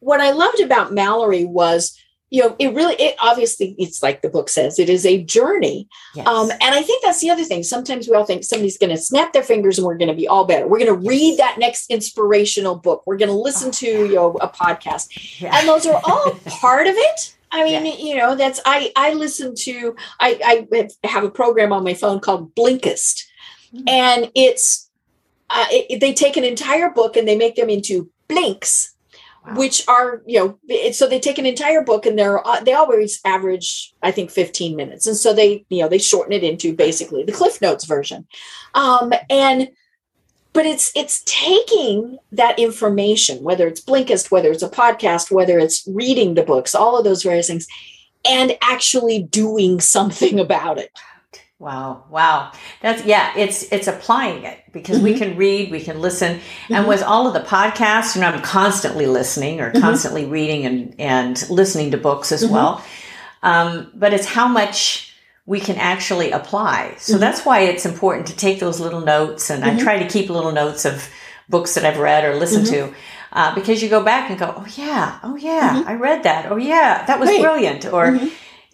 what 0.00 0.20
I 0.20 0.30
loved 0.32 0.60
about 0.60 0.92
Mallory 0.92 1.44
was 1.44 1.96
you 2.30 2.42
know 2.42 2.54
it 2.58 2.74
really 2.74 2.94
it 2.94 3.14
obviously 3.20 3.74
it's 3.78 4.02
like 4.02 4.22
the 4.22 4.28
book 4.28 4.48
says 4.48 4.78
it 4.78 4.88
is 4.88 5.06
a 5.06 5.22
journey 5.24 5.88
yes. 6.14 6.26
um, 6.26 6.50
and 6.50 6.74
i 6.74 6.82
think 6.82 7.02
that's 7.02 7.20
the 7.20 7.30
other 7.30 7.44
thing 7.44 7.62
sometimes 7.62 8.08
we 8.08 8.14
all 8.14 8.24
think 8.24 8.44
somebody's 8.44 8.78
going 8.78 8.90
to 8.90 8.96
snap 8.96 9.32
their 9.32 9.42
fingers 9.42 9.78
and 9.78 9.86
we're 9.86 9.96
going 9.96 10.08
to 10.08 10.14
be 10.14 10.28
all 10.28 10.44
better 10.44 10.66
we're 10.66 10.78
going 10.78 10.94
to 10.94 11.02
yes. 11.02 11.08
read 11.08 11.38
that 11.38 11.58
next 11.58 11.90
inspirational 11.90 12.76
book 12.76 13.02
we're 13.06 13.16
going 13.16 13.30
to 13.30 13.34
listen 13.34 13.68
oh, 13.68 13.72
to 13.72 13.86
you 13.86 14.14
know 14.14 14.36
a 14.40 14.48
podcast 14.48 15.40
yeah. 15.40 15.56
and 15.56 15.68
those 15.68 15.86
are 15.86 16.00
all 16.04 16.32
part 16.46 16.86
of 16.86 16.94
it 16.96 17.34
I 17.50 17.64
mean, 17.64 17.86
yeah. 17.86 17.94
you 17.94 18.14
know, 18.14 18.36
that's 18.36 18.60
I 18.66 18.92
I 18.94 19.14
listen 19.14 19.54
to 19.60 19.96
I 20.20 20.66
I 21.02 21.08
have 21.08 21.24
a 21.24 21.30
program 21.30 21.72
on 21.72 21.82
my 21.82 21.94
phone 21.94 22.20
called 22.20 22.54
Blinkist, 22.54 23.24
mm-hmm. 23.74 23.88
and 23.88 24.30
it's 24.34 24.90
uh, 25.48 25.64
it, 25.70 25.98
they 26.00 26.12
take 26.12 26.36
an 26.36 26.44
entire 26.44 26.90
book 26.90 27.16
and 27.16 27.26
they 27.26 27.38
make 27.38 27.56
them 27.56 27.70
into 27.70 28.10
blinks 28.28 28.94
which 29.54 29.86
are 29.88 30.22
you 30.26 30.38
know 30.38 30.92
so 30.92 31.06
they 31.06 31.20
take 31.20 31.38
an 31.38 31.46
entire 31.46 31.82
book 31.82 32.06
and 32.06 32.18
they're 32.18 32.46
uh, 32.46 32.60
they 32.60 32.72
always 32.72 33.20
average 33.24 33.92
i 34.02 34.10
think 34.10 34.30
15 34.30 34.76
minutes. 34.76 35.06
And 35.06 35.16
so 35.16 35.32
they 35.32 35.64
you 35.68 35.82
know 35.82 35.88
they 35.88 35.98
shorten 35.98 36.32
it 36.32 36.44
into 36.44 36.74
basically 36.74 37.24
the 37.24 37.32
cliff 37.32 37.60
notes 37.60 37.84
version. 37.84 38.26
Um 38.74 39.12
and 39.30 39.68
but 40.52 40.66
it's 40.66 40.90
it's 40.96 41.22
taking 41.24 42.18
that 42.32 42.58
information 42.58 43.42
whether 43.42 43.66
it's 43.66 43.80
blinkist 43.80 44.30
whether 44.30 44.50
it's 44.50 44.62
a 44.62 44.68
podcast 44.68 45.30
whether 45.30 45.58
it's 45.58 45.86
reading 45.86 46.34
the 46.34 46.42
books 46.42 46.74
all 46.74 46.98
of 46.98 47.04
those 47.04 47.22
various 47.22 47.46
things 47.46 47.66
and 48.28 48.56
actually 48.62 49.22
doing 49.22 49.80
something 49.96 50.40
about 50.40 50.78
it 50.78 50.90
Wow, 51.60 52.04
wow. 52.08 52.52
That's 52.82 53.04
yeah, 53.04 53.32
it's 53.36 53.64
it's 53.72 53.88
applying 53.88 54.44
it 54.44 54.62
because 54.72 54.98
mm-hmm. 54.98 55.06
we 55.06 55.18
can 55.18 55.36
read, 55.36 55.72
we 55.72 55.80
can 55.80 56.00
listen. 56.00 56.36
Mm-hmm. 56.36 56.74
And 56.74 56.88
with 56.88 57.02
all 57.02 57.26
of 57.26 57.34
the 57.34 57.40
podcasts, 57.40 58.14
you 58.14 58.20
know, 58.20 58.28
I'm 58.28 58.42
constantly 58.42 59.06
listening 59.06 59.60
or 59.60 59.72
mm-hmm. 59.72 59.80
constantly 59.80 60.24
reading 60.24 60.66
and 60.66 60.94
and 61.00 61.50
listening 61.50 61.90
to 61.90 61.96
books 61.96 62.30
as 62.30 62.44
mm-hmm. 62.44 62.54
well. 62.54 62.84
Um, 63.42 63.90
but 63.94 64.12
it's 64.12 64.26
how 64.26 64.46
much 64.46 65.12
we 65.46 65.58
can 65.58 65.76
actually 65.76 66.30
apply. 66.30 66.94
So 66.98 67.14
mm-hmm. 67.14 67.20
that's 67.20 67.44
why 67.44 67.60
it's 67.60 67.86
important 67.86 68.28
to 68.28 68.36
take 68.36 68.60
those 68.60 68.78
little 68.78 69.00
notes. 69.00 69.50
And 69.50 69.64
mm-hmm. 69.64 69.78
I 69.78 69.82
try 69.82 69.98
to 69.98 70.08
keep 70.08 70.30
little 70.30 70.52
notes 70.52 70.84
of 70.84 71.10
books 71.48 71.74
that 71.74 71.84
I've 71.84 71.98
read 71.98 72.24
or 72.24 72.36
listened 72.36 72.66
mm-hmm. 72.66 72.92
to. 72.92 72.96
Uh, 73.32 73.54
because 73.54 73.82
you 73.82 73.88
go 73.88 74.02
back 74.02 74.30
and 74.30 74.38
go, 74.38 74.54
oh 74.56 74.66
yeah, 74.76 75.18
oh 75.22 75.36
yeah, 75.36 75.74
mm-hmm. 75.74 75.88
I 75.88 75.94
read 75.94 76.22
that. 76.22 76.52
Oh 76.52 76.56
yeah, 76.56 77.04
that 77.06 77.18
was 77.18 77.28
right. 77.28 77.42
brilliant. 77.42 77.84
Or 77.86 78.06
mm-hmm. 78.06 78.28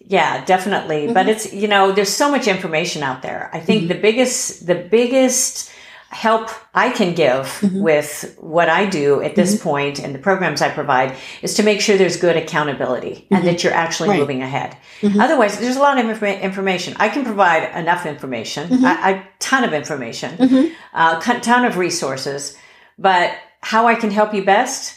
Yeah, 0.07 0.45
definitely. 0.45 1.11
But 1.11 1.27
it's 1.27 1.53
you 1.53 1.67
know, 1.67 1.91
there's 1.91 2.13
so 2.13 2.29
much 2.29 2.47
information 2.47 3.03
out 3.03 3.21
there. 3.21 3.49
I 3.53 3.59
think 3.59 3.87
the 3.87 3.95
biggest, 3.95 4.67
the 4.67 4.75
biggest 4.75 5.71
help 6.09 6.49
I 6.73 6.91
can 6.91 7.13
give 7.13 7.45
mm-hmm. 7.45 7.81
with 7.81 8.37
what 8.39 8.69
I 8.69 8.85
do 8.85 9.21
at 9.21 9.35
this 9.35 9.55
mm-hmm. 9.55 9.63
point 9.63 9.99
and 9.99 10.15
the 10.15 10.19
programs 10.19 10.61
I 10.61 10.69
provide 10.69 11.15
is 11.41 11.55
to 11.55 11.63
make 11.63 11.81
sure 11.81 11.97
there's 11.97 12.15
good 12.15 12.37
accountability 12.37 13.15
mm-hmm. 13.15 13.35
and 13.35 13.47
that 13.47 13.63
you're 13.63 13.73
actually 13.73 14.09
right. 14.09 14.19
moving 14.19 14.41
ahead. 14.41 14.77
Mm-hmm. 15.01 15.19
Otherwise, 15.19 15.59
there's 15.59 15.75
a 15.75 15.79
lot 15.79 15.97
of 15.97 16.07
inf- 16.07 16.41
information. 16.41 16.95
I 16.99 17.09
can 17.09 17.25
provide 17.25 17.75
enough 17.75 18.05
information, 18.05 18.69
mm-hmm. 18.69 18.85
a, 18.85 19.17
a, 19.17 19.27
ton 19.39 19.65
of 19.65 19.73
information, 19.73 20.37
mm-hmm. 20.37 20.73
a 20.97 21.39
ton 21.41 21.65
of 21.65 21.77
resources, 21.77 22.55
but 22.97 23.37
how 23.61 23.87
I 23.87 23.95
can 23.95 24.09
help 24.09 24.33
you 24.33 24.45
best, 24.45 24.94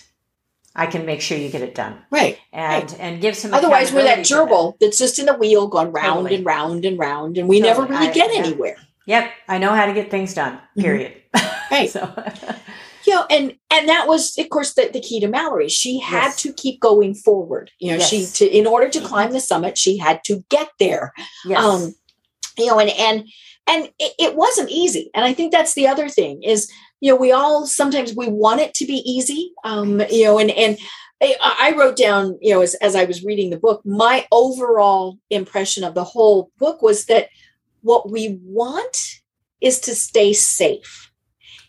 I 0.78 0.86
can 0.86 1.04
make 1.04 1.20
sure 1.20 1.36
you 1.36 1.48
get 1.50 1.62
it 1.62 1.74
done. 1.74 1.98
Right. 2.08 2.38
And 2.52 2.84
right. 2.84 3.00
and 3.00 3.20
give 3.20 3.36
some 3.36 3.52
Otherwise 3.52 3.92
we're 3.92 4.04
that 4.04 4.20
gerbil 4.20 4.78
that's 4.78 4.98
just 4.98 5.18
in 5.18 5.26
the 5.26 5.34
wheel 5.34 5.66
going 5.66 5.90
round 5.90 6.20
totally. 6.20 6.36
and 6.36 6.46
round 6.46 6.84
and 6.84 6.96
round 6.96 7.36
and 7.36 7.48
we 7.48 7.60
totally. 7.60 7.88
never 7.88 7.92
really 7.92 8.14
get 8.14 8.30
I, 8.30 8.36
anywhere. 8.36 8.76
Yep, 9.06 9.30
I 9.48 9.58
know 9.58 9.74
how 9.74 9.86
to 9.86 9.92
get 9.92 10.10
things 10.10 10.34
done. 10.34 10.54
Mm-hmm. 10.54 10.80
Period. 10.80 11.12
Mm-hmm. 11.34 11.46
Right. 11.70 11.90
so, 11.90 12.00
you 13.06 13.14
know, 13.14 13.26
and 13.28 13.54
and 13.70 13.88
that 13.90 14.08
was, 14.08 14.38
of 14.38 14.48
course, 14.48 14.72
the, 14.72 14.88
the 14.90 15.00
key 15.00 15.20
to 15.20 15.28
Mallory. 15.28 15.68
She 15.68 15.98
had 15.98 16.28
yes. 16.28 16.42
to 16.42 16.52
keep 16.54 16.80
going 16.80 17.14
forward. 17.14 17.70
You 17.78 17.90
know, 17.90 17.98
yes. 17.98 18.08
she 18.08 18.24
to 18.24 18.50
in 18.50 18.66
order 18.66 18.88
to 18.88 19.00
climb 19.02 19.32
the 19.32 19.40
summit, 19.40 19.76
she 19.76 19.98
had 19.98 20.24
to 20.24 20.42
get 20.48 20.70
there. 20.78 21.12
Yes. 21.44 21.62
Um, 21.62 21.94
you 22.56 22.68
know, 22.68 22.80
and 22.80 22.88
and 22.88 23.28
and 23.66 23.90
it, 23.98 24.14
it 24.18 24.36
wasn't 24.36 24.70
easy. 24.70 25.10
And 25.14 25.26
I 25.26 25.34
think 25.34 25.52
that's 25.52 25.74
the 25.74 25.86
other 25.86 26.08
thing 26.08 26.42
is, 26.42 26.72
you 27.00 27.12
know, 27.12 27.16
we 27.16 27.32
all 27.32 27.66
sometimes 27.66 28.14
we 28.14 28.28
want 28.28 28.60
it 28.60 28.74
to 28.74 28.86
be 28.86 29.02
easy. 29.04 29.52
Um, 29.64 30.02
you 30.10 30.24
know, 30.24 30.38
and 30.38 30.50
and 30.50 30.78
I 31.20 31.74
wrote 31.76 31.96
down, 31.96 32.38
you 32.40 32.54
know, 32.54 32.60
as, 32.60 32.74
as 32.76 32.94
I 32.94 33.04
was 33.04 33.24
reading 33.24 33.50
the 33.50 33.58
book, 33.58 33.82
my 33.84 34.26
overall 34.30 35.18
impression 35.30 35.82
of 35.82 35.94
the 35.94 36.04
whole 36.04 36.50
book 36.58 36.80
was 36.80 37.06
that 37.06 37.28
what 37.82 38.10
we 38.10 38.38
want 38.44 38.96
is 39.60 39.80
to 39.80 39.94
stay 39.94 40.32
safe. 40.32 41.10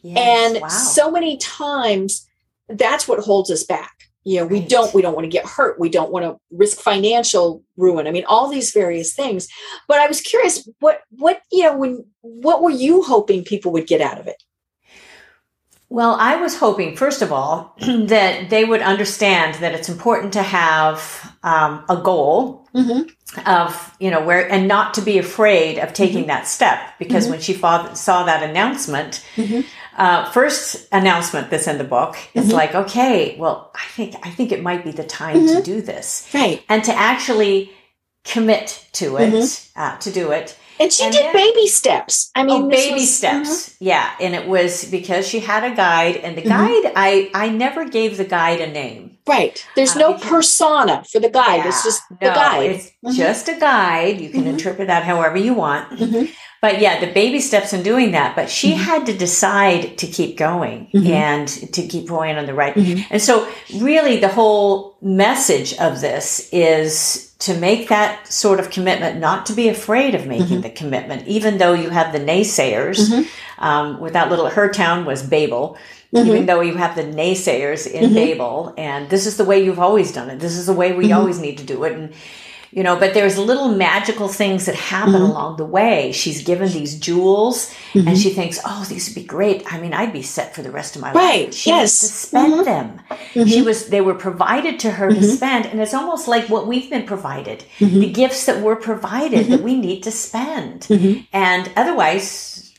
Yes, 0.02 0.18
and 0.18 0.62
wow. 0.62 0.68
so 0.68 1.12
many 1.12 1.38
times 1.38 2.28
that's 2.68 3.08
what 3.08 3.20
holds 3.20 3.50
us 3.50 3.64
back. 3.64 3.92
You 4.24 4.38
know, 4.38 4.44
right. 4.44 4.52
we 4.52 4.60
don't 4.62 4.94
we 4.94 5.02
don't 5.02 5.16
want 5.16 5.26
to 5.26 5.30
get 5.30 5.46
hurt. 5.46 5.80
We 5.80 5.90
don't 5.90 6.12
want 6.12 6.26
to 6.26 6.38
risk 6.52 6.80
financial 6.80 7.64
ruin. 7.76 8.06
I 8.06 8.12
mean, 8.12 8.26
all 8.26 8.50
these 8.50 8.72
various 8.72 9.16
things. 9.16 9.48
But 9.88 10.00
I 10.00 10.08
was 10.08 10.22
curious, 10.22 10.70
what 10.80 11.02
what 11.10 11.42
you 11.52 11.64
know, 11.64 11.78
when 11.78 12.06
what 12.22 12.62
were 12.62 12.70
you 12.70 13.02
hoping 13.02 13.44
people 13.44 13.72
would 13.72 13.88
get 13.88 14.02
out 14.02 14.20
of 14.20 14.28
it? 14.28 14.42
Well, 15.92 16.16
I 16.20 16.36
was 16.36 16.56
hoping, 16.56 16.96
first 16.96 17.24
of 17.24 17.32
all, 17.32 17.76
that 17.80 18.50
they 18.50 18.64
would 18.64 18.82
understand 18.82 19.56
that 19.56 19.74
it's 19.74 19.90
important 19.90 20.34
to 20.34 20.44
have 20.44 21.36
um, 21.42 21.84
a 21.90 21.98
goal 21.98 22.68
mm-hmm. 22.76 23.50
of, 23.50 23.96
you 24.00 24.12
know, 24.12 24.24
where, 24.24 24.50
and 24.50 24.68
not 24.68 24.94
to 24.96 25.02
be 25.02 25.18
afraid 25.18 25.80
of 25.80 25.94
taking 25.94 26.20
mm-hmm. 26.20 26.28
that 26.28 26.48
step. 26.48 26.80
Because 27.00 27.24
mm-hmm. 27.24 27.32
when 27.32 27.42
she 27.42 27.56
saw, 27.56 27.92
saw 27.94 28.24
that 28.26 28.48
announcement, 28.48 29.26
mm-hmm. 29.36 29.62
uh, 29.98 30.30
first 30.32 30.88
announcement 30.92 31.50
that's 31.50 31.68
in 31.68 31.80
the 31.80 31.84
book, 31.84 32.18
it's 32.36 32.48
mm-hmm. 32.48 32.56
like, 32.56 32.76
okay, 32.76 33.36
well, 33.40 33.72
I 33.74 33.86
think, 33.88 34.16
I 34.22 34.30
think 34.30 34.52
it 34.52 34.62
might 34.62 34.84
be 34.84 34.92
the 34.92 35.04
time 35.04 35.48
to 35.48 35.54
mm-hmm. 35.54 35.62
do 35.64 35.82
this. 35.82 36.30
Right. 36.36 36.64
And 36.70 36.84
to 36.84 36.94
actually 36.94 37.72
commit 38.24 38.88
to 38.94 39.18
it, 39.18 39.70
uh, 39.76 39.98
to 39.98 40.12
do 40.12 40.32
it 40.32 40.56
and 40.80 40.92
she 40.94 41.04
and 41.04 41.14
did 41.14 41.26
then, 41.26 41.34
baby 41.34 41.68
steps. 41.68 42.32
I 42.36 42.44
mean, 42.44 42.64
oh, 42.64 42.70
baby 42.70 43.02
was, 43.02 43.18
steps. 43.18 43.50
Mm-hmm. 43.70 43.84
Yeah, 43.84 44.12
and 44.20 44.36
it 44.36 44.48
was 44.48 44.86
because 44.86 45.28
she 45.28 45.40
had 45.40 45.64
a 45.64 45.76
guide, 45.76 46.18
and 46.18 46.38
the 46.38 46.42
mm-hmm. 46.42 46.50
guide, 46.50 46.94
I 46.96 47.32
I 47.34 47.50
never 47.50 47.88
gave 47.88 48.18
the 48.18 48.26
guide 48.26 48.62
a 48.62 48.72
name. 48.72 49.18
Right. 49.28 49.64
There's 49.76 49.96
uh, 49.96 50.00
no 50.00 50.14
because, 50.14 50.30
persona 50.30 51.04
for 51.12 51.20
the 51.20 51.30
guide. 51.30 51.58
Yeah, 51.58 51.68
it's 51.68 51.84
just 51.84 52.02
no, 52.10 52.18
the 52.20 52.34
guide. 52.34 52.72
It's 52.72 52.86
mm-hmm. 52.88 53.12
just 53.12 53.48
a 53.48 53.60
guide. 53.60 54.20
You 54.22 54.30
can 54.30 54.42
mm-hmm. 54.42 54.50
interpret 54.50 54.88
that 54.88 55.04
however 55.04 55.38
you 55.38 55.54
want. 55.54 55.92
Mm-hmm. 55.92 56.32
But 56.62 56.82
yeah, 56.82 57.00
the 57.00 57.12
baby 57.14 57.40
steps 57.40 57.72
in 57.72 57.84
doing 57.84 58.12
that. 58.12 58.36
But 58.36 58.50
she 58.50 58.72
mm-hmm. 58.72 58.82
had 58.82 59.06
to 59.06 59.18
decide 59.18 59.98
to 60.00 60.08
keep 60.08 60.38
going 60.38 60.90
and 60.94 61.48
to 61.48 61.88
keep 61.88 62.08
going 62.08 62.38
on 62.38 62.48
the 62.48 62.54
right. 62.54 62.76
And 62.76 63.22
so, 63.22 63.50
really, 63.78 64.18
the 64.18 64.28
whole 64.30 64.98
message 65.02 65.74
of 65.78 66.02
this 66.02 66.50
is 66.52 67.29
to 67.40 67.58
make 67.58 67.88
that 67.88 68.28
sort 68.28 68.60
of 68.60 68.70
commitment, 68.70 69.20
not 69.20 69.46
to 69.46 69.54
be 69.54 69.70
afraid 69.70 70.14
of 70.14 70.28
making 70.28 70.48
mm-hmm. 70.48 70.62
the 70.62 70.70
commitment, 70.70 71.26
even 71.28 71.58
though 71.58 71.74
you 71.74 71.90
have 71.90 72.12
the 72.12 72.20
naysayers. 72.20 73.10
Mm-hmm. 73.10 73.64
Um, 73.64 74.00
with 74.00 74.14
that 74.14 74.30
little, 74.30 74.50
her 74.50 74.70
town 74.70 75.06
was 75.06 75.24
Babel, 75.24 75.78
mm-hmm. 76.14 76.30
even 76.30 76.46
though 76.46 76.62
you 76.62 76.76
have 76.76 76.96
the 76.96 77.04
naysayers 77.04 77.90
in 77.90 78.06
mm-hmm. 78.06 78.14
Babel, 78.14 78.74
and 78.78 79.10
this 79.10 79.26
is 79.26 79.38
the 79.38 79.46
way 79.46 79.64
you've 79.64 79.80
always 79.80 80.12
done 80.12 80.30
it. 80.30 80.40
This 80.40 80.58
is 80.58 80.66
the 80.66 80.74
way 80.74 80.92
we 80.92 81.06
mm-hmm. 81.06 81.18
always 81.18 81.40
need 81.40 81.58
to 81.60 81.66
do 81.66 81.84
it. 81.86 81.94
And 81.94 82.14
you 82.72 82.84
know 82.84 82.98
but 82.98 83.14
there's 83.14 83.38
little 83.38 83.70
magical 83.70 84.28
things 84.28 84.66
that 84.66 84.76
happen 84.76 85.14
mm-hmm. 85.14 85.24
along 85.24 85.58
the 85.58 85.66
way 85.66 86.12
she's 86.12 86.44
given 86.44 86.72
these 86.72 86.98
jewels 86.98 87.74
mm-hmm. 87.94 88.08
and 88.08 88.18
she 88.18 88.30
thinks 88.30 88.60
oh 88.66 88.86
these 88.90 89.10
would 89.10 89.16
be 89.16 89.24
great 89.24 89.64
i 89.72 89.80
mean 89.80 89.94
i'd 89.94 90.14
be 90.14 90.22
set 90.22 90.54
for 90.54 90.62
the 90.62 90.72
rest 90.72 90.96
of 90.96 91.02
my 91.02 91.12
right. 91.12 91.46
life 91.46 91.54
she 91.54 91.70
yes 91.70 92.00
to 92.00 92.08
spend 92.08 92.54
mm-hmm. 92.54 92.64
them 92.64 93.02
she 93.34 93.58
mm-hmm. 93.58 93.66
was 93.66 93.88
they 93.88 94.02
were 94.02 94.16
provided 94.16 94.80
to 94.80 94.92
her 94.92 95.10
to 95.10 95.16
mm-hmm. 95.16 95.26
spend 95.26 95.66
and 95.66 95.80
it's 95.82 95.94
almost 95.94 96.28
like 96.28 96.48
what 96.50 96.68
we've 96.68 96.90
been 96.90 97.06
provided 97.06 97.64
mm-hmm. 97.80 98.00
the 98.00 98.12
gifts 98.12 98.46
that 98.46 98.62
were 98.62 98.76
provided 98.76 99.48
that 99.48 99.62
we 99.62 99.78
need 99.78 100.04
to 100.04 100.12
spend 100.12 100.88
and 101.34 101.72
otherwise 101.76 102.74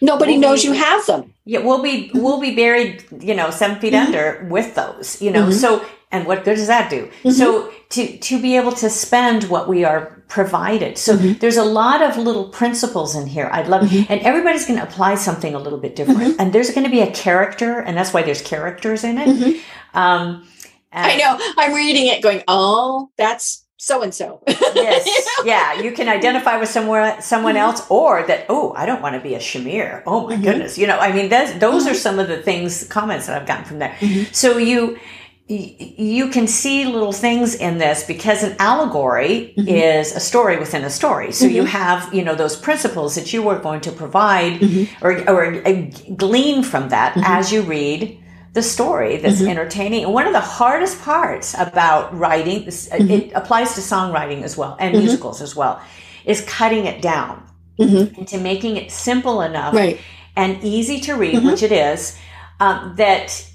nobody 0.00 0.32
we'll 0.32 0.40
knows 0.40 0.62
be, 0.62 0.68
you 0.68 0.74
have 0.74 1.04
them 1.06 1.34
yeah 1.44 1.58
we'll 1.58 1.82
be 1.82 2.10
we'll 2.14 2.40
be 2.40 2.54
buried 2.54 3.04
you 3.20 3.34
know 3.34 3.50
seven 3.50 3.78
feet 3.80 3.94
under 3.94 4.46
with 4.50 4.74
those 4.74 5.20
you 5.20 5.30
know 5.30 5.50
so 5.50 5.84
and 6.10 6.26
what 6.26 6.44
good 6.44 6.56
does 6.56 6.66
that 6.66 6.90
do 6.90 7.06
mm-hmm. 7.06 7.30
so 7.30 7.72
to 7.90 8.18
to 8.18 8.40
be 8.40 8.56
able 8.56 8.72
to 8.72 8.88
spend 8.88 9.44
what 9.44 9.68
we 9.68 9.84
are 9.84 10.22
provided 10.28 10.98
so 10.98 11.16
mm-hmm. 11.16 11.38
there's 11.38 11.56
a 11.56 11.64
lot 11.64 12.02
of 12.02 12.16
little 12.16 12.48
principles 12.48 13.14
in 13.14 13.26
here 13.26 13.48
i'd 13.52 13.68
love 13.68 13.82
mm-hmm. 13.82 14.10
and 14.12 14.20
everybody's 14.22 14.66
going 14.66 14.78
to 14.78 14.84
apply 14.84 15.14
something 15.14 15.54
a 15.54 15.58
little 15.58 15.78
bit 15.78 15.96
different 15.96 16.20
mm-hmm. 16.20 16.40
and 16.40 16.52
there's 16.52 16.70
going 16.70 16.84
to 16.84 16.90
be 16.90 17.00
a 17.00 17.10
character 17.12 17.80
and 17.80 17.96
that's 17.96 18.12
why 18.12 18.22
there's 18.22 18.42
characters 18.42 19.04
in 19.04 19.18
it 19.18 19.28
mm-hmm. 19.28 19.98
um, 19.98 20.46
i 20.92 21.16
know 21.16 21.38
i'm 21.56 21.74
reading 21.74 22.06
it 22.06 22.22
going 22.22 22.42
oh 22.48 23.10
that's 23.16 23.64
so 23.78 24.02
and 24.02 24.12
so. 24.12 24.42
Yes. 24.74 25.08
Yeah. 25.44 25.80
You 25.80 25.92
can 25.92 26.08
identify 26.08 26.58
with 26.58 26.68
somewhere 26.68 27.16
someone 27.20 27.54
mm-hmm. 27.54 27.62
else 27.62 27.86
or 27.88 28.26
that, 28.26 28.46
oh, 28.48 28.74
I 28.76 28.86
don't 28.86 29.00
want 29.00 29.14
to 29.14 29.20
be 29.20 29.34
a 29.34 29.38
Shamir. 29.38 30.02
Oh 30.04 30.26
my 30.26 30.34
mm-hmm. 30.34 30.42
goodness. 30.42 30.76
You 30.76 30.88
know, 30.88 30.98
I 30.98 31.12
mean 31.12 31.28
those 31.28 31.56
those 31.60 31.84
mm-hmm. 31.84 31.92
are 31.92 31.94
some 31.94 32.18
of 32.18 32.26
the 32.26 32.42
things, 32.42 32.84
comments 32.88 33.28
that 33.28 33.40
I've 33.40 33.46
gotten 33.46 33.64
from 33.64 33.78
there. 33.78 33.96
Mm-hmm. 34.00 34.32
So 34.32 34.58
you 34.58 34.98
you 35.48 36.28
can 36.28 36.46
see 36.46 36.84
little 36.84 37.12
things 37.12 37.54
in 37.54 37.78
this 37.78 38.04
because 38.04 38.42
an 38.42 38.54
allegory 38.58 39.54
mm-hmm. 39.56 39.66
is 39.66 40.14
a 40.14 40.20
story 40.20 40.58
within 40.58 40.84
a 40.84 40.90
story. 40.90 41.32
So 41.32 41.46
mm-hmm. 41.46 41.54
you 41.54 41.64
have, 41.64 42.12
you 42.12 42.22
know, 42.22 42.34
those 42.34 42.54
principles 42.54 43.14
that 43.14 43.32
you 43.32 43.48
are 43.48 43.58
going 43.58 43.80
to 43.82 43.92
provide 43.92 44.60
mm-hmm. 44.60 45.04
or, 45.04 45.12
or 45.30 45.66
uh, 45.66 45.90
glean 46.16 46.62
from 46.62 46.90
that 46.90 47.14
mm-hmm. 47.14 47.24
as 47.24 47.50
you 47.50 47.62
read 47.62 48.22
the 48.52 48.62
story 48.62 49.16
that's 49.16 49.40
mm-hmm. 49.40 49.48
entertaining. 49.48 50.04
And 50.04 50.12
one 50.12 50.26
of 50.26 50.34
the 50.34 50.40
hardest 50.40 51.00
parts 51.00 51.54
about 51.58 52.14
writing, 52.16 52.64
mm-hmm. 52.64 53.10
it 53.10 53.32
applies 53.32 53.74
to 53.76 53.80
songwriting 53.80 54.42
as 54.42 54.54
well 54.56 54.76
and 54.78 54.98
musicals 54.98 55.40
as 55.40 55.56
well, 55.56 55.80
is 56.26 56.42
cutting 56.44 56.84
it 56.84 57.00
down 57.00 57.42
into 57.78 58.38
making 58.38 58.76
it 58.76 58.90
simple 58.90 59.40
enough 59.40 59.72
right. 59.72 59.98
and 60.36 60.62
easy 60.62 61.00
to 61.00 61.14
read, 61.14 61.42
which 61.44 61.62
it 61.62 61.72
is, 61.72 62.18
um, 62.60 62.94
that 62.96 63.46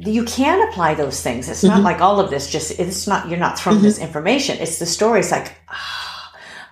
you 0.00 0.24
can 0.24 0.68
apply 0.68 0.94
those 0.94 1.22
things. 1.22 1.48
It's 1.48 1.62
not 1.62 1.74
mm-hmm. 1.74 1.84
like 1.84 2.00
all 2.00 2.18
of 2.18 2.30
this 2.30 2.50
just, 2.50 2.78
it's 2.78 3.06
not, 3.06 3.28
you're 3.28 3.38
not 3.38 3.58
throwing 3.58 3.78
mm-hmm. 3.78 3.86
this 3.86 3.98
information. 3.98 4.58
It's 4.58 4.78
the 4.78 4.86
stories 4.86 5.30
like, 5.30 5.54
oh, 5.70 6.08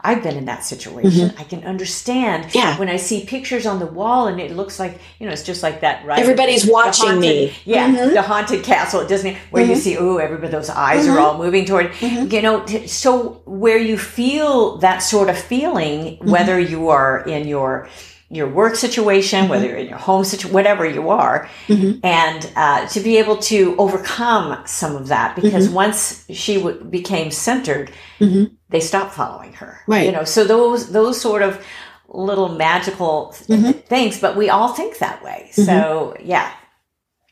I've 0.03 0.22
been 0.22 0.36
in 0.36 0.47
that 0.47 0.64
situation. 0.64 1.28
Mm-hmm. 1.28 1.41
I 1.41 1.45
can 1.45 1.62
understand 1.64 2.55
yeah. 2.55 2.78
when 2.78 2.88
I 2.88 2.97
see 2.97 3.26
pictures 3.26 3.66
on 3.66 3.78
the 3.78 3.86
wall 3.86 4.28
and 4.28 4.41
it 4.41 4.53
looks 4.53 4.78
like, 4.78 4.99
you 5.18 5.26
know, 5.26 5.32
it's 5.32 5.43
just 5.43 5.62
like 5.62 5.82
that, 5.82 6.07
right? 6.07 6.18
Everybody's 6.18 6.66
watching 6.66 7.07
haunted, 7.07 7.20
me. 7.20 7.55
Yeah. 7.66 7.88
Mm-hmm. 7.88 8.14
The 8.14 8.22
haunted 8.22 8.64
castle 8.64 9.03
at 9.03 9.09
Disney 9.09 9.36
where 9.51 9.62
you 9.62 9.72
mm-hmm. 9.72 9.80
see, 9.80 9.99
oh, 9.99 10.16
everybody, 10.16 10.51
those 10.51 10.70
eyes 10.70 11.07
are 11.07 11.11
mm-hmm. 11.11 11.22
all 11.22 11.38
moving 11.38 11.66
toward, 11.66 11.93
you 12.01 12.41
know, 12.41 12.64
so 12.86 13.43
where 13.45 13.78
you 13.78 13.99
feel 13.99 14.78
that 14.78 15.01
sort 15.01 15.28
of 15.28 15.36
feeling, 15.38 16.16
whether 16.26 16.59
you 16.59 16.88
are 16.88 17.22
in 17.28 17.47
your, 17.47 17.86
your 18.31 18.49
work 18.49 18.76
situation, 18.76 19.41
mm-hmm. 19.41 19.51
whether 19.51 19.66
you're 19.66 19.76
in 19.76 19.89
your 19.89 19.99
home 19.99 20.24
situation, 20.24 20.55
whatever 20.55 20.89
you 20.89 21.11
are, 21.11 21.51
mm-hmm. 21.66 21.99
and 22.05 22.51
uh, 22.55 22.87
to 22.87 23.01
be 23.01 23.18
able 23.18 23.37
to 23.37 23.74
overcome 23.76 24.64
some 24.66 24.95
of 24.95 25.09
that 25.09 25.35
because 25.35 25.66
mm-hmm. 25.66 25.74
once 25.74 26.24
she 26.31 26.55
w- 26.55 26.83
became 26.85 27.33
centered, 27.33 27.91
mm-hmm. 28.20 28.55
they 28.68 28.78
stopped 28.78 29.14
following 29.14 29.53
her. 29.55 29.81
Right. 29.89 30.07
You 30.07 30.12
know, 30.12 30.24
so 30.24 30.45
those 30.45 30.93
those 30.93 31.20
sort 31.20 31.43
of 31.43 31.62
little 32.09 32.51
magical 32.51 33.35
mm-hmm. 33.49 33.72
things, 33.81 34.20
but 34.20 34.37
we 34.37 34.49
all 34.49 34.74
think 34.74 34.99
that 34.99 35.22
way. 35.24 35.51
Mm-hmm. 35.51 35.62
So 35.62 36.16
yeah. 36.22 36.53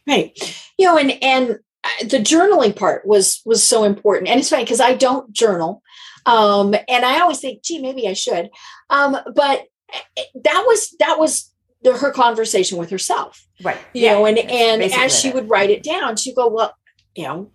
Right. 0.06 0.36
You 0.78 0.86
know, 0.86 0.98
and 0.98 1.22
and 1.22 1.50
uh, 1.84 2.06
the 2.08 2.18
journaling 2.18 2.74
part 2.74 3.06
was 3.06 3.40
was 3.44 3.62
so 3.62 3.84
important, 3.84 4.30
and 4.30 4.40
it's 4.40 4.50
funny 4.50 4.64
because 4.64 4.80
I 4.80 4.94
don't 4.94 5.32
journal. 5.32 5.82
Um, 6.26 6.74
and 6.74 7.04
I 7.04 7.20
always 7.20 7.40
think, 7.40 7.62
gee, 7.62 7.78
maybe 7.78 8.06
I 8.08 8.12
should. 8.12 8.50
Um, 8.90 9.16
but 9.34 9.62
that 10.34 10.64
was 10.66 10.94
that 10.98 11.18
was 11.18 11.52
the, 11.82 11.96
her 11.96 12.10
conversation 12.10 12.78
with 12.78 12.90
herself. 12.90 13.46
Right. 13.62 13.78
You 13.92 14.02
yeah, 14.02 14.14
know, 14.14 14.26
and 14.26 14.38
and 14.38 14.82
as 14.82 15.18
she 15.18 15.30
would 15.30 15.48
write 15.48 15.70
it 15.70 15.82
down, 15.82 16.16
she'd 16.16 16.36
go, 16.36 16.48
Well, 16.48 16.74
you 17.14 17.24
know, 17.24 17.50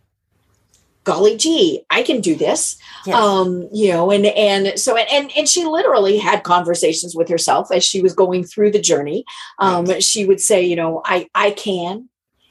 golly 1.03 1.35
gee 1.35 1.83
i 1.89 2.01
can 2.01 2.21
do 2.21 2.35
this 2.35 2.77
yes. 3.05 3.15
um 3.15 3.67
you 3.73 3.91
know 3.91 4.09
and 4.09 4.25
and 4.25 4.79
so 4.79 4.95
and 4.95 5.31
and 5.35 5.49
she 5.49 5.65
literally 5.65 6.17
had 6.17 6.43
conversations 6.43 7.15
with 7.15 7.27
herself 7.27 7.71
as 7.71 7.83
she 7.83 8.01
was 8.01 8.13
going 8.13 8.43
through 8.43 8.71
the 8.71 8.79
journey 8.79 9.25
um 9.59 9.85
right. 9.85 10.03
she 10.03 10.25
would 10.25 10.39
say 10.39 10.61
you 10.61 10.75
know 10.75 11.01
i 11.05 11.27
i 11.35 11.51
can 11.51 12.07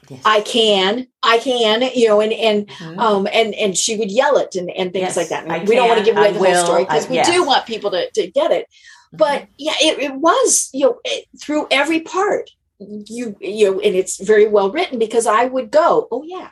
yes. 0.09 0.21
i 0.23 0.41
can 0.41 1.07
i 1.23 1.39
can 1.39 1.81
you 1.95 2.07
know 2.07 2.21
and 2.21 2.33
and 2.33 2.67
mm-hmm. 2.67 2.99
um 2.99 3.27
and 3.33 3.55
and 3.55 3.75
she 3.75 3.97
would 3.97 4.11
yell 4.11 4.37
it 4.37 4.55
and 4.55 4.69
and 4.71 4.93
things 4.93 5.15
yes, 5.15 5.17
like 5.17 5.29
that 5.29 5.45
we 5.45 5.49
can, 5.49 5.77
don't 5.77 5.89
want 5.89 5.99
to 5.99 6.05
give 6.05 6.17
away 6.17 6.27
I 6.27 6.31
the 6.31 6.39
will, 6.39 6.55
whole 6.55 6.65
story 6.65 6.83
because 6.83 7.09
we 7.09 7.21
do 7.23 7.43
want 7.45 7.65
people 7.65 7.89
to 7.91 8.09
to 8.11 8.27
get 8.27 8.51
it 8.51 8.67
but 9.13 9.43
mm-hmm. 9.43 9.51
yeah 9.57 9.73
it, 9.81 9.99
it 9.99 10.15
was 10.15 10.69
you 10.73 10.85
know 10.85 10.99
it, 11.05 11.25
through 11.41 11.67
every 11.71 12.01
part 12.01 12.49
you 12.79 13.35
you 13.39 13.71
know 13.71 13.79
and 13.79 13.95
it's 13.95 14.21
very 14.21 14.47
well 14.47 14.71
written 14.71 14.99
because 14.99 15.25
i 15.25 15.45
would 15.45 15.71
go 15.71 16.07
oh 16.11 16.23
yeah 16.23 16.49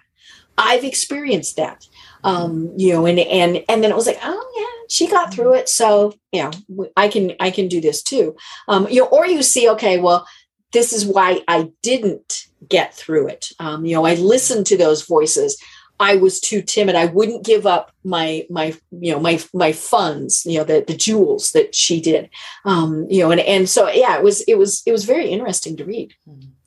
I've 0.57 0.83
experienced 0.83 1.55
that. 1.57 1.87
Um, 2.23 2.71
you 2.77 2.93
know, 2.93 3.05
and 3.07 3.19
and 3.19 3.63
and 3.67 3.83
then 3.83 3.91
it 3.91 3.95
was 3.95 4.05
like, 4.05 4.19
oh 4.21 4.51
yeah, 4.55 4.85
she 4.89 5.07
got 5.07 5.33
through 5.33 5.55
it. 5.55 5.67
So, 5.67 6.13
you 6.31 6.43
know, 6.43 6.87
I 6.95 7.07
can 7.07 7.33
I 7.39 7.49
can 7.49 7.67
do 7.67 7.81
this 7.81 8.03
too. 8.03 8.35
Um, 8.67 8.87
you 8.89 9.01
know, 9.01 9.07
or 9.07 9.25
you 9.25 9.41
see, 9.41 9.67
okay, 9.69 9.99
well, 9.99 10.27
this 10.71 10.93
is 10.93 11.05
why 11.05 11.41
I 11.47 11.71
didn't 11.81 12.45
get 12.69 12.93
through 12.93 13.29
it. 13.29 13.47
Um, 13.59 13.85
you 13.85 13.95
know, 13.95 14.05
I 14.05 14.13
listened 14.15 14.67
to 14.67 14.77
those 14.77 15.05
voices. 15.05 15.59
I 16.01 16.15
was 16.15 16.39
too 16.39 16.61
timid. 16.61 16.95
I 16.95 17.05
wouldn't 17.05 17.45
give 17.45 17.65
up 17.65 17.91
my 18.03 18.45
my 18.49 18.75
you 18.91 19.13
know 19.13 19.19
my 19.19 19.39
my 19.53 19.71
funds, 19.71 20.45
you 20.45 20.57
know, 20.57 20.63
the 20.63 20.83
the 20.85 20.97
jewels 20.97 21.51
that 21.51 21.75
she 21.75 22.01
did. 22.01 22.29
Um, 22.65 23.07
you 23.09 23.21
know, 23.21 23.31
and 23.31 23.41
and 23.41 23.69
so 23.69 23.89
yeah, 23.89 24.17
it 24.17 24.23
was 24.23 24.41
it 24.41 24.57
was 24.57 24.83
it 24.85 24.91
was 24.91 25.05
very 25.05 25.29
interesting 25.29 25.77
to 25.77 25.85
read. 25.85 26.13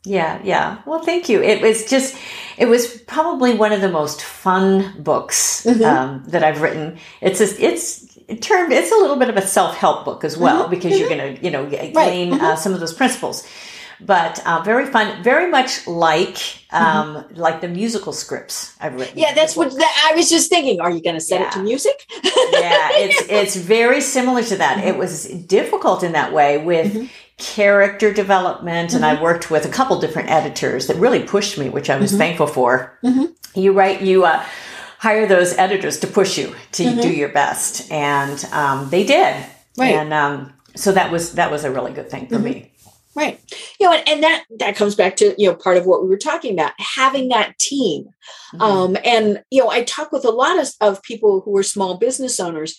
Yeah, 0.07 0.41
yeah. 0.45 0.82
Well, 0.87 1.01
thank 1.03 1.28
you. 1.28 1.43
It 1.43 1.62
was 1.62 1.89
just, 1.89 2.14
it 2.59 2.66
was 2.66 2.87
probably 3.07 3.55
one 3.55 3.72
of 3.72 3.80
the 3.80 3.91
most 3.91 4.20
fun 4.22 4.95
books 5.03 5.64
mm-hmm. 5.64 5.82
um, 5.82 6.24
that 6.26 6.45
I've 6.45 6.61
written. 6.61 6.99
It's 7.22 7.41
a, 7.41 7.45
it's 7.64 8.18
termed, 8.41 8.72
it's 8.72 8.93
a 8.93 8.97
little 8.97 9.16
bit 9.16 9.30
of 9.30 9.37
a 9.37 9.43
self 9.43 9.76
help 9.76 10.05
book 10.05 10.22
as 10.22 10.37
well 10.37 10.62
mm-hmm. 10.62 10.70
because 10.70 10.93
mm-hmm. 10.93 11.01
you're 11.01 11.09
going 11.09 11.37
to, 11.37 11.43
you 11.43 11.51
know, 11.51 11.66
gain 11.68 11.95
right. 11.95 12.32
uh, 12.32 12.37
mm-hmm. 12.37 12.61
some 12.61 12.74
of 12.74 12.80
those 12.80 12.93
principles. 12.93 13.47
But 14.01 14.45
uh, 14.47 14.62
very 14.64 14.86
fun, 14.86 15.22
very 15.22 15.51
much 15.51 15.86
like 15.86 16.36
um, 16.70 17.16
mm-hmm. 17.16 17.36
like 17.36 17.61
the 17.61 17.68
musical 17.68 18.12
scripts 18.12 18.74
I've 18.80 18.95
written. 18.95 19.18
Yeah, 19.18 19.34
that's 19.34 19.57
what 19.57 19.70
that, 19.72 20.11
I 20.12 20.16
was 20.16 20.28
just 20.28 20.49
thinking. 20.51 20.80
Are 20.80 20.90
you 20.90 21.03
going 21.03 21.16
to 21.16 21.20
set 21.20 21.40
yeah. 21.40 21.49
it 21.49 21.53
to 21.53 21.62
music? 21.62 22.07
yeah, 22.12 22.88
it's 22.92 23.22
it's 23.28 23.57
very 23.57 24.01
similar 24.01 24.42
to 24.45 24.57
that. 24.57 24.78
It 24.78 24.90
mm-hmm. 24.90 24.99
was 24.99 25.24
difficult 25.24 26.03
in 26.03 26.12
that 26.12 26.32
way 26.32 26.59
with 26.59 27.11
character 27.36 28.12
development 28.12 28.88
mm-hmm. 28.90 28.97
and 28.97 29.05
I 29.05 29.14
mm-hmm. 29.14 29.24
worked 29.24 29.51
with 29.51 29.64
a 29.64 29.68
couple 29.68 29.99
different 30.01 30.30
editors 30.30 30.86
that 30.86 30.97
really 30.97 31.22
pushed 31.22 31.59
me, 31.59 31.68
which 31.68 31.90
I 31.90 31.97
was 31.97 32.11
mm-hmm. 32.11 32.18
thankful 32.18 32.47
for. 32.47 32.99
Mm-hmm. 33.03 33.59
You 33.59 33.72
write, 33.72 34.03
you 34.03 34.24
uh, 34.24 34.45
hire 34.99 35.26
those 35.26 35.57
editors 35.59 35.99
to 36.01 36.07
push 36.07 36.38
you 36.38 36.55
to 36.72 36.84
do 36.84 36.90
mm-hmm. 36.90 37.11
your 37.11 37.28
best, 37.28 37.90
and 37.92 38.45
um, 38.53 38.88
they 38.90 39.05
did. 39.05 39.36
Right. 39.76 39.95
And 39.95 40.12
um, 40.12 40.53
so 40.76 40.92
that 40.92 41.11
was 41.12 41.34
that 41.34 41.51
was 41.51 41.64
a 41.64 41.70
really 41.70 41.92
good 41.92 42.11
thing 42.11 42.26
for 42.28 42.38
me. 42.38 42.72
Right. 43.15 43.41
You 43.79 43.87
know, 43.87 43.93
and, 43.93 44.09
and, 44.09 44.23
that 44.25 44.45
that 44.59 44.77
comes 44.77 44.97
back 44.97 45.17
to, 45.17 45.35
you 45.39 45.49
know, 45.49 45.55
part 45.55 45.77
of 45.77 45.87
what 45.87 46.03
we 46.03 46.09
were 46.09 46.19
talking 46.19 46.53
about, 46.53 46.73
having 46.79 47.29
that 47.29 47.57
team. 47.59 48.07
Mm-hmm. 48.55 48.61
Um, 48.61 48.97
and, 49.05 49.43
you 49.51 49.62
know, 49.62 49.71
I 49.71 49.85
talk 49.85 50.11
with 50.11 50.25
a 50.25 50.31
lot 50.31 50.59
of, 50.59 50.69
of 50.81 51.03
people 51.03 51.41
who 51.41 51.57
are 51.57 51.62
small 51.62 51.97
business 51.97 52.41
owners 52.41 52.77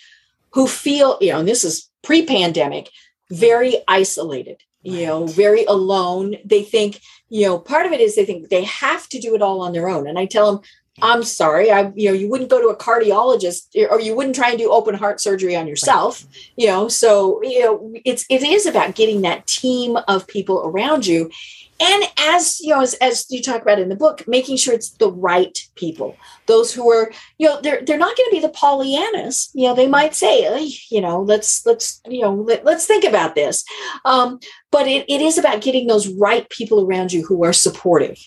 who 0.52 0.68
feel, 0.68 1.18
you 1.22 1.32
know, 1.32 1.40
and 1.40 1.48
this 1.48 1.64
is 1.64 1.90
pre-pandemic, 2.04 2.90
very 3.32 3.78
isolated 3.88 4.62
you 4.86 5.06
know 5.06 5.26
very 5.26 5.66
alone 5.66 6.36
they 6.46 6.62
think 6.62 7.02
you 7.30 7.46
know 7.46 7.58
part 7.58 7.86
of 7.88 7.92
it 7.92 8.00
is 8.00 8.16
they 8.16 8.24
think 8.24 8.50
they 8.50 8.64
have 8.64 9.10
to 9.10 9.20
do 9.20 9.34
it 9.34 9.42
all 9.42 9.62
on 9.62 9.74
their 9.74 9.90
own 9.90 10.08
and 10.08 10.20
i 10.20 10.26
tell 10.26 10.56
them 10.56 10.64
i'm 11.02 11.24
sorry 11.24 11.72
i 11.72 11.92
you 11.96 12.10
know 12.10 12.14
you 12.14 12.30
wouldn't 12.30 12.50
go 12.50 12.62
to 12.62 12.68
a 12.68 12.78
cardiologist 12.78 13.68
or 13.90 14.00
you 14.00 14.16
wouldn't 14.16 14.36
try 14.36 14.50
and 14.50 14.60
do 14.60 14.72
open 14.72 14.96
heart 14.96 15.20
surgery 15.20 15.56
on 15.56 15.68
yourself 15.68 16.24
right. 16.24 16.52
you 16.56 16.68
know 16.68 16.88
so 16.88 17.42
you 17.44 17.60
know 17.60 17.94
it's 18.06 18.26
it 18.30 18.44
is 18.44 18.66
about 18.66 18.96
getting 18.96 19.22
that 19.22 19.46
team 19.48 19.98
of 20.08 20.28
people 20.28 20.62
around 20.66 21.06
you. 21.06 21.30
And 21.78 22.04
as 22.18 22.62
you 22.62 22.70
know 22.70 22.82
as, 22.82 22.94
as 22.96 23.26
you 23.30 23.42
talk 23.42 23.62
about 23.62 23.80
in 23.80 23.90
the 23.90 23.98
book 23.98 24.26
making 24.28 24.56
sure 24.56 24.74
it's 24.74 24.92
the 24.92 25.12
right 25.12 25.58
people 25.76 26.16
those 26.46 26.74
who 26.74 26.90
are 26.90 27.12
you 27.38 27.50
know 27.50 27.60
they're 27.60 27.82
they're 27.84 27.98
not 27.98 28.16
going 28.16 28.30
to 28.30 28.36
be 28.36 28.40
the 28.40 28.54
pollyannas 28.54 29.50
you 29.54 29.68
know 29.68 29.76
they 29.76 29.88
might 29.88 30.16
say 30.16 30.70
you 30.90 31.02
know 31.02 31.22
let's 31.22 31.66
let's 31.66 32.02
you 32.08 32.22
know 32.22 32.34
let, 32.34 32.66
us 32.66 32.88
think 32.88 33.04
about 33.04 33.36
this. 33.36 33.66
Um, 34.06 34.40
but 34.72 34.88
it, 34.88 35.06
it 35.10 35.20
is 35.20 35.38
about 35.38 35.62
getting 35.62 35.88
those 35.88 36.08
right 36.08 36.48
people 36.50 36.86
around 36.86 37.12
you 37.12 37.26
who 37.26 37.44
are 37.44 37.54
supportive. 37.54 38.20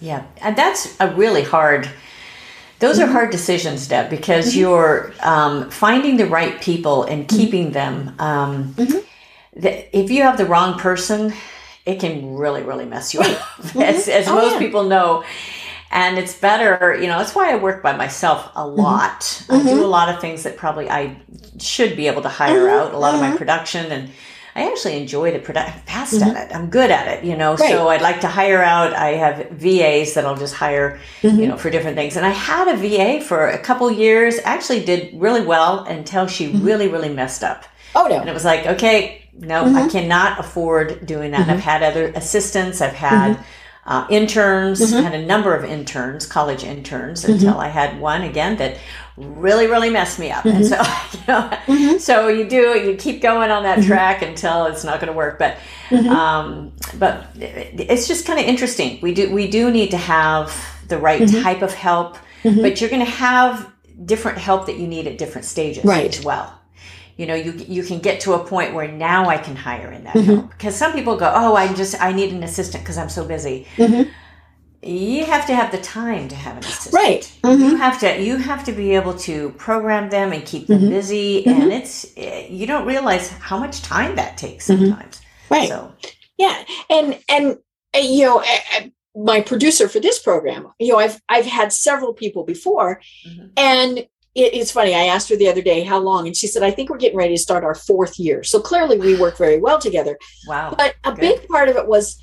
Yeah 0.00 0.24
and 0.40 0.54
that's 0.54 0.96
a 1.00 1.12
really 1.14 1.42
hard 1.42 1.90
those 2.82 2.98
are 2.98 3.04
mm-hmm. 3.04 3.12
hard 3.12 3.30
decisions 3.30 3.88
deb 3.88 4.10
because 4.10 4.50
mm-hmm. 4.50 4.60
you're 4.60 5.14
um, 5.22 5.70
finding 5.70 6.18
the 6.18 6.26
right 6.26 6.60
people 6.60 7.04
and 7.04 7.26
mm-hmm. 7.26 7.36
keeping 7.38 7.64
mm-hmm. 7.70 7.72
them 7.72 8.14
um, 8.18 8.74
mm-hmm. 8.74 8.98
the, 9.58 9.98
if 9.98 10.10
you 10.10 10.22
have 10.22 10.36
the 10.36 10.46
wrong 10.46 10.78
person 10.78 11.32
it 11.84 12.00
can 12.00 12.34
really, 12.34 12.62
really 12.62 12.84
mess 12.84 13.12
you 13.12 13.20
up, 13.20 13.26
mm-hmm. 13.26 13.80
as, 13.80 14.08
as 14.08 14.28
oh, 14.28 14.34
most 14.34 14.52
yeah. 14.52 14.58
people 14.58 14.84
know. 14.84 15.24
And 15.90 16.16
it's 16.16 16.34
better, 16.34 16.96
you 16.98 17.06
know, 17.06 17.18
that's 17.18 17.34
why 17.34 17.52
I 17.52 17.56
work 17.56 17.82
by 17.82 17.94
myself 17.94 18.46
a 18.54 18.60
mm-hmm. 18.60 18.80
lot. 18.80 19.20
Mm-hmm. 19.20 19.52
I 19.52 19.62
do 19.62 19.68
mm-hmm. 19.68 19.78
a 19.80 19.86
lot 19.86 20.08
of 20.08 20.20
things 20.20 20.44
that 20.44 20.56
probably 20.56 20.88
I 20.88 21.20
should 21.58 21.96
be 21.96 22.06
able 22.06 22.22
to 22.22 22.30
hire 22.30 22.66
mm-hmm. 22.66 22.86
out, 22.86 22.94
a 22.94 22.98
lot 22.98 23.14
of 23.14 23.20
my 23.20 23.36
production. 23.36 23.92
And 23.92 24.10
I 24.54 24.70
actually 24.70 25.00
enjoy 25.00 25.32
the 25.32 25.38
production, 25.38 25.80
fast 25.86 26.20
at 26.20 26.50
it. 26.50 26.54
I'm 26.54 26.68
good 26.68 26.90
at 26.90 27.08
it, 27.08 27.24
you 27.24 27.36
know, 27.36 27.54
right. 27.54 27.70
so 27.70 27.88
I'd 27.88 28.02
like 28.02 28.20
to 28.20 28.28
hire 28.28 28.62
out. 28.62 28.92
I 28.92 29.14
have 29.14 29.50
VAs 29.50 30.12
that 30.14 30.26
I'll 30.26 30.36
just 30.36 30.54
hire, 30.54 31.00
you 31.22 31.46
know, 31.46 31.56
for 31.56 31.70
different 31.70 31.96
things. 31.96 32.16
And 32.16 32.26
I 32.26 32.30
had 32.30 32.68
a 32.68 32.76
VA 32.76 33.24
for 33.24 33.48
a 33.48 33.58
couple 33.58 33.90
years, 33.90 34.38
actually 34.44 34.84
did 34.84 35.18
really 35.18 35.44
well 35.44 35.84
until 35.84 36.26
she 36.26 36.48
really, 36.48 36.88
really 36.88 37.08
messed 37.08 37.42
up. 37.42 37.64
Oh, 37.94 38.06
no. 38.08 38.20
And 38.20 38.28
it 38.28 38.34
was 38.34 38.44
like, 38.44 38.66
okay, 38.66 39.22
no, 39.34 39.64
mm-hmm. 39.64 39.76
I 39.76 39.88
cannot 39.88 40.38
afford 40.38 41.06
doing 41.06 41.30
that. 41.30 41.42
Mm-hmm. 41.42 41.50
I've 41.50 41.60
had 41.60 41.82
other 41.82 42.12
assistants. 42.14 42.80
I've 42.80 42.92
had 42.92 43.36
mm-hmm. 43.36 43.42
Uh, 43.84 44.06
interns. 44.10 44.80
Mm-hmm. 44.80 45.02
Had 45.02 45.14
a 45.14 45.24
number 45.24 45.54
of 45.54 45.64
interns, 45.64 46.26
college 46.26 46.64
interns, 46.64 47.22
mm-hmm. 47.22 47.32
until 47.32 47.58
I 47.58 47.68
had 47.68 48.00
one 48.00 48.22
again 48.22 48.56
that 48.56 48.78
really, 49.16 49.66
really 49.66 49.90
messed 49.90 50.18
me 50.18 50.30
up. 50.30 50.44
And 50.44 50.64
mm-hmm. 50.64 51.24
so, 51.26 51.72
you 51.72 51.86
know, 51.88 51.98
so 51.98 52.28
you 52.28 52.48
do 52.48 52.78
you 52.78 52.96
keep 52.96 53.20
going 53.20 53.50
on 53.50 53.64
that 53.64 53.82
track 53.84 54.22
until 54.22 54.66
it's 54.66 54.84
not 54.84 55.00
going 55.00 55.12
to 55.12 55.16
work. 55.16 55.38
But, 55.38 55.58
um, 56.06 56.72
but 56.98 57.26
it's 57.34 58.06
just 58.06 58.26
kind 58.26 58.38
of 58.38 58.46
interesting. 58.46 59.00
We 59.00 59.14
do 59.14 59.32
we 59.32 59.48
do 59.48 59.70
need 59.70 59.90
to 59.90 59.98
have 59.98 60.54
the 60.88 60.98
right 60.98 61.28
type 61.42 61.62
of 61.62 61.72
help, 61.72 62.18
but 62.42 62.80
you're 62.80 62.90
going 62.90 63.04
to 63.04 63.10
have 63.10 63.70
different 64.04 64.38
help 64.38 64.66
that 64.66 64.78
you 64.78 64.86
need 64.86 65.06
at 65.06 65.16
different 65.18 65.44
stages 65.44 65.84
right. 65.84 66.16
as 66.16 66.24
well 66.24 66.61
you 67.16 67.26
know 67.26 67.34
you 67.34 67.52
you 67.52 67.82
can 67.82 68.00
get 68.00 68.20
to 68.20 68.32
a 68.34 68.44
point 68.44 68.74
where 68.74 68.90
now 68.90 69.28
I 69.28 69.38
can 69.38 69.56
hire 69.56 69.90
in 69.90 70.04
that 70.04 70.14
mm-hmm. 70.14 70.34
help 70.34 70.50
because 70.50 70.76
some 70.76 70.92
people 70.92 71.16
go 71.16 71.30
oh 71.34 71.54
I 71.54 71.72
just 71.74 72.00
I 72.00 72.12
need 72.12 72.32
an 72.32 72.42
assistant 72.42 72.84
because 72.84 72.98
I'm 72.98 73.08
so 73.08 73.24
busy. 73.24 73.66
Mm-hmm. 73.76 74.10
You 74.84 75.24
have 75.26 75.46
to 75.46 75.54
have 75.54 75.70
the 75.70 75.78
time 75.78 76.26
to 76.26 76.34
have 76.34 76.56
an 76.56 76.64
assistant. 76.64 76.94
Right. 76.94 77.32
Mm-hmm. 77.44 77.62
You 77.62 77.76
have 77.76 78.00
to 78.00 78.20
you 78.20 78.36
have 78.36 78.64
to 78.64 78.72
be 78.72 78.94
able 78.94 79.14
to 79.18 79.50
program 79.50 80.10
them 80.10 80.32
and 80.32 80.44
keep 80.44 80.66
them 80.66 80.80
mm-hmm. 80.80 80.90
busy, 80.90 81.46
and 81.46 81.62
mm-hmm. 81.62 81.70
it's 81.70 82.12
eh, 82.16 82.48
you 82.48 82.66
don't 82.66 82.86
realize 82.86 83.28
how 83.30 83.58
much 83.58 83.82
time 83.82 84.16
that 84.16 84.36
takes 84.36 84.68
mm-hmm. 84.68 84.86
sometimes. 84.86 85.22
Right. 85.50 85.68
So 85.68 85.92
yeah, 86.36 86.64
and 86.90 87.18
and 87.28 87.58
uh, 87.94 87.98
you 87.98 88.24
know. 88.24 88.40
Uh, 88.40 88.88
my 89.14 89.42
producer 89.42 89.90
for 89.90 90.00
this 90.00 90.18
program 90.18 90.68
you 90.78 90.90
know 90.90 90.98
i've 90.98 91.20
i've 91.28 91.44
had 91.44 91.70
several 91.70 92.14
people 92.14 92.44
before 92.44 92.98
and 93.58 94.06
it, 94.34 94.54
it's 94.54 94.70
funny. 94.70 94.94
I 94.94 95.04
asked 95.04 95.28
her 95.28 95.36
the 95.36 95.48
other 95.48 95.62
day 95.62 95.82
how 95.82 95.98
long, 95.98 96.26
and 96.26 96.36
she 96.36 96.46
said, 96.46 96.62
"I 96.62 96.70
think 96.70 96.90
we're 96.90 96.98
getting 96.98 97.18
ready 97.18 97.34
to 97.34 97.42
start 97.42 97.64
our 97.64 97.74
fourth 97.74 98.18
year." 98.18 98.42
So 98.42 98.60
clearly, 98.60 98.98
we 98.98 99.18
work 99.18 99.36
very 99.36 99.58
well 99.58 99.78
together. 99.78 100.18
Wow! 100.46 100.74
But 100.76 100.94
a 101.04 101.12
Good. 101.12 101.20
big 101.20 101.48
part 101.48 101.68
of 101.68 101.76
it 101.76 101.86
was, 101.86 102.18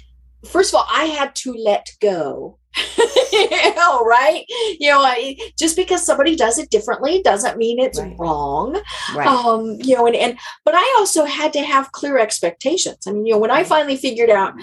first 0.45 0.74
of 0.74 0.78
all, 0.78 0.88
I 0.89 1.05
had 1.05 1.36
to 1.38 1.53
let 1.53 1.88
go. 2.01 2.57
you 3.32 3.76
know, 3.76 4.05
right? 4.05 4.45
You 4.80 4.91
know, 4.91 5.01
I, 5.01 5.36
just 5.57 5.76
because 5.76 6.05
somebody 6.05 6.36
does 6.36 6.60
it 6.60 6.70
differently 6.70 7.22
doesn't 7.24 7.57
mean 7.57 7.80
it's 7.80 7.99
right. 7.99 8.16
wrong. 8.20 8.80
Right. 9.16 9.28
Um, 9.28 9.78
you 9.82 9.95
know, 9.95 10.05
and 10.05 10.16
and 10.16 10.38
but 10.66 10.76
I 10.76 10.95
also 10.99 11.26
had 11.26 11.51
to 11.53 11.62
have 11.62 11.91
clear 11.91 12.20
expectations. 12.20 13.07
I 13.07 13.12
mean, 13.12 13.26
you 13.26 13.34
know, 13.34 13.39
when 13.39 13.51
I 13.51 13.64
finally 13.64 13.97
figured 13.97 14.30
out 14.30 14.53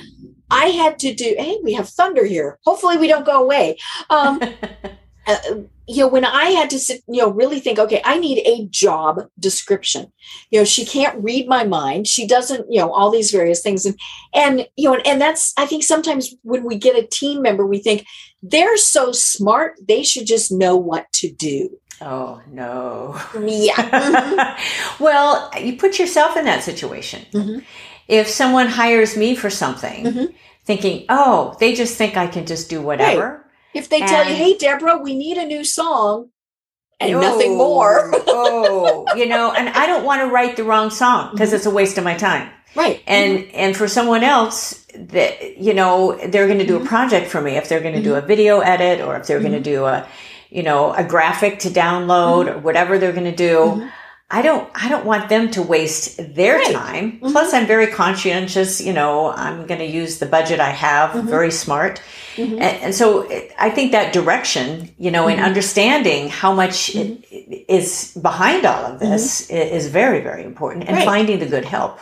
I 0.51 0.67
had 0.67 0.99
to 1.01 1.15
do, 1.15 1.35
hey, 1.39 1.59
we 1.63 1.73
have 1.73 1.89
thunder 1.89 2.25
here. 2.25 2.59
Hopefully, 2.65 2.97
we 2.97 3.09
don't 3.09 3.27
go 3.27 3.43
away. 3.43 3.79
Um, 4.11 4.41
uh, 5.27 5.37
you 5.89 5.99
know, 5.99 6.09
when 6.09 6.25
I 6.25 6.47
had 6.47 6.71
to 6.71 6.79
sit, 6.79 7.03
you 7.09 7.23
know, 7.23 7.31
really 7.31 7.61
think, 7.61 7.79
okay, 7.79 8.03
I 8.05 8.19
need 8.19 8.39
a 8.47 8.67
job 8.71 9.21
description. 9.39 10.13
You 10.51 10.61
know, 10.61 10.65
she 10.65 10.85
can't 10.85 11.23
read 11.23 11.49
my 11.49 11.65
mind. 11.65 12.07
She 12.09 12.27
doesn't, 12.27 12.67
you 12.71 12.81
know, 12.81 12.93
all 12.93 13.11
these 13.11 13.31
various 13.31 13.63
things. 13.63 13.87
And, 13.87 13.97
and, 14.35 14.67
you 14.77 14.89
know, 14.89 14.95
and, 14.95 15.07
and 15.07 15.21
that's, 15.21 15.53
I 15.57 15.67
think 15.67 15.85
sometimes 15.85 16.35
when 16.43 16.65
we 16.65 16.77
get 16.77 16.99
a 16.99 17.07
team 17.07 17.43
member, 17.43 17.65
we 17.67 17.79
think 17.79 18.05
they're 18.43 18.77
so 18.77 19.13
smart, 19.13 19.75
they 19.87 20.03
should 20.03 20.27
just 20.27 20.51
know 20.51 20.77
what 20.77 21.07
to 21.15 21.31
do. 21.31 21.71
Oh, 22.01 22.41
no. 22.51 23.19
Yeah. 23.41 24.59
well, 25.01 25.51
you 25.59 25.77
put 25.77 25.99
yourself 25.99 26.37
in 26.37 26.45
that 26.45 26.63
situation. 26.63 27.25
Mhm. 27.33 27.65
If 28.09 28.29
someone 28.29 28.69
hires 28.69 29.17
me 29.17 29.35
for 29.35 29.51
something, 29.51 30.05
Mhm. 30.05 30.35
thinking, 30.65 31.07
oh, 31.09 31.57
they 31.59 31.75
just 31.75 31.97
think 31.97 32.17
I 32.17 32.27
can 32.27 32.45
just 32.45 32.69
do 32.69 32.83
whatever. 32.83 33.46
If 33.77 33.89
they 33.89 34.01
tell 34.01 34.29
you, 34.29 34.35
hey, 34.35 34.57
Deborah, 34.57 34.99
we 34.99 35.15
need 35.15 35.37
a 35.37 35.47
new 35.47 35.65
song 35.65 36.31
and 37.01 37.21
nothing 37.21 37.57
more. 37.57 38.11
oh, 38.27 39.07
you 39.17 39.27
know, 39.27 39.53
and 39.53 39.69
I 39.69 39.87
don't 39.87 40.05
want 40.05 40.23
to 40.23 40.29
write 40.29 40.57
the 40.57 40.65
wrong 40.65 40.91
song 40.91 41.31
because 41.33 41.51
Mm-hmm. 41.51 41.57
it's 41.57 41.67
a 41.67 41.71
waste 41.71 41.99
of 41.99 42.05
my 42.05 42.17
time. 42.17 42.51
Right. 42.75 43.03
And 43.07 43.39
mm-hmm. 43.39 43.51
and 43.55 43.77
for 43.77 43.89
someone 43.89 44.23
else 44.23 44.87
that 44.95 45.59
you 45.59 45.75
know 45.75 46.19
they're 46.29 46.47
going 46.47 46.59
to 46.59 46.67
do 46.67 46.77
a 46.77 46.79
mm-hmm. 46.79 46.89
project 46.89 47.31
for 47.31 47.41
me 47.41 47.53
if 47.53 47.69
they're 47.69 47.81
going 47.81 47.95
to 47.95 48.03
do 48.03 48.13
mm-hmm. 48.13 48.25
a 48.25 48.29
video 48.29 48.61
edit 48.61 49.01
or 49.01 49.17
if 49.17 49.27
they're 49.27 49.41
going 49.41 49.53
to 49.53 49.61
do 49.61 49.85
a 49.87 50.07
you 50.51 50.63
know 50.63 50.93
a 50.93 51.03
graphic 51.05 51.61
to 51.61 51.69
download 51.69 52.55
or 52.55 52.59
whatever 52.59 52.99
they're 52.99 53.13
going 53.13 53.25
to 53.25 53.37
do. 53.37 53.89
I 54.29 54.43
don't 54.43 54.69
I 54.75 54.89
don't 54.89 55.07
want 55.07 55.29
them 55.29 55.51
to 55.53 55.63
waste 55.63 56.17
their 56.35 56.57
Right. 56.59 56.73
time. 56.75 57.13
Mm-hmm. 57.13 57.31
Plus 57.31 57.55
I'm 57.55 57.67
very 57.67 57.87
conscientious, 57.87 58.81
you 58.81 58.93
know, 58.93 59.31
I'm 59.31 59.67
going 59.67 59.79
to 59.79 59.87
use 59.87 60.19
the 60.19 60.27
budget 60.27 60.59
I 60.59 60.71
have, 60.71 61.11
mm-hmm. 61.11 61.29
very 61.29 61.53
smart. 61.53 62.03
Mhm. 62.35 62.55
And, 62.55 62.83
and 62.83 62.95
so 62.95 63.29
I 63.59 63.71
think 63.71 63.93
that 63.93 64.13
direction, 64.13 64.91
you 64.99 65.11
know, 65.13 65.29
in 65.29 65.37
mm-hmm. 65.37 65.45
understanding 65.45 66.29
how 66.29 66.53
much 66.53 66.95
it 66.97 67.25
is 67.69 68.19
behind 68.21 68.67
all 68.67 68.85
of 68.85 68.99
this 68.99 69.49
i- 69.51 69.55
is 69.55 69.87
very, 69.89 70.21
very 70.21 70.43
important 70.43 70.89
and 70.89 70.97
Right. 70.97 71.07
finding 71.07 71.39
the 71.39 71.47
good 71.47 71.65
help. 71.65 72.01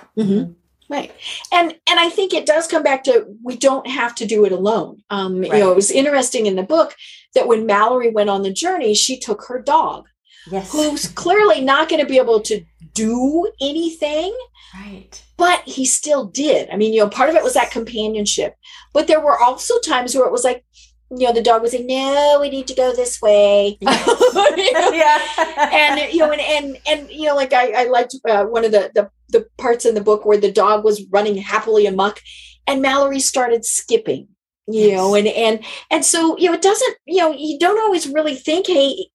Right. 0.88 1.12
And 1.52 1.74
and 1.90 2.00
I 2.00 2.08
think 2.08 2.32
it 2.32 2.46
does 2.46 2.66
come 2.66 2.82
back 2.82 3.04
to 3.04 3.26
we 3.42 3.56
don't 3.56 3.86
have 3.86 4.14
to 4.16 4.26
do 4.26 4.44
it 4.46 4.52
alone. 4.52 5.02
Um, 5.10 5.42
you 5.42 5.50
know, 5.50 5.70
it 5.72 5.76
was 5.76 5.90
interesting 5.90 6.46
in 6.46 6.56
the 6.56 6.62
book 6.62 6.94
that 7.34 7.48
when 7.48 7.66
Mallory 7.66 8.10
went 8.10 8.30
on 8.30 8.42
the 8.42 8.52
journey, 8.52 8.94
she 8.94 9.18
took 9.18 9.44
her 9.48 9.60
dog, 9.60 10.06
Yes. 10.50 10.70
who's 10.72 11.08
clearly 11.08 11.60
not 11.60 11.88
going 11.88 12.00
to 12.02 12.08
be 12.08 12.18
able 12.18 12.40
to 12.42 12.64
do 12.92 13.50
anything, 13.60 14.34
Right. 14.74 15.22
but 15.36 15.62
he 15.64 15.84
still 15.86 16.26
did. 16.26 16.68
I 16.70 16.76
mean, 16.76 16.92
you 16.92 17.00
know, 17.00 17.08
part 17.08 17.30
of 17.30 17.36
it 17.36 17.42
was 17.44 17.54
that 17.54 17.70
companionship. 17.70 18.54
But 18.92 19.06
there 19.06 19.20
were 19.20 19.38
also 19.38 19.78
times 19.80 20.14
where 20.14 20.26
it 20.26 20.32
was 20.32 20.44
like, 20.44 20.64
you 21.10 21.26
know, 21.26 21.32
the 21.32 21.42
dog 21.42 21.62
was 21.62 21.72
like, 21.74 21.84
No, 21.84 22.38
we 22.40 22.50
need 22.50 22.66
to 22.68 22.74
go 22.74 22.92
this 22.94 23.20
way. 23.22 23.78
Know? 23.82 24.90
yeah. 24.92 25.18
and 25.72 26.12
you 26.12 26.18
know, 26.20 26.32
and 26.32 26.40
and 26.40 26.76
and 26.86 27.10
you 27.10 27.26
know, 27.28 27.36
like 27.36 27.52
I, 27.52 27.82
I 27.82 27.84
liked 27.88 28.14
uh, 28.28 28.44
one 28.46 28.64
of 28.64 28.72
the, 28.72 28.90
the 28.94 29.10
the 29.30 29.46
parts 29.58 29.84
in 29.86 29.94
the 29.94 30.00
book 30.00 30.24
where 30.26 30.38
the 30.38 30.50
dog 30.52 30.84
was 30.84 31.04
running 31.12 31.36
happily 31.36 31.86
amok, 31.86 32.20
and 32.66 32.82
Mallory 32.82 33.20
started 33.20 33.64
skipping. 33.64 34.28
You 34.66 34.88
Yes. 34.88 34.96
know, 34.96 35.14
and 35.14 35.26
and 35.28 35.64
and 35.90 36.04
so 36.04 36.36
you 36.38 36.48
know, 36.48 36.54
it 36.54 36.62
doesn't. 36.62 36.96
You 37.06 37.18
know, 37.20 37.32
you 37.32 37.58
don't 37.58 37.78
always 37.80 38.08
really 38.08 38.34
think, 38.34 38.66
hey, 38.66 39.06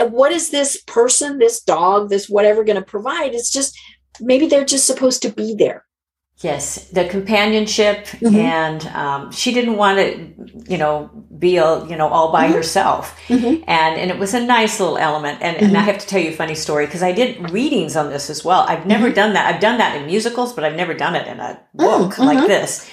what 0.00 0.32
is 0.32 0.50
this 0.50 0.80
person, 0.86 1.38
this 1.38 1.60
dog, 1.60 2.08
this 2.08 2.28
whatever 2.28 2.64
going 2.64 2.76
to 2.78 2.82
provide? 2.84 3.34
It's 3.34 3.50
just 3.50 3.76
maybe 4.20 4.46
they're 4.46 4.64
just 4.64 4.86
supposed 4.86 5.22
to 5.22 5.30
be 5.30 5.54
there. 5.54 5.84
Yes, 6.40 6.84
the 6.92 7.04
companionship, 7.04 8.06
Mhm. 8.20 8.34
and 8.36 8.86
um, 8.94 9.32
she 9.32 9.52
didn't 9.52 9.76
want 9.76 9.98
to, 9.98 10.28
you 10.70 10.78
know, 10.78 11.10
be 11.36 11.56
a, 11.56 11.84
you 11.86 11.96
know 11.96 12.06
all 12.06 12.30
by 12.30 12.46
Mhm. 12.46 12.52
herself, 12.52 13.18
Mhm. 13.28 13.64
and 13.66 13.96
and 14.00 14.08
it 14.12 14.18
was 14.20 14.34
a 14.34 14.40
nice 14.40 14.78
little 14.78 14.98
element. 14.98 15.38
And, 15.40 15.56
and 15.56 15.76
I 15.76 15.80
Mhm. 15.80 15.84
have 15.86 15.98
to 15.98 16.06
tell 16.06 16.20
you 16.20 16.30
a 16.30 16.32
funny 16.32 16.54
story 16.54 16.86
because 16.86 17.02
I 17.02 17.10
did 17.10 17.50
readings 17.50 17.96
on 17.96 18.10
this 18.10 18.30
as 18.30 18.44
well. 18.44 18.64
I've 18.68 18.86
never 18.86 19.10
done 19.10 19.32
that. 19.32 19.52
I've 19.52 19.60
done 19.60 19.78
that 19.78 19.96
in 19.96 20.06
musicals, 20.06 20.52
but 20.52 20.62
I've 20.62 20.76
never 20.76 20.94
done 20.94 21.16
it 21.16 21.26
in 21.26 21.40
a 21.40 21.58
book 21.74 22.14
Mm, 22.14 22.24
like 22.24 22.46
this. 22.46 22.86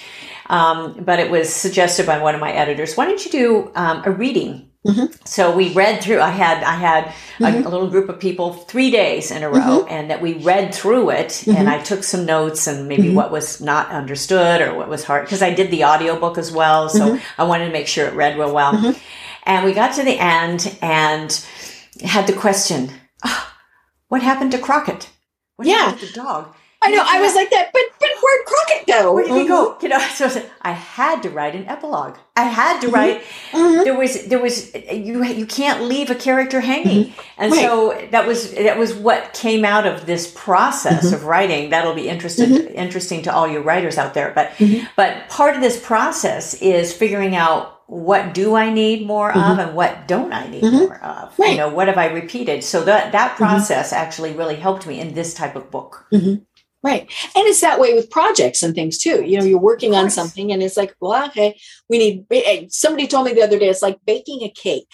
Um, 0.48 1.02
but 1.04 1.18
it 1.18 1.30
was 1.30 1.52
suggested 1.52 2.06
by 2.06 2.18
one 2.18 2.34
of 2.34 2.40
my 2.40 2.52
editors. 2.52 2.96
Why 2.96 3.04
don't 3.06 3.24
you 3.24 3.30
do 3.30 3.72
um, 3.74 4.02
a 4.04 4.10
reading? 4.10 4.70
Mhm. 4.86 5.12
So 5.26 5.50
we 5.56 5.72
read 5.72 6.00
through. 6.00 6.20
I 6.20 6.30
had 6.30 6.62
I 6.62 6.74
had 6.76 7.12
Mhm. 7.40 7.64
a, 7.64 7.68
a 7.68 7.70
little 7.70 7.88
group 7.88 8.08
of 8.08 8.20
people 8.20 8.52
three 8.52 8.90
days 8.92 9.32
in 9.32 9.42
a 9.42 9.50
row, 9.50 9.84
and 9.90 10.10
that 10.10 10.22
we 10.22 10.34
read 10.34 10.72
through 10.72 11.10
it. 11.10 11.42
And. 11.48 11.68
I 11.68 11.78
took 11.80 12.04
some 12.04 12.24
notes 12.24 12.68
and 12.68 12.86
maybe 12.86 13.08
Mhm. 13.08 13.14
what 13.14 13.32
was 13.32 13.60
not 13.60 13.90
understood 13.90 14.60
or 14.60 14.74
what 14.74 14.88
was 14.88 15.02
hard 15.02 15.24
because 15.24 15.42
I 15.42 15.50
did 15.52 15.72
the 15.72 15.84
audiobook 15.84 16.38
as 16.38 16.52
well. 16.52 16.88
So. 16.88 17.18
I 17.36 17.42
wanted 17.44 17.66
to 17.66 17.72
make 17.72 17.88
sure 17.88 18.06
it 18.06 18.14
read 18.14 18.38
real 18.38 18.52
well. 18.54 18.94
And 19.44 19.64
we 19.64 19.72
got 19.72 19.92
to 19.94 20.04
the 20.04 20.18
end 20.20 20.76
and 20.82 21.28
had 22.04 22.26
the 22.28 22.32
question, 22.32 22.90
"Ah, 23.24 23.54
"What 24.08 24.22
happened 24.22 24.52
to 24.52 24.58
Crockett? 24.58 25.08
What 25.56 25.66
Yeah. 25.66 25.78
happened 25.78 26.00
to 26.00 26.06
the 26.06 26.12
dog?" 26.12 26.54
I 26.86 26.90
know. 26.90 27.02
I 27.06 27.20
was 27.20 27.34
like 27.34 27.50
that, 27.50 27.70
but 27.72 27.82
but 28.00 28.08
where'd 28.22 28.46
Crockett 28.46 28.86
go? 28.86 29.12
Where 29.14 29.24
did 29.24 29.36
he 29.42 29.46
go? 29.48 29.76
You 29.82 29.88
know, 29.88 29.98
so 30.14 30.26
I 30.26 30.28
said, 30.28 30.50
I 30.62 30.72
had 30.72 31.22
to 31.24 31.30
write 31.30 31.54
an 31.54 31.66
epilogue. 31.66 32.16
I 32.36 32.42
had 32.44 32.80
to 32.80 32.88
write. 32.88 33.22
Mhm. 33.52 33.84
There 33.84 33.96
was, 33.96 34.26
there 34.26 34.38
was, 34.38 34.74
you 34.92 35.24
you 35.24 35.46
can't 35.46 35.82
leave 35.84 36.10
a 36.10 36.14
character 36.14 36.60
hanging, 36.60 37.12
and 37.38 37.52
Mm-hmm. 37.52 37.52
Right. 37.52 37.60
so 38.02 38.08
that 38.10 38.26
was 38.26 38.52
that 38.52 38.78
was 38.78 38.94
what 38.94 39.32
came 39.32 39.64
out 39.64 39.86
of 39.86 40.06
this 40.06 40.30
process 40.36 41.10
Mhm. 41.10 41.14
of 41.14 41.24
writing. 41.24 41.70
That'll 41.70 41.94
be 41.94 42.08
interesting 42.08 42.54
interesting 42.68 43.22
to 43.22 43.34
all 43.34 43.46
you 43.48 43.60
writers 43.60 43.96
out 43.98 44.14
there. 44.14 44.32
But 44.34 44.52
but 44.96 45.28
part 45.28 45.54
of 45.56 45.60
this 45.62 45.78
process 45.84 46.54
is 46.60 46.92
figuring 46.92 47.34
out 47.36 47.72
what 47.88 48.34
do 48.34 48.56
I 48.56 48.68
need 48.70 49.06
more 49.06 49.30
of 49.30 49.58
and 49.60 49.74
what 49.76 50.08
don't 50.08 50.32
I 50.32 50.48
need 50.48 50.64
Mhm. 50.64 50.72
more 50.88 50.96
of. 51.04 51.32
You 51.38 51.56
know, 51.56 51.68
what 51.68 51.86
have 51.86 51.96
I 51.98 52.06
repeated? 52.06 52.64
So 52.64 52.82
that 52.84 53.12
that 53.12 53.36
process 53.36 53.92
actually 53.92 54.32
really 54.32 54.56
helped 54.56 54.86
me 54.86 54.98
in 55.00 55.14
this 55.14 55.32
type 55.34 55.54
of 55.56 55.70
book. 55.70 56.04
Right. 56.86 57.02
And 57.34 57.46
it's 57.48 57.62
that 57.62 57.80
way 57.80 57.94
with 57.94 58.10
projects 58.10 58.62
and 58.62 58.72
things 58.72 58.96
too. 58.96 59.24
You 59.24 59.40
know, 59.40 59.44
you're 59.44 59.58
working 59.58 59.96
on 59.96 60.08
something 60.08 60.52
and 60.52 60.62
it's 60.62 60.76
like, 60.76 60.94
well, 61.00 61.26
okay, 61.26 61.58
we 61.88 61.98
need, 61.98 62.26
eh, 62.30 62.66
somebody 62.68 63.08
told 63.08 63.26
me 63.26 63.32
the 63.32 63.42
other 63.42 63.58
day, 63.58 63.68
it's 63.68 63.82
like 63.82 63.98
baking 64.06 64.44
a 64.44 64.50
cake. 64.50 64.86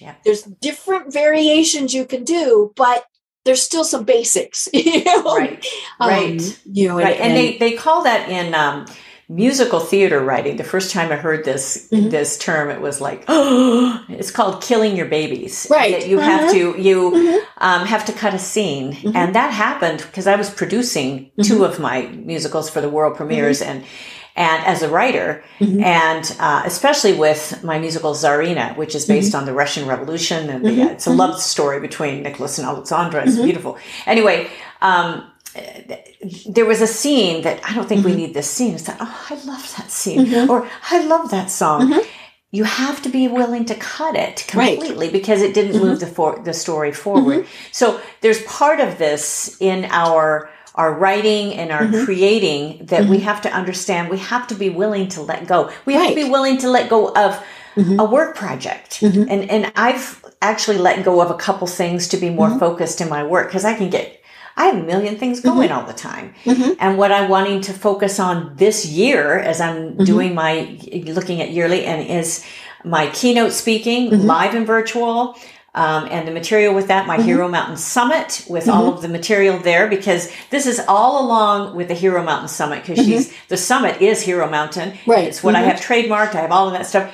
Yeah. 0.00 0.14
There's 0.24 0.44
different 0.44 1.12
variations 1.12 1.92
you 1.92 2.06
can 2.06 2.24
do, 2.24 2.72
but 2.76 3.04
there's 3.44 3.60
still 3.60 3.84
some 3.84 4.04
basics, 4.04 4.70
you 4.72 5.04
know? 5.04 5.36
Right. 5.36 5.66
Um, 6.00 6.08
right. 6.08 6.60
You 6.64 6.88
know, 6.88 6.96
right 6.96 7.20
and, 7.20 7.36
they, 7.36 7.58
they 7.58 7.72
call 7.72 8.04
that 8.04 8.30
in 8.30 8.54
um, 8.54 8.86
musical 9.28 9.80
theater 9.80 10.20
writing 10.20 10.56
the 10.56 10.64
first 10.64 10.90
time 10.92 11.10
i 11.10 11.16
heard 11.16 11.44
this 11.44 11.88
Mhm. 11.92 12.10
this 12.10 12.36
term 12.38 12.70
it 12.70 12.80
was 12.80 13.00
like 13.00 13.24
oh 13.28 14.04
it's 14.08 14.30
called 14.30 14.62
killing 14.62 14.96
your 14.96 15.06
babies 15.06 15.66
Right. 15.70 15.92
That 16.00 16.08
you 16.08 16.18
have 16.18 16.50
to 16.52 16.74
you 16.78 17.10
Mhm. 17.10 17.38
um, 17.58 17.86
have 17.86 18.04
to 18.06 18.12
cut 18.12 18.34
a 18.34 18.38
scene 18.38 18.92
Mhm. 18.92 19.14
and 19.16 19.34
that 19.34 19.50
happened 19.50 19.98
because 20.06 20.26
i 20.26 20.36
was 20.36 20.50
producing 20.50 21.30
two 21.42 21.64
of 21.64 21.78
my 21.78 22.02
musicals 22.32 22.68
for 22.68 22.80
the 22.82 22.88
world 22.88 23.16
premieres 23.16 23.62
and 23.62 23.82
and 24.36 24.64
as 24.66 24.82
a 24.82 24.88
writer 24.88 25.42
Mhm. 25.60 25.80
and 25.82 26.24
uh, 26.40 26.62
especially 26.66 27.12
with 27.12 27.62
my 27.62 27.78
musical 27.78 28.14
Tsarina, 28.14 28.76
which 28.76 28.94
is 28.96 29.06
based 29.06 29.32
on 29.32 29.44
the 29.46 29.52
Russian 29.52 29.86
Revolution, 29.86 30.50
and 30.50 30.64
the, 30.64 30.70
Mhm. 30.70 30.90
it's 30.90 31.06
a 31.06 31.12
love 31.22 31.40
story 31.40 31.78
between 31.78 32.22
Nicholas 32.24 32.58
and 32.58 32.66
Alexandra. 32.66 33.22
It's 33.24 33.36
beautiful. 33.36 33.78
Anyway, 34.06 34.48
um, 34.82 35.22
there 36.46 36.64
was 36.66 36.80
a 36.80 36.86
scene 36.86 37.42
that 37.42 37.60
I 37.68 37.74
don't 37.74 37.88
think 37.88 38.04
we 38.04 38.14
need 38.14 38.34
this 38.34 38.50
scene. 38.50 38.74
It's 38.74 38.84
that, 38.84 38.96
oh, 39.00 39.26
I 39.30 39.34
love 39.44 39.74
that 39.76 39.90
scene, 39.90 40.26
Mhm. 40.26 40.48
or 40.48 40.68
I 40.90 41.04
love 41.04 41.30
that 41.30 41.50
song. 41.50 41.92
Mhm. 41.92 42.04
You 42.50 42.64
have 42.64 43.02
to 43.02 43.08
be 43.08 43.26
willing 43.28 43.64
to 43.66 43.74
cut 43.74 44.14
it 44.16 44.44
Right. 44.54 44.78
completely 44.78 45.08
because 45.10 45.42
it 45.42 45.54
didn't 45.54 45.80
move 45.82 46.00
the 46.00 46.06
for, 46.06 46.40
the 46.44 46.52
story 46.52 46.92
forward. 46.92 47.46
So 47.72 48.00
there's 48.20 48.40
part 48.42 48.80
of 48.80 48.98
this 48.98 49.56
in 49.60 49.86
our 49.90 50.48
our 50.76 50.92
writing 50.92 51.54
and 51.54 51.70
our 51.70 51.84
Mhm. 51.84 52.04
creating 52.04 52.80
that 52.86 53.04
we 53.06 53.20
have 53.20 53.40
to 53.40 53.48
understand. 53.52 54.08
We 54.08 54.18
have 54.18 54.48
to 54.48 54.56
be 54.56 54.70
willing 54.70 55.06
to 55.06 55.22
let 55.22 55.46
go. 55.46 55.70
We 55.86 55.94
have 55.94 56.08
to 56.08 56.16
be 56.16 56.24
willing 56.24 56.58
to 56.58 56.68
let 56.68 56.88
go 56.88 57.10
of 57.14 57.38
Mhm. 57.76 58.00
a 58.00 58.04
work 58.04 58.34
project. 58.34 58.98
Mhm. 59.00 59.28
And 59.30 59.48
and 59.48 59.72
I've 59.76 60.24
actually 60.42 60.78
let 60.78 61.04
go 61.04 61.20
of 61.20 61.30
a 61.30 61.34
couple 61.34 61.68
things 61.68 62.08
to 62.08 62.16
be 62.16 62.28
more 62.28 62.50
focused 62.58 63.00
in 63.00 63.08
my 63.08 63.22
work 63.22 63.46
because 63.46 63.64
I 63.64 63.74
can 63.74 63.88
get 63.88 64.18
I 64.56 64.66
have 64.66 64.76
a 64.76 64.82
million 64.82 65.16
things 65.16 65.40
going 65.40 65.72
all 65.72 65.84
the 65.84 65.92
time. 65.92 66.34
Mhm. 66.44 66.76
And 66.78 66.96
what 66.96 67.10
I'm 67.10 67.28
wanting 67.28 67.60
to 67.62 67.72
focus 67.72 68.20
on 68.20 68.52
this 68.56 68.86
year 68.86 69.38
as 69.38 69.60
I'm 69.60 69.94
Mhm. 69.94 70.06
doing 70.06 70.34
my 70.34 70.78
looking 71.06 71.40
at 71.40 71.50
yearly 71.50 71.84
and 71.84 72.06
is 72.08 72.44
my 72.84 73.06
keynote 73.08 73.52
speaking 73.52 74.10
Mhm. 74.10 74.24
live 74.24 74.54
and 74.54 74.66
virtual. 74.66 75.36
Um, 75.76 76.06
and 76.08 76.28
the 76.28 76.30
material 76.30 76.72
with 76.72 76.86
that, 76.86 77.08
my 77.08 77.16
Mhm. 77.18 77.24
Hero 77.24 77.48
Mountain 77.48 77.78
Summit, 77.78 78.44
with 78.48 78.68
all 78.68 78.86
of 78.86 79.02
the 79.02 79.08
material 79.08 79.58
there, 79.58 79.88
because 79.88 80.28
this 80.50 80.66
is 80.66 80.80
all 80.86 81.24
along 81.26 81.74
with 81.74 81.88
the 81.88 81.94
Hero 81.94 82.22
Mountain 82.22 82.46
Summit, 82.46 82.84
because 82.86 83.04
she's 83.04 83.32
the 83.48 83.56
summit 83.56 84.00
is 84.00 84.20
Hero 84.22 84.48
Mountain. 84.48 84.92
Right. 85.04 85.24
It's 85.26 85.42
what 85.42 85.56
I 85.56 85.62
have 85.62 85.80
trademarked. 85.80 86.36
I 86.36 86.42
have 86.42 86.52
all 86.52 86.68
of 86.68 86.74
that 86.74 86.86
stuff. 86.86 87.06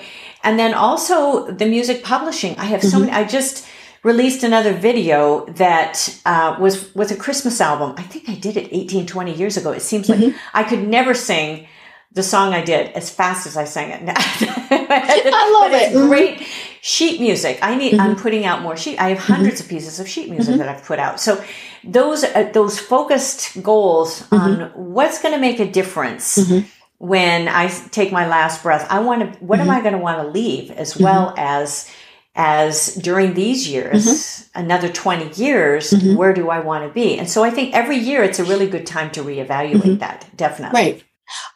And 0.45 0.59
then 0.59 0.74
also 0.74 1.47
the 1.51 1.64
music 1.64 2.05
publishing. 2.05 2.55
I 2.59 2.64
have 2.66 2.82
so 2.82 2.99
many. 2.99 3.12
I 3.12 3.24
just 3.24 3.64
released 4.03 4.42
another 4.44 4.72
video 4.72 5.44
that 5.57 6.20
uh, 6.24 6.57
was 6.59 6.94
with 6.94 7.11
a 7.11 7.16
Christmas 7.16 7.61
album. 7.61 7.94
I 7.98 8.03
think 8.03 8.28
I 8.28 8.34
did 8.34 8.57
it 8.57 8.68
18, 8.72 9.07
20 9.07 9.34
years 9.34 9.57
ago. 9.57 9.72
It 9.72 9.82
seems 9.82 10.09
like 10.09 10.20
Mhm. 10.20 10.34
I 10.55 10.64
could 10.64 10.86
never 10.88 11.12
sing 11.14 11.66
the 12.12 12.22
song 12.22 12.53
I 12.55 12.62
did 12.64 12.90
as 12.92 13.09
fast 13.11 13.46
as 13.46 13.57
I 13.57 13.64
sang 13.64 13.90
it. 13.90 14.03
I 14.09 15.61
love 15.61 15.72
it. 15.72 15.92
Mhm. 15.94 16.09
Great 16.09 16.42
sheet 16.80 17.20
music. 17.20 17.59
I 17.62 17.74
need. 17.76 17.94
I'm 18.01 18.16
putting 18.16 18.44
out 18.44 18.62
more 18.62 18.76
sheet. 18.76 18.98
I 18.98 19.11
have 19.11 19.18
100s 19.18 19.61
of 19.61 19.68
pieces 19.68 20.01
of 20.01 20.09
sheet 20.09 20.28
music 20.30 20.57
that 20.57 20.68
I've 20.68 20.84
put 20.84 20.98
out. 20.98 21.20
So 21.20 21.42
those 21.84 22.24
uh, 22.24 22.51
those 22.53 22.78
focused 22.80 23.62
goals 23.62 24.24
on 24.32 24.70
what's 24.74 25.20
going 25.22 25.34
to 25.34 25.40
make 25.40 25.61
a 25.61 25.70
difference 25.70 26.36
Mhm. 26.38 26.64
I 27.48 27.68
take 27.92 28.12
my 28.12 28.26
last 28.26 28.62
breath. 28.62 28.86
I 28.90 29.01
want 29.01 29.20
to. 29.34 29.44
What 29.44 29.61
am 29.61 29.70
I 29.70 29.80
going 29.80 29.92
to 29.94 29.98
want 29.98 30.18
to 30.22 30.28
leave 30.28 30.70
as 30.72 30.96
well 30.96 31.32
as 31.36 31.88
as 32.35 32.95
during 32.95 33.35
these 33.35 33.68
years, 33.68 34.07
mm-hmm. 34.07 34.61
another 34.61 34.89
20 34.89 35.43
years, 35.43 35.91
mm-hmm. 35.91 36.16
where 36.16 36.33
do 36.33 36.49
I 36.49 36.61
want 36.61 36.87
to 36.87 36.93
be? 36.93 37.18
And 37.18 37.28
so 37.28 37.43
I 37.43 37.51
think 37.51 37.74
every 37.74 37.97
year 37.97 38.22
it's 38.22 38.39
a 38.39 38.45
really 38.45 38.68
good 38.68 38.87
time 38.87 39.11
to 39.12 39.22
reevaluate 39.22 39.83
mm-hmm. 39.83 39.99
that, 39.99 40.28
definitely. 40.37 40.81
Right. 40.81 41.05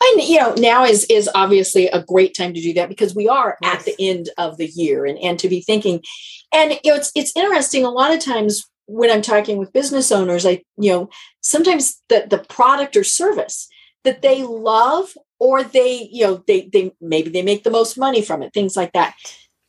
And 0.03 0.22
you 0.22 0.39
know, 0.39 0.55
now 0.55 0.85
is 0.85 1.05
is 1.07 1.29
obviously 1.35 1.89
a 1.89 2.03
great 2.03 2.37
time 2.37 2.55
to 2.55 2.61
do 2.61 2.72
that 2.75 2.89
because 2.89 3.14
we 3.14 3.29
are 3.29 3.59
yes. 3.61 3.81
at 3.81 3.85
the 3.85 3.97
end 3.99 4.31
of 4.39 4.57
the 4.57 4.68
year 4.68 5.05
and, 5.05 5.18
and 5.18 5.39
to 5.41 5.49
be 5.49 5.61
thinking. 5.61 6.01
And 6.53 6.79
you 6.85 6.93
know, 6.93 6.97
it's 6.97 7.11
it's 7.16 7.33
interesting. 7.35 7.85
A 7.85 7.91
lot 7.91 8.12
of 8.12 8.20
times 8.20 8.64
when 8.87 9.11
I'm 9.11 9.22
talking 9.22 9.57
with 9.59 9.72
business 9.72 10.12
owners, 10.12 10.47
I, 10.47 10.62
you 10.77 10.93
know, 10.93 11.11
sometimes 11.41 12.01
the 12.09 12.27
the 12.29 12.39
product 12.39 12.97
or 12.97 13.03
service 13.03 13.68
that 14.05 14.22
they 14.22 14.45
love 14.45 15.16
or 15.41 15.64
they, 15.64 16.09
you 16.12 16.25
know, 16.25 16.45
they 16.47 16.68
they 16.72 16.93
maybe 17.01 17.31
they 17.31 17.43
make 17.43 17.64
the 17.64 17.70
most 17.70 17.99
money 17.99 18.22
from 18.22 18.43
it, 18.43 18.53
things 18.53 18.77
like 18.77 18.93
that 18.93 19.14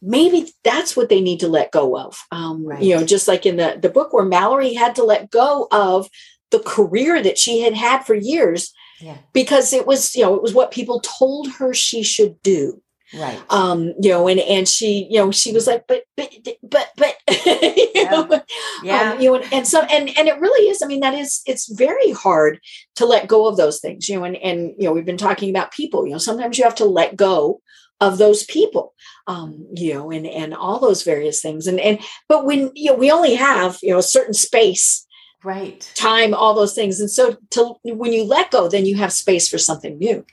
maybe 0.02 0.52
that's 0.64 0.96
what 0.96 1.10
they 1.10 1.22
need 1.22 1.40
to 1.40 1.48
let 1.48 1.72
go 1.72 1.98
of. 1.98 2.18
Um, 2.32 2.66
right. 2.66 2.82
You 2.82 2.96
know, 2.96 3.06
just 3.06 3.28
like 3.28 3.46
in 3.46 3.58
the, 3.58 3.78
the 3.82 3.90
book 3.90 4.14
where 4.14 4.26
Mallory 4.26 4.74
had 4.74 4.96
to 4.96 5.04
let 5.04 5.32
go 5.32 5.68
of 5.72 6.08
the 6.52 6.60
career 6.60 7.22
that 7.22 7.38
she 7.38 7.62
had 7.62 7.74
had 7.74 8.06
for 8.06 8.14
years 8.14 8.74
yeah. 9.02 9.18
because 9.34 9.74
it 9.74 9.88
was, 9.88 10.16
you 10.16 10.24
know, 10.24 10.36
it 10.36 10.42
was 10.42 10.54
what 10.54 10.72
people 10.72 11.00
told 11.02 11.50
her 11.54 11.74
she 11.74 12.04
should 12.04 12.42
do. 12.42 12.82
Right. 13.14 13.40
Um, 13.50 13.94
you 14.02 14.10
know, 14.10 14.28
and, 14.28 14.40
and 14.40 14.68
she, 14.68 15.08
you 15.10 15.20
know, 15.20 15.32
she 15.32 15.52
was 15.52 15.68
like, 15.68 15.86
but, 15.88 16.04
but, 16.18 16.30
but, 16.64 16.90
but, 16.98 17.16
you 17.46 17.88
yeah. 17.94 18.10
know, 18.10 18.42
yeah. 18.84 19.12
Um, 19.14 19.22
you 19.22 19.30
know, 19.30 19.36
and, 19.36 19.54
and 19.54 19.68
so, 19.68 19.82
and, 19.84 20.10
and 20.18 20.28
it 20.28 20.40
really 20.40 20.70
is, 20.70 20.82
I 20.82 20.88
mean, 20.88 21.02
that 21.02 21.14
is, 21.14 21.42
it's 21.46 21.72
very 21.72 22.12
hard 22.12 22.60
to 22.96 23.06
let 23.06 23.28
go 23.28 23.48
of 23.48 23.58
those 23.58 23.80
things, 23.80 24.10
you 24.10 24.18
know, 24.18 24.26
and, 24.26 24.36
and, 24.38 24.74
you 24.78 24.86
know, 24.86 24.92
we've 24.92 25.06
been 25.06 25.18
talking 25.18 25.50
about 25.50 25.72
people, 25.72 26.06
you 26.06 26.14
know, 26.14 26.18
sometimes 26.18 26.58
you 26.58 26.64
have 26.64 26.76
to 26.76 26.86
let 26.86 27.16
go 27.16 27.62
of 28.02 28.18
those 28.18 28.44
people 28.44 28.94
um, 29.28 29.66
you 29.74 29.94
know 29.94 30.12
and 30.12 30.28
and 30.28 30.54
all 30.54 30.80
those 30.80 31.04
various 31.04 31.42
things 31.42 31.68
and 31.68 31.80
and 31.80 32.00
but 32.28 32.46
when 32.46 32.72
you 32.76 32.92
know 32.92 32.98
we 32.98 33.12
only 33.12 33.36
have 33.36 33.78
you 33.82 33.92
know 33.92 34.00
a 34.00 34.04
certain 34.04 34.34
space 34.34 35.06
right 35.44 35.92
time 35.96 36.34
all 36.34 36.54
those 36.54 36.74
things 36.74 37.00
and 37.00 37.10
so 37.10 37.38
to 37.52 37.76
when 37.84 38.12
you 38.12 38.24
let 38.24 38.52
go 38.52 38.68
then 38.68 38.86
you 38.86 38.96
have 38.96 39.12
space 39.12 39.48
for 39.48 39.58
something 39.58 39.98
new 39.98 40.26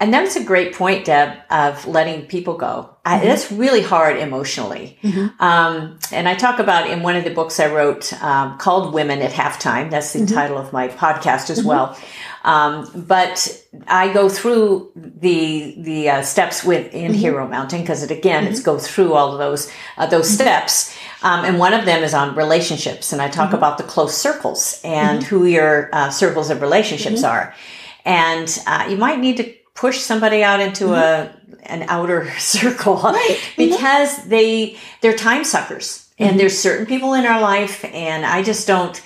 and 0.00 0.14
that's 0.14 0.36
a 0.36 0.44
great 0.44 0.74
point, 0.74 1.06
Deb, 1.06 1.38
of 1.50 1.84
letting 1.86 2.26
people 2.26 2.56
go. 2.56 2.66
Mm-hmm. 2.66 2.98
I, 3.04 3.18
that's 3.18 3.50
really 3.50 3.82
hard 3.82 4.16
emotionally. 4.16 4.96
Mm-hmm. 5.02 5.42
Um, 5.42 5.98
and 6.12 6.28
I 6.28 6.36
talk 6.36 6.60
about 6.60 6.88
in 6.88 7.02
one 7.02 7.16
of 7.16 7.24
the 7.24 7.30
books 7.30 7.58
I 7.58 7.66
wrote 7.66 8.12
um, 8.22 8.58
called 8.58 8.94
Women 8.94 9.20
at 9.22 9.32
Halftime. 9.32 9.90
That's 9.90 10.12
the 10.12 10.20
mm-hmm. 10.20 10.34
title 10.34 10.56
of 10.56 10.72
my 10.72 10.88
podcast 10.88 11.50
as 11.50 11.58
mm-hmm. 11.58 11.68
well. 11.68 11.98
Um, 12.48 12.90
but 13.06 13.62
I 13.88 14.10
go 14.10 14.30
through 14.30 14.90
the 14.96 15.74
the 15.76 16.08
uh, 16.08 16.22
steps 16.22 16.64
within 16.64 17.12
mm-hmm. 17.12 17.20
Hero 17.20 17.46
Mountain 17.46 17.82
because 17.82 18.02
it 18.02 18.10
again 18.10 18.44
mm-hmm. 18.44 18.52
it's 18.52 18.62
go 18.62 18.78
through 18.78 19.12
all 19.12 19.32
of 19.32 19.38
those 19.38 19.70
uh, 19.98 20.06
those 20.06 20.28
mm-hmm. 20.28 20.34
steps, 20.36 20.96
um, 21.22 21.44
and 21.44 21.58
one 21.58 21.74
of 21.74 21.84
them 21.84 22.02
is 22.02 22.14
on 22.14 22.34
relationships, 22.34 23.12
and 23.12 23.20
I 23.20 23.28
talk 23.28 23.48
mm-hmm. 23.48 23.56
about 23.56 23.76
the 23.76 23.84
close 23.84 24.16
circles 24.16 24.80
and 24.82 25.20
mm-hmm. 25.20 25.28
who 25.28 25.44
your 25.44 25.90
uh, 25.92 26.08
circles 26.08 26.48
of 26.48 26.62
relationships 26.62 27.20
mm-hmm. 27.20 27.26
are, 27.26 27.54
and 28.06 28.58
uh, 28.66 28.86
you 28.88 28.96
might 28.96 29.18
need 29.18 29.36
to 29.36 29.54
push 29.74 29.98
somebody 30.00 30.42
out 30.42 30.60
into 30.60 30.94
a 30.94 31.30
an 31.64 31.82
outer 31.88 32.30
circle 32.38 32.96
right. 32.96 33.40
because 33.58 34.24
they 34.24 34.78
they're 35.02 35.18
time 35.18 35.44
suckers, 35.44 36.08
and 36.18 36.40
there's 36.40 36.58
certain 36.58 36.86
people 36.86 37.12
in 37.12 37.26
our 37.26 37.42
life, 37.42 37.84
and 37.84 38.24
I 38.24 38.42
just 38.42 38.66
don't 38.66 39.02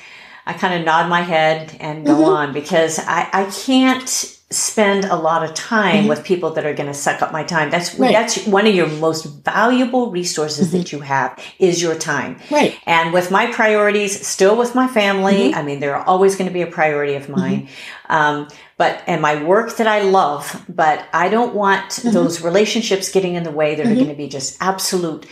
I 0.47 0.53
kind 0.55 0.75
of 0.75 0.85
nod 0.85 1.09
my 1.09 1.21
head 1.21 1.77
and 1.81 2.05
go 2.05 2.15
mm-hmm. 2.15 2.25
on 2.25 2.53
because 2.53 2.99
I, 2.99 3.29
I 3.33 3.51
can't 3.51 4.09
spend 4.53 5.05
a 5.05 5.17
lot 5.17 5.43
of 5.43 5.55
time 5.55 6.01
mm-hmm. 6.01 6.09
with 6.09 6.25
people 6.25 6.51
that 6.51 6.67
are 6.67 6.75
going 6.75 6.87
to 6.87 6.95
suck 6.95 7.23
up 7.23 7.33
my 7.33 7.43
time. 7.43 7.71
That's 7.71 7.95
right. 7.99 8.13
that's 8.13 8.47
one 8.47 8.67
of 8.67 8.75
your 8.75 8.87
most 8.87 9.25
valuable 9.25 10.11
resources 10.11 10.69
mm-hmm. 10.69 10.79
that 10.79 10.93
you 10.93 11.01
have 11.01 11.39
is 11.59 11.81
your 11.81 11.95
time. 11.95 12.39
Right. 12.51 12.79
And 12.87 13.13
with 13.13 13.31
my 13.31 13.51
priorities, 13.51 14.27
still 14.27 14.57
with 14.57 14.75
my 14.75 14.89
family, 14.89 15.51
mm-hmm. 15.51 15.59
I 15.59 15.63
mean, 15.63 15.81
they're 15.81 15.97
always 15.97 16.37
going 16.37 16.49
to 16.49 16.55
be 16.55 16.63
a 16.63 16.67
priority 16.67 17.15
of 17.15 17.29
mine. 17.29 17.63
Mm-hmm. 17.63 18.13
Um, 18.13 18.49
but 18.77 19.03
and 19.07 19.23
my 19.23 19.43
work 19.43 19.77
that 19.77 19.87
I 19.87 20.03
love, 20.03 20.65
but 20.69 21.07
I 21.13 21.29
don't 21.29 21.55
want 21.55 21.91
mm-hmm. 21.91 22.11
those 22.11 22.43
relationships 22.43 23.11
getting 23.11 23.35
in 23.35 23.45
the 23.45 23.51
way 23.51 23.75
that 23.75 23.87
are 23.87 23.95
going 23.95 24.09
to 24.09 24.15
be 24.15 24.29
just 24.29 24.57
absolute 24.61 25.27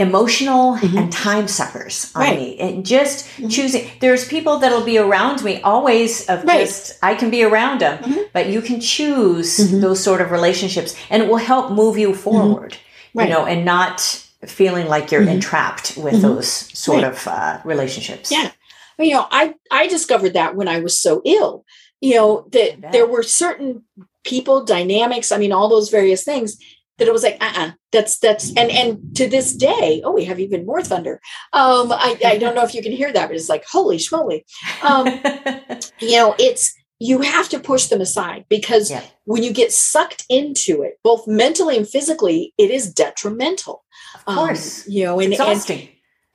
emotional 0.00 0.76
mm-hmm. 0.76 0.96
and 0.96 1.12
time 1.12 1.46
suckers 1.46 2.10
on 2.14 2.22
right. 2.22 2.38
me 2.38 2.58
and 2.58 2.86
just 2.86 3.26
mm-hmm. 3.26 3.48
choosing 3.48 3.88
there's 4.00 4.26
people 4.26 4.58
that'll 4.58 4.84
be 4.84 4.96
around 4.96 5.44
me 5.44 5.60
always 5.60 6.26
of 6.28 6.42
right. 6.44 6.60
just 6.60 6.98
i 7.02 7.14
can 7.14 7.30
be 7.30 7.44
around 7.44 7.80
them 7.80 8.02
mm-hmm. 8.02 8.22
but 8.32 8.48
you 8.48 8.62
can 8.62 8.80
choose 8.80 9.58
mm-hmm. 9.58 9.80
those 9.80 10.02
sort 10.02 10.20
of 10.20 10.30
relationships 10.30 10.96
and 11.10 11.22
it 11.22 11.28
will 11.28 11.36
help 11.36 11.70
move 11.70 11.98
you 11.98 12.10
mm-hmm. 12.10 12.18
forward 12.18 12.76
right. 13.14 13.28
you 13.28 13.34
know 13.34 13.44
and 13.44 13.64
not 13.64 14.00
feeling 14.46 14.88
like 14.88 15.10
you're 15.10 15.20
mm-hmm. 15.20 15.30
entrapped 15.32 15.96
with 15.98 16.22
those 16.22 16.48
sort 16.48 17.04
of 17.04 17.26
uh, 17.28 17.60
relationships 17.64 18.32
yeah 18.32 18.50
you 18.98 19.12
know 19.12 19.26
i 19.30 19.54
i 19.70 19.86
discovered 19.86 20.32
that 20.32 20.56
when 20.56 20.66
i 20.66 20.80
was 20.80 20.98
so 20.98 21.20
ill 21.26 21.64
you 22.00 22.14
know 22.14 22.48
that 22.52 22.92
there 22.92 23.06
were 23.06 23.22
certain 23.22 23.84
people 24.24 24.64
dynamics 24.64 25.30
i 25.30 25.36
mean 25.36 25.52
all 25.52 25.68
those 25.68 25.90
various 25.90 26.24
things 26.24 26.58
that 27.00 27.08
it 27.08 27.12
was 27.12 27.24
like, 27.24 27.38
uh-uh, 27.40 27.72
that's 27.90 28.18
that's 28.18 28.50
and 28.56 28.70
and 28.70 29.16
to 29.16 29.28
this 29.28 29.54
day, 29.54 30.00
oh, 30.04 30.12
we 30.12 30.24
have 30.26 30.38
even 30.38 30.64
more 30.64 30.82
thunder. 30.82 31.20
Um, 31.52 31.90
I, 31.90 32.16
I 32.24 32.38
don't 32.38 32.54
know 32.54 32.62
if 32.62 32.74
you 32.74 32.82
can 32.82 32.92
hear 32.92 33.12
that, 33.12 33.26
but 33.26 33.36
it's 33.36 33.48
like 33.48 33.64
holy 33.66 33.96
schmoly. 33.96 34.44
Um, 34.82 35.06
you 35.98 36.16
know, 36.16 36.36
it's 36.38 36.74
you 37.00 37.22
have 37.22 37.48
to 37.48 37.58
push 37.58 37.86
them 37.86 38.00
aside 38.00 38.44
because 38.48 38.90
yeah. 38.90 39.02
when 39.24 39.42
you 39.42 39.52
get 39.52 39.72
sucked 39.72 40.24
into 40.28 40.82
it, 40.82 40.98
both 41.02 41.26
mentally 41.26 41.76
and 41.76 41.88
physically, 41.88 42.52
it 42.58 42.70
is 42.70 42.92
detrimental. 42.92 43.82
Of 44.14 44.24
course, 44.26 44.86
um, 44.86 44.92
you 44.92 45.04
know, 45.04 45.18
and, 45.18 45.32
and 45.34 45.88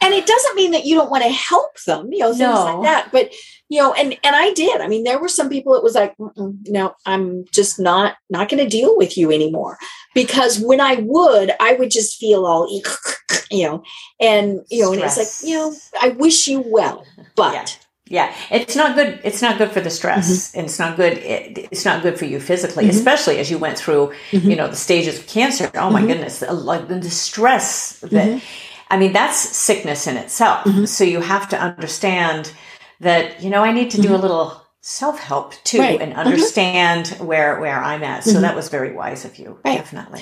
and 0.05 0.13
it 0.13 0.25
doesn't 0.25 0.55
mean 0.55 0.71
that 0.71 0.85
you 0.85 0.95
don't 0.95 1.11
want 1.11 1.23
to 1.23 1.29
help 1.29 1.81
them, 1.83 2.11
you 2.11 2.19
know, 2.19 2.29
things 2.29 2.39
no. 2.39 2.79
like 2.79 2.83
that. 2.83 3.11
But 3.11 3.33
you 3.69 3.81
know 3.81 3.93
and 3.93 4.17
and 4.23 4.35
i 4.35 4.53
did 4.53 4.81
i 4.81 4.87
mean 4.87 5.03
there 5.03 5.19
were 5.19 5.27
some 5.27 5.49
people 5.49 5.73
it 5.73 5.83
was 5.83 5.95
like 5.95 6.15
no 6.37 6.93
i'm 7.05 7.45
just 7.51 7.79
not 7.79 8.15
not 8.29 8.49
going 8.49 8.63
to 8.63 8.69
deal 8.69 8.95
with 8.97 9.17
you 9.17 9.31
anymore 9.31 9.77
because 10.13 10.59
when 10.59 10.79
i 10.79 10.95
would 10.95 11.51
i 11.59 11.73
would 11.73 11.89
just 11.89 12.17
feel 12.17 12.45
all 12.45 12.69
you 13.51 13.65
know 13.65 13.83
and 14.19 14.61
you 14.69 14.81
know 14.81 14.93
Stress. 14.93 14.93
and 14.93 15.03
it's 15.03 15.43
like 15.43 15.49
you 15.49 15.57
know 15.57 15.75
i 16.01 16.09
wish 16.09 16.47
you 16.47 16.63
well 16.67 17.05
but 17.35 17.53
yeah. 17.53 17.65
Yeah, 18.07 18.35
it's 18.51 18.75
not 18.75 18.95
good. 18.95 19.19
It's 19.23 19.41
not 19.41 19.57
good 19.57 19.71
for 19.71 19.81
the 19.81 19.89
stress, 19.89 20.29
mm-hmm. 20.29 20.59
and 20.59 20.67
it's 20.67 20.77
not 20.77 20.95
good. 20.95 21.13
It, 21.13 21.69
it's 21.71 21.85
not 21.85 22.03
good 22.03 22.19
for 22.19 22.25
you 22.25 22.39
physically, 22.39 22.83
mm-hmm. 22.83 22.95
especially 22.95 23.39
as 23.39 23.49
you 23.49 23.57
went 23.57 23.79
through, 23.79 24.13
mm-hmm. 24.29 24.47
you 24.47 24.55
know, 24.55 24.67
the 24.67 24.75
stages 24.75 25.17
of 25.17 25.25
cancer. 25.25 25.71
Oh 25.73 25.89
my 25.89 26.01
mm-hmm. 26.01 26.09
goodness, 26.09 26.43
like 26.47 26.87
the 26.87 27.01
stress 27.09 27.99
that. 28.01 28.43
I 28.89 28.97
mean, 28.97 29.13
that's 29.13 29.37
sickness 29.37 30.07
in 30.07 30.17
itself. 30.17 30.65
Mm-hmm. 30.65 30.85
So 30.85 31.03
you 31.03 31.21
have 31.21 31.49
to 31.49 31.59
understand 31.59 32.51
that 32.99 33.41
you 33.41 33.49
know 33.49 33.63
i 33.63 33.71
need 33.71 33.91
to 33.91 33.97
do 33.97 34.09
mm-hmm. 34.09 34.15
a 34.15 34.17
little 34.17 34.61
self-help 34.81 35.53
too 35.63 35.79
right. 35.79 36.01
and 36.01 36.11
mm-hmm. 36.11 36.21
understand 36.21 37.05
mm-hmm. 37.05 37.25
where 37.25 37.59
where 37.59 37.81
i'm 37.83 38.03
at 38.03 38.23
so 38.23 38.33
mm-hmm. 38.33 38.41
that 38.41 38.55
was 38.55 38.69
very 38.69 38.93
wise 38.93 39.25
of 39.25 39.37
you 39.37 39.59
right. 39.65 39.77
definitely 39.77 40.21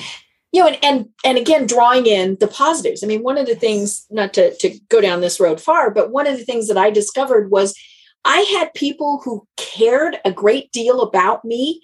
you 0.52 0.62
know 0.62 0.68
and, 0.68 0.80
and 0.84 1.10
and 1.24 1.38
again 1.38 1.66
drawing 1.66 2.06
in 2.06 2.38
the 2.40 2.48
positives 2.48 3.04
i 3.04 3.08
mean 3.08 3.24
one 3.24 3.38
of 3.38 3.46
the 3.46 3.56
things 3.56 4.06
not 4.10 4.34
to 4.34 4.56
to 4.58 4.78
go 4.90 5.02
down 5.02 5.22
this 5.22 5.40
road 5.40 5.60
far 5.60 5.92
but 5.92 6.12
one 6.12 6.28
of 6.28 6.38
the 6.38 6.46
things 6.46 6.68
that 6.68 6.78
i 6.78 6.90
discovered 6.90 7.52
was 7.52 7.78
i 8.26 8.38
had 8.58 8.74
people 8.74 9.22
who 9.24 9.46
cared 9.58 10.18
a 10.26 10.32
great 10.32 10.72
deal 10.72 11.02
about 11.02 11.44
me 11.44 11.82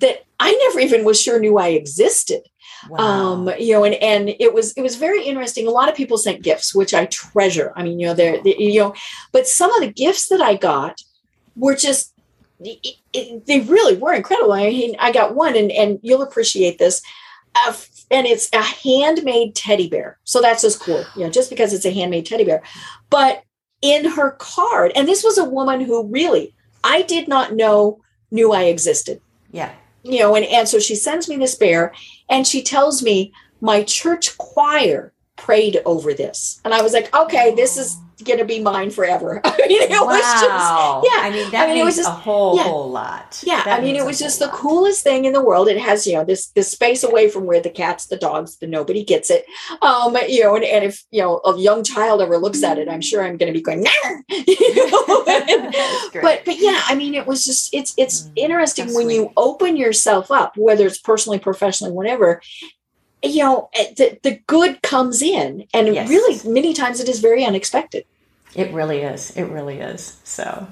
that 0.00 0.24
i 0.38 0.52
never 0.52 0.80
even 0.80 1.04
was 1.04 1.20
sure 1.20 1.40
knew 1.40 1.58
i 1.58 1.68
existed 1.68 2.42
Wow. 2.88 2.98
Um, 2.98 3.52
you 3.58 3.72
know, 3.74 3.84
and 3.84 3.94
and 3.96 4.34
it 4.40 4.54
was 4.54 4.72
it 4.72 4.82
was 4.82 4.96
very 4.96 5.24
interesting. 5.24 5.66
A 5.66 5.70
lot 5.70 5.88
of 5.88 5.94
people 5.94 6.18
sent 6.18 6.42
gifts, 6.42 6.74
which 6.74 6.94
I 6.94 7.06
treasure. 7.06 7.72
I 7.76 7.82
mean, 7.82 8.00
you 8.00 8.06
know, 8.06 8.14
they're 8.14 8.42
they, 8.42 8.56
you 8.56 8.80
know, 8.80 8.94
but 9.32 9.46
some 9.46 9.72
of 9.74 9.80
the 9.80 9.92
gifts 9.92 10.28
that 10.28 10.40
I 10.40 10.54
got 10.54 11.00
were 11.56 11.74
just 11.74 12.14
it, 12.60 12.96
it, 13.12 13.46
they 13.46 13.60
really 13.60 13.96
were 13.96 14.12
incredible. 14.12 14.52
I 14.52 14.70
mean, 14.70 14.96
I 14.98 15.12
got 15.12 15.34
one, 15.34 15.56
and 15.56 15.70
and 15.70 15.98
you'll 16.02 16.22
appreciate 16.22 16.78
this. 16.78 17.02
Uh, 17.54 17.74
and 18.12 18.26
it's 18.26 18.48
a 18.52 18.62
handmade 18.62 19.54
teddy 19.54 19.88
bear. 19.88 20.18
So 20.24 20.40
that's 20.40 20.62
just 20.62 20.80
cool, 20.80 21.04
you 21.16 21.24
know, 21.24 21.30
just 21.30 21.50
because 21.50 21.72
it's 21.72 21.84
a 21.84 21.92
handmade 21.92 22.26
teddy 22.26 22.44
bear. 22.44 22.62
But 23.08 23.42
in 23.82 24.04
her 24.04 24.32
card, 24.32 24.92
and 24.94 25.06
this 25.06 25.24
was 25.24 25.38
a 25.38 25.44
woman 25.44 25.80
who 25.80 26.06
really 26.06 26.54
I 26.82 27.02
did 27.02 27.28
not 27.28 27.54
know 27.54 28.00
knew 28.30 28.52
I 28.52 28.64
existed. 28.64 29.20
Yeah 29.52 29.72
you 30.02 30.18
know, 30.18 30.34
and, 30.34 30.44
and 30.46 30.68
so 30.68 30.78
she 30.78 30.94
sends 30.94 31.28
me 31.28 31.36
this 31.36 31.54
bear 31.54 31.92
and 32.28 32.46
she 32.46 32.62
tells 32.62 33.02
me 33.02 33.32
my 33.60 33.82
church 33.82 34.36
choir 34.38 35.12
prayed 35.36 35.80
over 35.84 36.14
this. 36.14 36.60
And 36.64 36.74
I 36.74 36.82
was 36.82 36.92
like, 36.92 37.14
okay, 37.14 37.54
this 37.54 37.76
is 37.76 37.96
going 38.20 38.38
to 38.38 38.44
be 38.44 38.60
mine 38.60 38.90
forever. 38.90 39.40
I 39.44 39.56
mean, 39.68 39.82
it 39.82 39.90
wow. 39.90 40.06
was 40.06 40.22
just, 40.22 40.44
yeah. 40.44 41.20
I 41.22 41.30
mean, 41.32 41.50
that 41.50 41.68
I 41.68 41.72
mean, 41.72 41.82
it 41.82 41.84
was 41.84 41.96
just, 41.96 42.08
a 42.08 42.12
whole, 42.12 42.56
yeah. 42.56 42.62
whole 42.64 42.90
lot. 42.90 43.42
Yeah. 43.44 43.62
That 43.64 43.80
I 43.80 43.82
mean, 43.82 43.96
it 43.96 44.04
was 44.04 44.18
just 44.18 44.38
the 44.38 44.48
coolest 44.48 45.02
thing 45.02 45.24
in 45.24 45.32
the 45.32 45.44
world. 45.44 45.68
It 45.68 45.78
has, 45.78 46.06
you 46.06 46.14
know, 46.14 46.24
this, 46.24 46.48
this 46.48 46.70
space 46.70 47.02
away 47.02 47.28
from 47.28 47.46
where 47.46 47.60
the 47.60 47.70
cats, 47.70 48.06
the 48.06 48.16
dogs, 48.16 48.58
the 48.58 48.66
nobody 48.66 49.04
gets 49.04 49.30
it. 49.30 49.44
Um, 49.82 50.16
you 50.28 50.42
know, 50.44 50.56
and, 50.56 50.64
and 50.64 50.84
if, 50.84 51.04
you 51.10 51.22
know, 51.22 51.40
a 51.44 51.58
young 51.58 51.84
child 51.84 52.22
ever 52.22 52.38
looks 52.38 52.62
at 52.62 52.78
it, 52.78 52.88
I'm 52.88 53.00
sure 53.00 53.22
I'm 53.22 53.36
going 53.36 53.52
to 53.52 53.58
be 53.58 53.62
going, 53.62 53.82
but, 56.22 56.44
but 56.44 56.58
yeah, 56.58 56.80
I 56.86 56.94
mean, 56.96 57.14
it 57.14 57.26
was 57.26 57.44
just, 57.44 57.74
it's, 57.74 57.94
it's 57.96 58.22
mm, 58.22 58.32
interesting 58.36 58.94
when 58.94 59.10
you 59.10 59.32
open 59.36 59.76
yourself 59.76 60.30
up, 60.30 60.56
whether 60.56 60.86
it's 60.86 60.98
personally, 60.98 61.38
professionally, 61.38 61.92
whatever, 61.92 62.40
you 63.22 63.42
know 63.42 63.68
eh, 63.74 63.92
the, 63.96 64.18
the 64.22 64.40
good 64.46 64.82
comes 64.82 65.22
in 65.22 65.66
and 65.72 65.94
yes. 65.94 66.08
really 66.08 66.40
many 66.50 66.72
times 66.72 67.00
it 67.00 67.08
is 67.08 67.20
very 67.20 67.44
unexpected. 67.44 68.04
It 68.54 68.72
really 68.72 68.98
is. 68.98 69.30
It 69.36 69.44
really 69.44 69.78
is. 69.78 70.18
So 70.24 70.66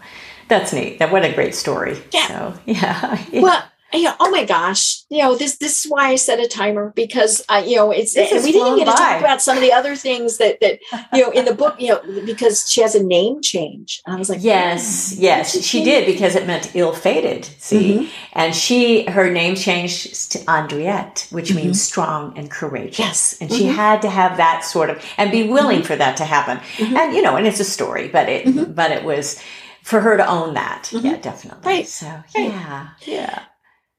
that's 0.48 0.72
neat. 0.72 0.98
That 0.98 1.12
what 1.12 1.24
a 1.24 1.32
great 1.32 1.54
story. 1.54 1.98
Yeah. 2.12 2.26
So 2.26 2.60
yeah. 2.66 3.24
Well 3.32 3.64
yeah, 3.92 4.16
oh 4.20 4.30
my 4.30 4.44
gosh, 4.44 5.04
you 5.08 5.22
know 5.22 5.34
this. 5.34 5.56
This 5.56 5.84
is 5.84 5.90
why 5.90 6.08
I 6.08 6.16
set 6.16 6.38
a 6.38 6.46
timer 6.46 6.92
because 6.94 7.42
uh, 7.48 7.62
you 7.66 7.76
know 7.76 7.90
it's. 7.90 8.14
we 8.14 8.52
didn't 8.52 8.76
get 8.76 8.84
to 8.84 8.92
talk 8.92 9.20
about 9.20 9.40
some 9.40 9.56
of 9.56 9.62
the 9.62 9.72
other 9.72 9.96
things 9.96 10.36
that 10.38 10.60
that 10.60 10.78
you 11.14 11.22
know 11.22 11.30
in 11.30 11.46
the 11.46 11.54
book. 11.54 11.80
You 11.80 11.88
know 11.88 12.22
because 12.26 12.70
she 12.70 12.82
has 12.82 12.94
a 12.94 13.02
name 13.02 13.40
change. 13.40 14.02
And 14.06 14.14
I 14.14 14.18
was 14.18 14.28
like, 14.28 14.42
yes, 14.42 15.14
oh, 15.16 15.20
yes, 15.20 15.52
she, 15.52 15.62
she 15.62 15.84
did 15.84 16.04
because 16.04 16.34
it 16.34 16.46
meant 16.46 16.76
ill-fated. 16.76 17.46
See, 17.46 17.94
mm-hmm. 17.94 18.12
and 18.34 18.54
she 18.54 19.04
her 19.04 19.30
name 19.30 19.54
changed 19.54 20.32
to 20.32 20.38
Andriette, 20.40 21.32
which 21.32 21.48
mm-hmm. 21.48 21.56
means 21.56 21.80
strong 21.80 22.36
and 22.36 22.50
courageous. 22.50 22.98
Yes, 22.98 23.38
and 23.40 23.48
mm-hmm. 23.48 23.58
she 23.58 23.66
had 23.66 24.02
to 24.02 24.10
have 24.10 24.36
that 24.36 24.64
sort 24.64 24.90
of 24.90 25.02
and 25.16 25.30
be 25.30 25.48
willing 25.48 25.78
mm-hmm. 25.78 25.86
for 25.86 25.96
that 25.96 26.18
to 26.18 26.24
happen. 26.24 26.58
Mm-hmm. 26.76 26.94
And 26.94 27.14
you 27.14 27.22
know, 27.22 27.36
and 27.36 27.46
it's 27.46 27.60
a 27.60 27.64
story, 27.64 28.08
but 28.08 28.28
it 28.28 28.46
mm-hmm. 28.46 28.72
but 28.72 28.90
it 28.90 29.02
was 29.02 29.42
for 29.82 30.00
her 30.02 30.18
to 30.18 30.26
own 30.26 30.52
that. 30.54 30.90
Yeah, 30.92 31.16
definitely. 31.16 31.64
Right. 31.64 31.88
So 31.88 32.22
yeah, 32.34 32.88
yeah 33.06 33.44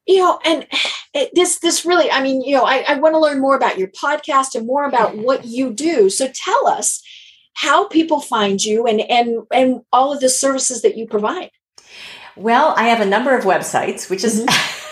you 0.10 0.18
know 0.18 0.39
and 0.43 0.66
it, 1.14 1.30
this 1.36 1.60
this 1.60 1.86
really 1.86 2.10
i 2.12 2.22
mean 2.22 2.41
you 2.41 2.55
know 2.55 2.64
i, 2.64 2.84
I 2.88 2.95
want 2.95 3.14
to 3.14 3.20
learn 3.20 3.39
more 3.39 3.55
about 3.55 3.78
your 3.78 3.89
podcast 3.89 4.55
and 4.55 4.66
more 4.66 4.86
about 4.86 5.16
what 5.16 5.45
you 5.45 5.72
do. 5.72 6.10
So 6.10 6.28
tell 6.34 6.68
us 6.68 7.01
how 7.53 7.88
people 7.88 8.20
find 8.20 8.62
you 8.64 8.88
and 8.88 9.01
and 9.01 9.43
and 9.53 9.82
all 9.93 10.12
of 10.12 10.20
the 10.20 10.30
services 10.30 10.82
that 10.82 10.97
you 10.97 11.05
provide. 11.07 11.51
Well 12.36 12.74
i 12.76 12.84
have 12.84 13.01
a 13.01 13.05
number 13.05 13.38
of 13.38 13.45
websites 13.45 14.10
which 14.10 14.24
is 14.24 14.41
mm-hmm. 14.41 14.86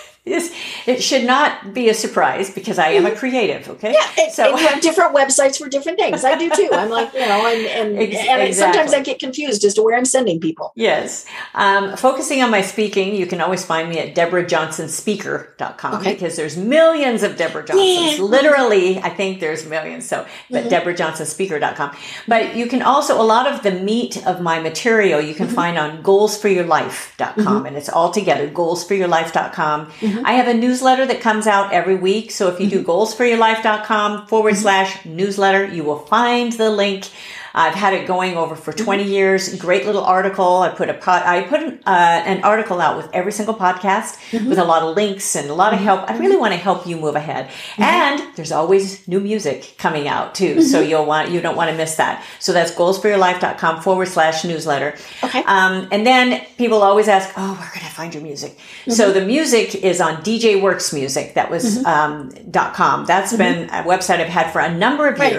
it 0.85 1.01
should 1.01 1.25
not 1.25 1.73
be 1.73 1.89
a 1.89 1.93
surprise 1.93 2.49
because 2.49 2.79
I 2.79 2.89
am 2.89 3.05
a 3.05 3.15
creative. 3.15 3.69
Okay. 3.69 3.93
Yeah. 3.93 4.29
so 4.29 4.49
and 4.49 4.59
you 4.59 4.67
have 4.67 4.81
different 4.81 5.15
websites 5.15 5.57
for 5.57 5.69
different 5.69 5.99
things. 5.99 6.23
I 6.23 6.37
do 6.37 6.49
too. 6.49 6.69
I'm 6.71 6.89
like, 6.89 7.13
you 7.13 7.19
know, 7.19 7.47
and, 7.47 7.97
and, 7.97 8.13
and 8.13 8.55
sometimes 8.55 8.93
I 8.93 9.01
get 9.01 9.19
confused 9.19 9.63
as 9.63 9.73
to 9.75 9.81
where 9.81 9.97
I'm 9.97 10.05
sending 10.05 10.39
people. 10.39 10.71
Yes. 10.75 11.25
Um, 11.53 11.95
focusing 11.97 12.41
on 12.41 12.51
my 12.51 12.61
speaking, 12.61 13.15
you 13.15 13.25
can 13.25 13.41
always 13.41 13.65
find 13.65 13.89
me 13.89 13.99
at 13.99 14.15
DeborahJohnsonSpeaker.com 14.15 15.95
okay. 15.95 16.13
because 16.13 16.35
there's 16.35 16.57
millions 16.57 17.23
of 17.23 17.37
Deborah 17.37 17.65
Johnsons. 17.65 18.17
Yeah. 18.17 18.23
Literally, 18.23 18.99
I 18.99 19.09
think 19.09 19.39
there's 19.39 19.65
millions. 19.65 20.07
So, 20.07 20.25
but 20.49 20.65
mm-hmm. 20.65 20.89
DeborahJohnsonSpeaker.com. 20.89 21.95
But 22.27 22.55
you 22.55 22.67
can 22.67 22.81
also, 22.81 23.21
a 23.21 23.23
lot 23.23 23.51
of 23.51 23.63
the 23.63 23.71
meat 23.71 24.25
of 24.25 24.41
my 24.41 24.59
material 24.59 25.21
you 25.21 25.33
can 25.33 25.47
mm-hmm. 25.47 25.55
find 25.55 25.77
on 25.77 26.03
goalsforyourlife.com 26.03 27.45
mm-hmm. 27.45 27.65
and 27.65 27.77
it's 27.77 27.89
all 27.89 28.11
together, 28.11 28.49
goalsforyourlife.com. 28.49 29.85
Mm-hmm. 29.85 30.16
Mm-hmm. 30.17 30.25
I 30.25 30.33
have 30.33 30.47
a 30.47 30.53
newsletter 30.53 31.05
that 31.05 31.21
comes 31.21 31.47
out 31.47 31.73
every 31.73 31.95
week. 31.95 32.31
So 32.31 32.49
if 32.49 32.59
you 32.59 32.69
do 32.69 32.83
mm-hmm. 32.83 32.89
goalsforyourlife.com 32.89 34.27
forward 34.27 34.53
mm-hmm. 34.53 34.61
slash 34.61 35.05
newsletter, 35.05 35.65
you 35.65 35.83
will 35.83 35.99
find 35.99 36.51
the 36.53 36.69
link 36.69 37.09
I've 37.57 37.73
had 37.73 37.93
it 37.93 38.05
going 38.05 38.37
over 38.37 38.55
for 38.55 38.71
20 38.71 39.01
mm-hmm. 39.01 39.11
years. 39.11 39.55
Great 39.55 39.87
little 39.87 40.03
article. 40.03 40.57
I 40.57 40.69
put 40.69 40.89
a 40.89 40.93
pod, 40.93 41.23
I 41.23 41.41
put 41.41 41.63
an, 41.63 41.79
uh, 41.87 42.21
an 42.25 42.43
article 42.43 42.79
out 42.79 42.97
with 42.97 43.09
every 43.13 43.31
single 43.31 43.55
podcast 43.55 44.19
mm-hmm. 44.29 44.47
with 44.47 44.59
a 44.59 44.63
lot 44.63 44.83
of 44.83 44.95
links 44.95 45.35
and 45.35 45.49
a 45.49 45.55
lot 45.55 45.73
of 45.73 45.79
mm-hmm. 45.79 45.85
help. 45.85 46.09
I 46.09 46.17
really 46.19 46.37
want 46.37 46.53
to 46.53 46.59
help 46.59 46.85
you 46.85 46.97
move 46.97 47.15
ahead. 47.15 47.47
Mm-hmm. 47.47 47.81
And 47.81 48.35
there's 48.35 48.51
always 48.51 49.07
new 49.07 49.19
music 49.19 49.73
coming 49.79 50.07
out 50.07 50.35
too. 50.35 50.61
So 50.61 50.81
mm-hmm. 50.81 50.89
you'll 50.89 51.05
want, 51.07 51.31
you 51.31 51.41
don't 51.41 51.55
want 51.55 51.71
to 51.71 51.75
miss 51.75 51.95
that. 51.95 52.23
So 52.39 52.53
that's 52.53 52.71
goalsforyourlife.com 52.73 53.81
forward 53.81 54.07
slash 54.07 54.45
newsletter. 54.45 54.95
Okay. 55.23 55.43
Um, 55.47 55.87
and 55.91 56.05
then 56.05 56.45
people 56.59 56.83
always 56.83 57.07
ask, 57.07 57.33
oh, 57.37 57.55
where 57.55 57.69
can 57.71 57.83
I 57.83 57.89
find 57.89 58.13
your 58.13 58.21
music? 58.21 58.59
So 58.87 59.11
the 59.11 59.25
music 59.25 59.73
is 59.73 59.99
on 59.99 60.17
DJ 60.17 60.61
Works 60.61 60.93
Music. 60.93 61.33
That 61.33 61.49
was, 61.49 61.83
um, 61.85 62.29
dot 62.51 62.75
com. 62.75 63.05
That's 63.05 63.35
been 63.35 63.69
a 63.69 63.81
website 63.81 64.19
I've 64.19 64.27
had 64.27 64.51
for 64.51 64.59
a 64.59 64.71
number 64.71 65.07
of 65.07 65.17
right. 65.17 65.31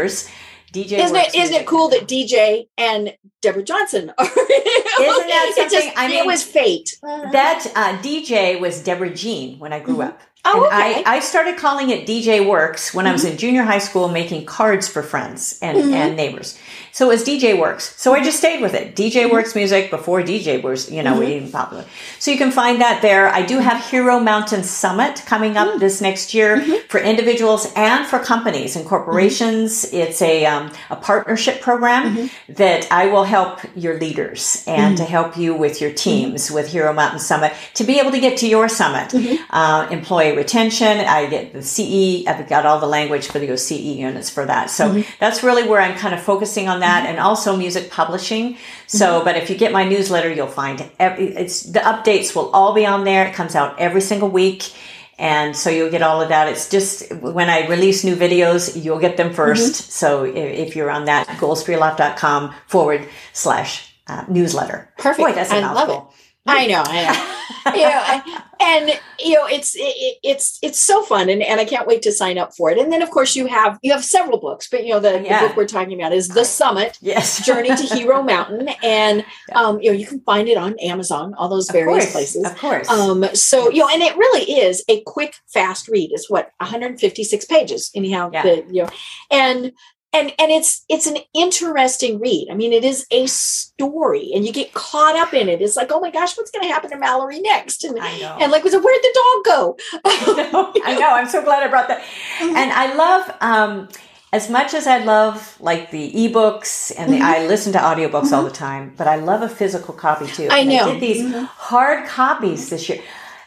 DJ 0.73 0.99
isn't 0.99 1.16
it 1.16 1.35
isn't 1.35 1.55
it 1.55 1.66
cool 1.66 1.89
that 1.89 2.07
DJ 2.07 2.69
and 2.77 3.16
Deborah 3.41 3.62
Johnson 3.62 4.12
are? 4.19 4.25
isn't 4.27 5.29
that 5.29 5.53
something? 5.57 5.79
Just, 5.79 5.97
I 5.97 6.09
mean, 6.09 6.19
it 6.19 6.27
was 6.27 6.43
fate. 6.43 6.99
That 7.03 7.66
uh, 7.75 7.99
DJ 8.03 8.61
was 8.61 8.83
Deborah 8.83 9.14
Jean 9.14 9.59
when 9.59 9.73
I 9.73 9.81
grew 9.81 9.95
mm-hmm. 9.95 10.09
up. 10.09 10.21
Oh, 10.45 10.66
okay. 10.66 11.03
I, 11.05 11.16
I 11.16 11.21
started 11.21 11.57
calling 11.57 11.91
it 11.91 12.07
DJ 12.07 12.47
Works 12.47 12.95
when 12.95 13.05
mm-hmm. 13.05 13.11
I 13.11 13.12
was 13.12 13.23
mm-hmm. 13.23 13.33
in 13.33 13.39
junior 13.39 13.62
high 13.64 13.79
school 13.79 14.09
making 14.09 14.47
cards 14.47 14.89
for 14.89 15.03
friends 15.03 15.59
and, 15.61 15.77
mm-hmm. 15.77 15.95
and 15.95 16.16
neighbors. 16.16 16.59
So 16.99 17.05
it 17.05 17.15
was 17.15 17.25
DJ 17.25 17.57
Works. 17.57 17.95
So 17.97 18.13
I 18.13 18.25
just 18.25 18.39
stayed 18.39 18.61
with 18.61 18.75
it. 18.75 18.97
DJ 18.97 19.23
mm-hmm. 19.23 19.33
Works 19.33 19.55
music 19.55 19.89
before 19.89 20.21
DJ 20.21 20.61
was, 20.61 20.91
you 20.91 21.05
know, 21.05 21.21
mm-hmm. 21.21 21.31
even 21.31 21.53
popular. 21.53 21.85
So 22.19 22.33
you 22.33 22.37
can 22.37 22.51
find 22.51 22.81
that 22.81 23.03
there. 23.03 23.29
I 23.29 23.43
do 23.43 23.61
have 23.61 23.89
Hero 23.89 24.19
Mountain 24.19 24.65
Summit 24.65 25.23
coming 25.25 25.57
up 25.57 25.69
mm. 25.69 25.79
this 25.79 26.01
next 26.01 26.35
year 26.35 26.61
for 26.89 26.99
individuals 26.99 27.73
and 27.77 28.05
for 28.05 28.19
companies 28.19 28.75
and 28.75 28.85
corporations. 28.85 29.85
It's 29.93 30.21
a, 30.23 30.45
um, 30.47 30.73
a 30.91 30.97
partnership 30.97 31.61
program 31.61 32.31
that 32.49 32.91
I 32.91 33.07
will 33.07 33.23
help 33.23 33.61
your 33.77 34.01
leaders 34.01 34.65
and 34.67 34.97
to 34.97 35.05
help 35.05 35.37
you 35.37 35.55
with 35.55 35.81
your 35.81 35.93
teams 35.93 36.51
with 36.51 36.67
Hero 36.67 36.93
Mountain 36.93 37.21
Summit 37.21 37.53
to 37.75 37.85
be 37.85 38.01
able 38.01 38.11
to 38.11 38.19
get 38.19 38.39
to 38.39 38.49
your 38.49 38.69
summit. 38.69 39.15
Uh, 39.51 39.87
employee 39.93 40.37
retention. 40.37 40.99
I 40.99 41.27
get 41.27 41.53
the 41.53 41.63
CE. 41.63 42.27
I've 42.27 42.49
got 42.49 42.67
all 42.67 42.81
the 42.81 42.89
language 42.89 43.29
for 43.29 43.39
the 43.39 43.57
CE 43.57 43.71
units 43.71 44.31
for 44.31 44.45
that. 44.47 44.69
So 44.69 44.89
mm-hmm. 44.89 45.11
that's 45.21 45.45
really 45.45 45.63
where 45.63 45.81
I'm 45.81 45.97
kind 45.97 46.13
of 46.13 46.21
focusing 46.21 46.69
on 46.69 46.81
that, 46.81 46.88
mm-hmm. 46.89 47.07
and 47.07 47.18
also 47.18 47.57
music 47.57 47.91
publishing. 47.91 48.57
So, 48.86 49.07
mm-hmm. 49.07 49.24
but 49.24 49.36
if 49.36 49.51
you 49.51 49.57
get 49.57 49.72
my 49.72 49.84
newsletter, 49.84 50.32
you'll 50.32 50.47
find 50.47 50.89
every, 50.99 51.28
it's 51.28 51.62
the 51.62 51.80
updates 51.80 52.34
will 52.34 52.51
all 52.51 52.74
be 52.74 52.86
on 52.86 53.05
there. 53.05 53.26
It 53.26 53.34
comes 53.34 53.55
out 53.55 53.78
every 53.78 54.01
single 54.01 54.28
week. 54.28 54.72
And 55.18 55.57
so 55.57 55.68
you'll 55.68 55.91
get 55.91 56.03
all 56.03 56.22
of 56.22 56.28
that. 56.28 56.49
It's 56.49 56.68
just 56.68 57.12
when 57.12 57.51
I 57.51 57.66
release 57.66 58.05
new 58.05 58.14
videos, 58.14 58.82
you'll 58.82 59.01
get 59.01 59.16
them 59.16 59.30
1st 59.30 59.34
mm-hmm. 59.34 59.91
So 59.91 60.24
if, 60.24 60.36
if, 60.68 60.76
you're 60.76 60.91
on 60.91 61.07
that, 61.07 61.26
goalsforyourlife.com 61.26 62.55
forward 62.68 63.09
slash 63.32 63.93
uh, 64.07 64.24
newsletter. 64.28 64.93
Perfect. 64.97 65.18
Boy, 65.26 65.34
that's 65.34 65.51
a 65.51 65.57
I 65.57 65.61
mouthful. 65.61 65.95
love 65.95 66.07
it. 66.07 66.28
I 66.49 66.67
know, 66.67 66.83
I 66.85 67.05
know. 67.05 67.35
you 67.75 67.83
know, 67.83 68.43
and 68.61 69.01
you 69.19 69.35
know, 69.35 69.47
it's 69.47 69.75
it, 69.77 70.19
it's 70.23 70.59
it's 70.63 70.79
so 70.79 71.03
fun, 71.03 71.29
and, 71.29 71.43
and 71.43 71.61
I 71.61 71.65
can't 71.65 71.87
wait 71.87 72.03
to 72.03 72.13
sign 72.13 72.39
up 72.39 72.55
for 72.57 72.71
it. 72.71 72.79
And 72.79 72.93
then, 72.93 73.03
of 73.03 73.11
course, 73.11 73.37
you 73.37 73.47
have 73.47 73.79
you 73.83 73.93
have 73.93 74.05
several 74.05 74.39
books, 74.39 74.69
but 74.71 74.85
you 74.85 74.91
know, 74.91 75.01
the, 75.01 75.23
yeah. 75.23 75.41
the 75.41 75.49
book 75.49 75.57
we're 75.57 75.67
talking 75.67 75.99
about 75.99 76.13
is 76.13 76.29
The 76.29 76.45
Summit, 76.45 76.99
yes, 77.01 77.45
Journey 77.47 77.69
to 77.69 77.83
Hero 77.95 78.23
Mountain, 78.35 78.69
and 78.83 79.25
yeah. 79.49 79.61
um, 79.61 79.81
you 79.81 79.91
know, 79.91 79.97
you 79.97 80.07
can 80.07 80.21
find 80.21 80.49
it 80.49 80.57
on 80.57 80.79
Amazon, 80.81 81.35
all 81.35 81.49
those 81.49 81.71
various 81.71 82.07
of 82.07 82.13
places, 82.13 82.45
of 82.45 82.57
course. 82.57 82.89
Um, 82.89 83.25
so 83.35 83.71
you 83.71 83.81
know, 83.81 83.89
and 83.89 84.03
it 84.03 84.17
really 84.17 84.61
is 84.61 84.85
a 84.89 85.03
quick, 85.03 85.35
fast 85.47 85.89
read. 85.89 86.11
It's 86.13 86.31
what 86.31 86.53
156 86.59 87.45
pages, 87.47 87.91
anyhow. 87.95 88.31
Yeah. 88.33 88.43
The, 88.43 88.65
you 88.71 88.83
know, 88.83 88.91
and 89.31 89.73
and 90.13 90.33
and 90.39 90.51
it's 90.51 90.85
it's 90.89 91.07
an 91.07 91.19
interesting 91.35 92.19
read 92.19 92.49
i 92.51 92.55
mean 92.55 92.73
it 92.73 92.85
is 92.85 93.07
a 93.11 93.27
story 93.27 94.31
and 94.35 94.47
you 94.47 94.53
get 94.53 94.73
caught 94.73 95.17
up 95.17 95.35
in 95.35 95.49
it 95.49 95.61
it's 95.61 95.77
like 95.77 95.91
oh 95.91 96.01
my 96.01 96.11
gosh 96.11 96.37
what's 96.37 96.51
going 96.51 96.67
to 96.67 96.73
happen 96.73 96.91
to 96.91 96.97
mallory 96.97 97.41
next 97.41 97.85
and 97.85 97.99
I 97.99 98.19
know. 98.19 98.37
and 98.41 98.51
like 98.51 98.65
was 98.65 98.75
it 98.75 98.83
where'd 98.83 99.03
the 99.03 99.15
dog 99.15 99.45
go 99.45 99.77
I, 100.05 100.51
know, 100.53 100.73
I 100.85 100.99
know 100.99 101.11
i'm 101.11 101.29
so 101.29 101.43
glad 101.43 101.63
i 101.63 101.69
brought 101.69 101.89
that 101.89 102.01
mm-hmm. 102.01 102.57
and 102.57 102.73
i 102.73 102.95
love 102.95 103.37
um 103.41 103.89
as 104.31 104.51
much 104.51 104.75
as 104.75 104.87
I 104.87 104.99
love 104.99 105.57
like 105.59 105.91
the 105.91 106.13
ebooks 106.13 106.93
and 106.99 107.11
the, 107.11 107.17
mm-hmm. 107.17 107.25
I 107.25 107.47
listen 107.47 107.73
to 107.73 107.79
audiobooks 107.79 108.25
mm-hmm. 108.25 108.35
all 108.35 108.45
the 108.45 108.51
time, 108.51 108.93
but 108.97 109.07
I 109.07 109.17
love 109.17 109.41
a 109.41 109.49
physical 109.49 109.95
copy 109.95 110.27
too. 110.27 110.49
I 110.51 110.65
know. 110.65 110.91
I 110.91 110.93
did 110.93 111.01
these 111.01 111.25
mm-hmm. 111.25 111.45
hard 111.45 112.07
copies 112.07 112.69
this 112.69 112.89
year. 112.89 113.03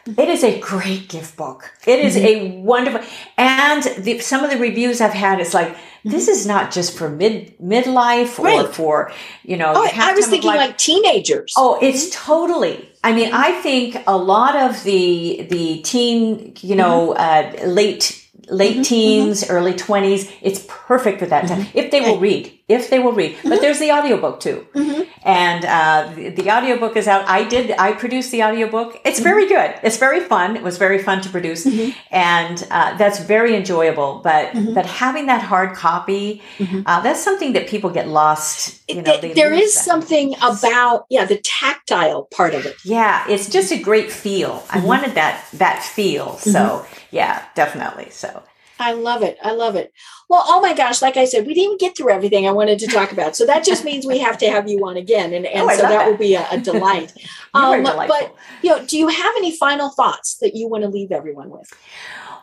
It 0.07 0.29
is 0.29 0.43
a 0.43 0.59
great 0.59 1.07
gift 1.07 1.37
book. 1.37 1.71
It 1.85 1.99
is 1.99 2.15
mm-hmm. 2.15 2.57
a 2.57 2.61
wonderful, 2.61 3.01
and 3.37 3.83
the, 3.99 4.17
some 4.19 4.43
of 4.43 4.49
the 4.49 4.57
reviews 4.57 4.99
I've 5.01 5.13
had 5.13 5.39
is 5.39 5.53
like, 5.53 5.77
this 6.03 6.27
is 6.27 6.45
not 6.45 6.71
just 6.71 6.97
for 6.97 7.09
mid 7.09 7.57
midlife 7.59 8.39
right. 8.39 8.65
or 8.65 8.67
for 8.67 9.11
you 9.43 9.57
know. 9.57 9.73
Oh, 9.75 9.89
I 9.93 10.13
was 10.13 10.27
thinking 10.27 10.49
like 10.49 10.77
teenagers. 10.77 11.53
Oh, 11.57 11.77
it's 11.81 12.05
mm-hmm. 12.05 12.25
totally. 12.25 12.89
I 13.03 13.13
mean, 13.13 13.31
I 13.33 13.53
think 13.61 13.97
a 14.07 14.17
lot 14.17 14.55
of 14.55 14.83
the 14.83 15.47
the 15.49 15.81
teen, 15.81 16.53
you 16.61 16.75
know, 16.75 17.15
mm-hmm. 17.17 17.63
uh, 17.63 17.67
late 17.67 18.17
late 18.51 18.73
mm-hmm, 18.73 18.81
teens, 18.83 19.43
mm-hmm. 19.43 19.53
early 19.53 19.73
20s. 19.73 20.31
It's 20.41 20.65
perfect 20.67 21.19
for 21.19 21.25
that 21.25 21.47
time. 21.47 21.61
Mm-hmm. 21.61 21.77
If 21.77 21.91
they 21.91 22.01
will 22.01 22.19
read, 22.19 22.51
if 22.73 22.89
they 22.89 22.99
will 22.99 23.11
read. 23.11 23.37
But 23.43 23.43
mm-hmm. 23.43 23.61
there's 23.61 23.79
the 23.79 23.91
audiobook 23.91 24.39
too. 24.39 24.67
Mm-hmm. 24.73 25.01
And 25.23 25.65
uh, 25.65 26.11
the, 26.15 26.29
the 26.29 26.49
audiobook 26.49 26.95
is 26.97 27.07
out. 27.07 27.27
I 27.27 27.43
did, 27.43 27.71
I 27.77 27.93
produced 27.93 28.31
the 28.31 28.43
audiobook. 28.43 28.99
It's 29.05 29.19
mm-hmm. 29.19 29.23
very 29.23 29.47
good. 29.47 29.75
It's 29.83 29.97
very 29.97 30.19
fun. 30.19 30.55
It 30.55 30.63
was 30.63 30.77
very 30.77 31.01
fun 31.03 31.21
to 31.21 31.29
produce. 31.29 31.67
And 32.11 32.67
uh, 32.71 32.97
that's 32.97 33.19
very 33.19 33.55
enjoyable. 33.55 34.21
But, 34.23 34.53
but 34.73 34.85
having 34.85 35.27
that 35.27 35.41
hard 35.41 35.75
copy, 35.75 36.41
uh, 36.85 37.01
that's 37.01 37.23
something 37.23 37.53
that 37.53 37.67
people 37.67 37.89
get 37.89 38.07
lost. 38.07 38.81
You 38.89 39.01
know, 39.01 39.17
there 39.21 39.53
is 39.53 39.73
that. 39.75 39.83
something 39.83 40.35
about, 40.41 41.05
yeah, 41.09 41.25
the 41.25 41.37
tactile 41.37 42.23
part 42.23 42.53
of 42.55 42.65
it. 42.65 42.75
Yeah, 42.83 43.25
it's 43.29 43.49
just 43.49 43.71
a 43.71 43.79
great 43.79 44.11
feel. 44.11 44.63
I 44.69 44.79
wanted 44.79 45.15
that, 45.15 45.45
that 45.53 45.83
feel. 45.83 46.37
So, 46.37 46.85
yeah, 47.11 47.45
definitely. 47.55 48.09
So 48.09 48.43
I 48.81 48.93
love 48.93 49.21
it. 49.23 49.37
I 49.43 49.51
love 49.51 49.75
it. 49.75 49.93
Well, 50.27 50.43
oh 50.45 50.61
my 50.61 50.73
gosh, 50.73 51.01
like 51.01 51.17
I 51.17 51.25
said, 51.25 51.45
we 51.45 51.53
didn't 51.53 51.79
get 51.79 51.95
through 51.95 52.11
everything 52.11 52.47
I 52.47 52.51
wanted 52.51 52.79
to 52.79 52.87
talk 52.87 53.11
about. 53.11 53.35
So 53.35 53.45
that 53.45 53.63
just 53.63 53.83
means 53.83 54.05
we 54.05 54.19
have 54.19 54.37
to 54.39 54.49
have 54.49 54.69
you 54.69 54.85
on 54.87 54.97
again. 54.97 55.33
And, 55.33 55.45
and 55.45 55.69
oh, 55.69 55.75
so 55.75 55.81
that, 55.81 55.89
that, 55.89 56.07
will 56.07 56.17
be 56.17 56.35
a, 56.35 56.47
a 56.51 56.57
delight. 56.57 57.13
um, 57.53 57.83
but 57.83 58.35
you 58.61 58.69
know, 58.69 58.85
do 58.85 58.97
you 58.97 59.07
have 59.09 59.33
any 59.37 59.55
final 59.55 59.89
thoughts 59.89 60.37
that 60.37 60.55
you 60.55 60.67
want 60.67 60.83
to 60.83 60.89
leave 60.89 61.11
everyone 61.11 61.49
with? 61.49 61.71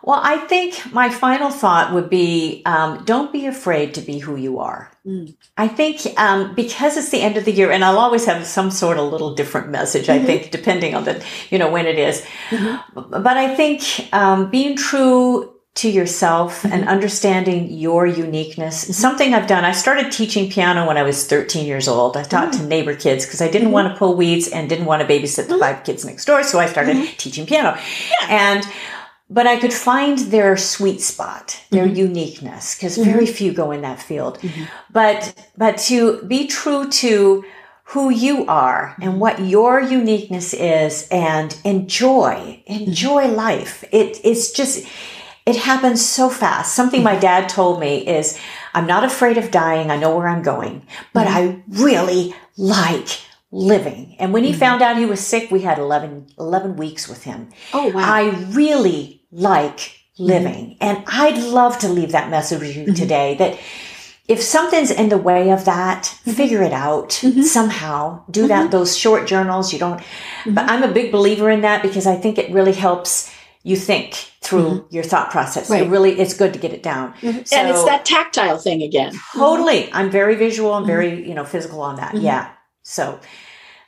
Well, 0.02 0.20
I 0.22 0.38
think 0.38 0.92
my 0.92 1.08
final 1.08 1.50
thought 1.50 1.92
would 1.92 2.08
be 2.08 2.62
um, 2.66 3.04
don't 3.04 3.32
be 3.32 3.46
afraid 3.46 3.94
to 3.94 4.00
be 4.00 4.18
who 4.18 4.36
you 4.36 4.60
are. 4.60 4.92
Mm. 5.04 5.34
I 5.56 5.66
think 5.66 6.06
um, 6.16 6.54
because 6.54 6.96
it's 6.96 7.10
the 7.10 7.20
end 7.20 7.36
of 7.36 7.44
the 7.44 7.52
year, 7.52 7.72
and 7.72 7.84
I'll 7.84 7.98
always 7.98 8.24
have 8.26 8.46
some 8.46 8.70
sort 8.70 8.98
of 8.98 9.10
little 9.10 9.34
different 9.34 9.70
message, 9.70 10.06
mm-hmm. 10.06 10.22
I 10.22 10.24
think, 10.24 10.50
depending 10.50 10.94
on 10.94 11.04
the, 11.04 11.24
you 11.50 11.58
know, 11.58 11.70
when 11.70 11.86
it 11.86 11.98
is. 11.98 12.24
Mm-hmm. 12.50 13.22
But 13.22 13.36
I 13.36 13.54
think 13.54 14.08
um, 14.12 14.50
being 14.50 14.76
true 14.76 15.57
to 15.78 15.88
yourself 15.88 16.62
mm-hmm. 16.62 16.72
and 16.72 16.88
understanding 16.88 17.70
your 17.70 18.06
uniqueness. 18.06 18.84
Mm-hmm. 18.84 18.92
Something 18.92 19.34
I've 19.34 19.46
done, 19.46 19.64
I 19.64 19.72
started 19.72 20.10
teaching 20.10 20.50
piano 20.50 20.86
when 20.86 20.96
I 20.96 21.02
was 21.04 21.26
13 21.26 21.66
years 21.66 21.86
old. 21.86 22.16
I 22.16 22.24
taught 22.24 22.52
mm-hmm. 22.52 22.62
to 22.62 22.66
neighbor 22.66 22.96
kids 22.96 23.24
because 23.24 23.40
I 23.40 23.46
didn't 23.46 23.68
mm-hmm. 23.68 23.74
want 23.74 23.92
to 23.92 23.98
pull 23.98 24.16
weeds 24.16 24.48
and 24.48 24.68
didn't 24.68 24.86
want 24.86 25.02
to 25.02 25.08
babysit 25.08 25.46
the 25.46 25.54
mm-hmm. 25.54 25.60
five 25.60 25.84
kids 25.84 26.04
next 26.04 26.24
door. 26.24 26.42
So 26.42 26.58
I 26.58 26.66
started 26.66 26.96
mm-hmm. 26.96 27.16
teaching 27.16 27.46
piano. 27.46 27.78
Yeah. 28.22 28.56
And 28.56 28.64
but 29.30 29.46
I 29.46 29.58
could 29.58 29.74
find 29.74 30.18
their 30.18 30.56
sweet 30.56 31.02
spot, 31.02 31.62
their 31.68 31.84
uniqueness, 31.86 32.74
because 32.74 32.96
very 32.96 33.26
few 33.26 33.52
go 33.52 33.72
in 33.72 33.82
that 33.82 34.00
field. 34.00 34.38
But 34.90 35.34
but 35.56 35.76
to 35.88 36.22
be 36.22 36.46
true 36.46 36.88
to 36.88 37.44
who 37.84 38.10
you 38.10 38.46
are 38.46 38.96
and 39.00 39.20
what 39.20 39.40
your 39.40 39.80
uniqueness 39.80 40.54
is 40.54 41.08
and 41.10 41.58
enjoy 41.64 42.62
enjoy 42.66 43.28
life 43.28 43.82
it, 43.92 44.20
it's 44.24 44.52
just 44.52 44.86
it 45.48 45.56
happens 45.56 46.04
so 46.04 46.28
fast. 46.28 46.74
Something 46.74 47.02
my 47.02 47.16
dad 47.16 47.48
told 47.48 47.80
me 47.80 48.06
is, 48.06 48.38
I'm 48.74 48.86
not 48.86 49.02
afraid 49.02 49.38
of 49.38 49.50
dying. 49.50 49.90
I 49.90 49.96
know 49.96 50.14
where 50.14 50.28
I'm 50.28 50.42
going, 50.42 50.86
but 51.14 51.26
mm-hmm. 51.26 51.60
I 51.72 51.82
really 51.82 52.34
like 52.58 53.22
living. 53.50 54.14
And 54.18 54.34
when 54.34 54.44
he 54.44 54.50
mm-hmm. 54.50 54.60
found 54.60 54.82
out 54.82 54.98
he 54.98 55.06
was 55.06 55.26
sick, 55.26 55.50
we 55.50 55.62
had 55.62 55.78
11, 55.78 56.34
11 56.38 56.76
weeks 56.76 57.08
with 57.08 57.24
him. 57.24 57.48
Oh, 57.72 57.88
wow. 57.88 58.02
I 58.04 58.28
really 58.50 59.22
like 59.32 59.98
living. 60.18 60.72
Mm-hmm. 60.72 60.84
And 60.84 61.04
I'd 61.06 61.38
love 61.38 61.78
to 61.78 61.88
leave 61.88 62.12
that 62.12 62.28
message 62.28 62.60
with 62.60 62.76
you 62.76 62.84
mm-hmm. 62.84 62.94
today 62.94 63.36
that 63.36 63.58
if 64.28 64.42
something's 64.42 64.90
in 64.90 65.08
the 65.08 65.16
way 65.16 65.50
of 65.50 65.64
that, 65.64 66.02
mm-hmm. 66.02 66.32
figure 66.32 66.62
it 66.62 66.74
out 66.74 67.08
mm-hmm. 67.22 67.40
somehow. 67.40 68.22
Do 68.30 68.48
that, 68.48 68.70
those 68.70 68.98
short 68.98 69.26
journals. 69.26 69.72
You 69.72 69.78
don't, 69.78 70.02
but 70.44 70.68
I'm 70.68 70.82
a 70.82 70.92
big 70.92 71.10
believer 71.10 71.48
in 71.48 71.62
that 71.62 71.82
because 71.82 72.06
I 72.06 72.16
think 72.16 72.36
it 72.36 72.52
really 72.52 72.74
helps 72.74 73.32
you 73.68 73.76
think 73.76 74.14
through 74.40 74.70
mm-hmm. 74.70 74.94
your 74.94 75.04
thought 75.04 75.30
process. 75.30 75.68
Right. 75.68 75.82
It 75.82 75.90
really 75.90 76.18
it's 76.18 76.32
good 76.32 76.54
to 76.54 76.58
get 76.58 76.72
it 76.72 76.82
down. 76.82 77.12
Mm-hmm. 77.14 77.44
So, 77.44 77.56
and 77.56 77.68
it's 77.68 77.84
that 77.84 78.06
tactile 78.06 78.56
thing 78.56 78.82
again. 78.82 79.12
Totally. 79.34 79.92
I'm 79.92 80.10
very 80.10 80.36
visual. 80.36 80.80
Very, 80.84 81.10
mm-hmm. 81.10 81.28
you 81.28 81.34
know, 81.34 81.44
physical 81.44 81.82
on 81.82 81.96
that. 81.96 82.14
Mm-hmm. 82.14 82.24
Yeah. 82.24 82.50
So 82.82 83.20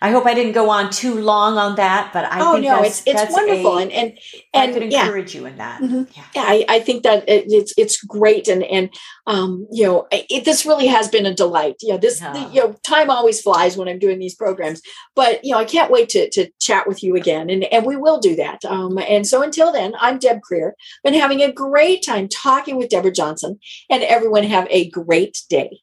I 0.03 0.11
hope 0.11 0.25
I 0.25 0.33
didn't 0.33 0.53
go 0.53 0.71
on 0.71 0.91
too 0.91 1.21
long 1.21 1.59
on 1.59 1.77
that, 1.77 2.11
but 2.13 2.25
I 2.25 2.41
oh, 2.41 2.53
think 2.53 2.65
no, 2.65 2.83
it's 2.83 3.03
it's 3.07 3.31
wonderful, 3.31 3.77
a, 3.77 3.83
and 3.83 3.93
and 3.93 4.19
and 4.55 4.71
I 4.71 4.73
could 4.73 4.83
encourage 4.85 5.35
yeah. 5.35 5.41
you 5.41 5.47
in 5.47 5.59
that. 5.59 5.83
Mm-hmm. 5.83 6.03
Yeah, 6.17 6.25
yeah 6.35 6.43
I, 6.43 6.65
I, 6.69 6.81
think 6.81 7.03
that 7.03 7.29
it, 7.29 7.45
it's 7.49 7.75
it's 7.77 8.03
great, 8.03 8.49
and 8.49 8.65
and 8.65 8.89
um, 9.27 9.67
you 9.71 9.85
know, 9.85 10.09
it, 10.11 10.47
this 10.47 10.65
really 10.65 10.87
has 10.87 11.09
been 11.09 11.27
a 11.27 11.35
delight. 11.35 11.77
You 11.83 11.93
know, 11.93 11.99
this 11.99 12.21
the, 12.21 12.51
you 12.51 12.63
know, 12.63 12.77
time 12.83 13.11
always 13.11 13.43
flies 13.43 13.77
when 13.77 13.89
I'm 13.89 13.99
doing 13.99 14.19
these 14.19 14.35
programs, 14.35 14.81
but 15.15 15.45
you 15.45 15.53
know, 15.53 15.59
I 15.59 15.67
can't 15.67 15.93
wait 15.93 16.09
to 16.11 16.31
to 16.31 16.51
chat 16.61 16.89
with 16.89 17.03
you 17.03 17.15
again, 17.15 17.51
and 17.51 17.65
and 17.65 17.85
we 17.85 17.97
will 17.97 18.21
do 18.21 18.35
that. 18.37 18.65
Um, 18.65 18.99
and 18.99 19.27
so 19.27 19.43
until 19.43 19.71
then, 19.71 19.93
I'm 20.01 20.19
Deb 20.19 20.39
Krier. 20.41 20.73
Been 21.05 21.13
having 21.13 21.43
a 21.43 21.53
great 21.53 22.03
time 22.03 22.27
talking 22.27 22.77
with 22.77 22.89
Deborah 22.89 23.13
Johnson, 23.13 23.59
and 23.91 24.03
everyone 24.03 24.45
have 24.45 24.67
a 24.71 24.89
great 24.89 25.43
day. 25.51 25.83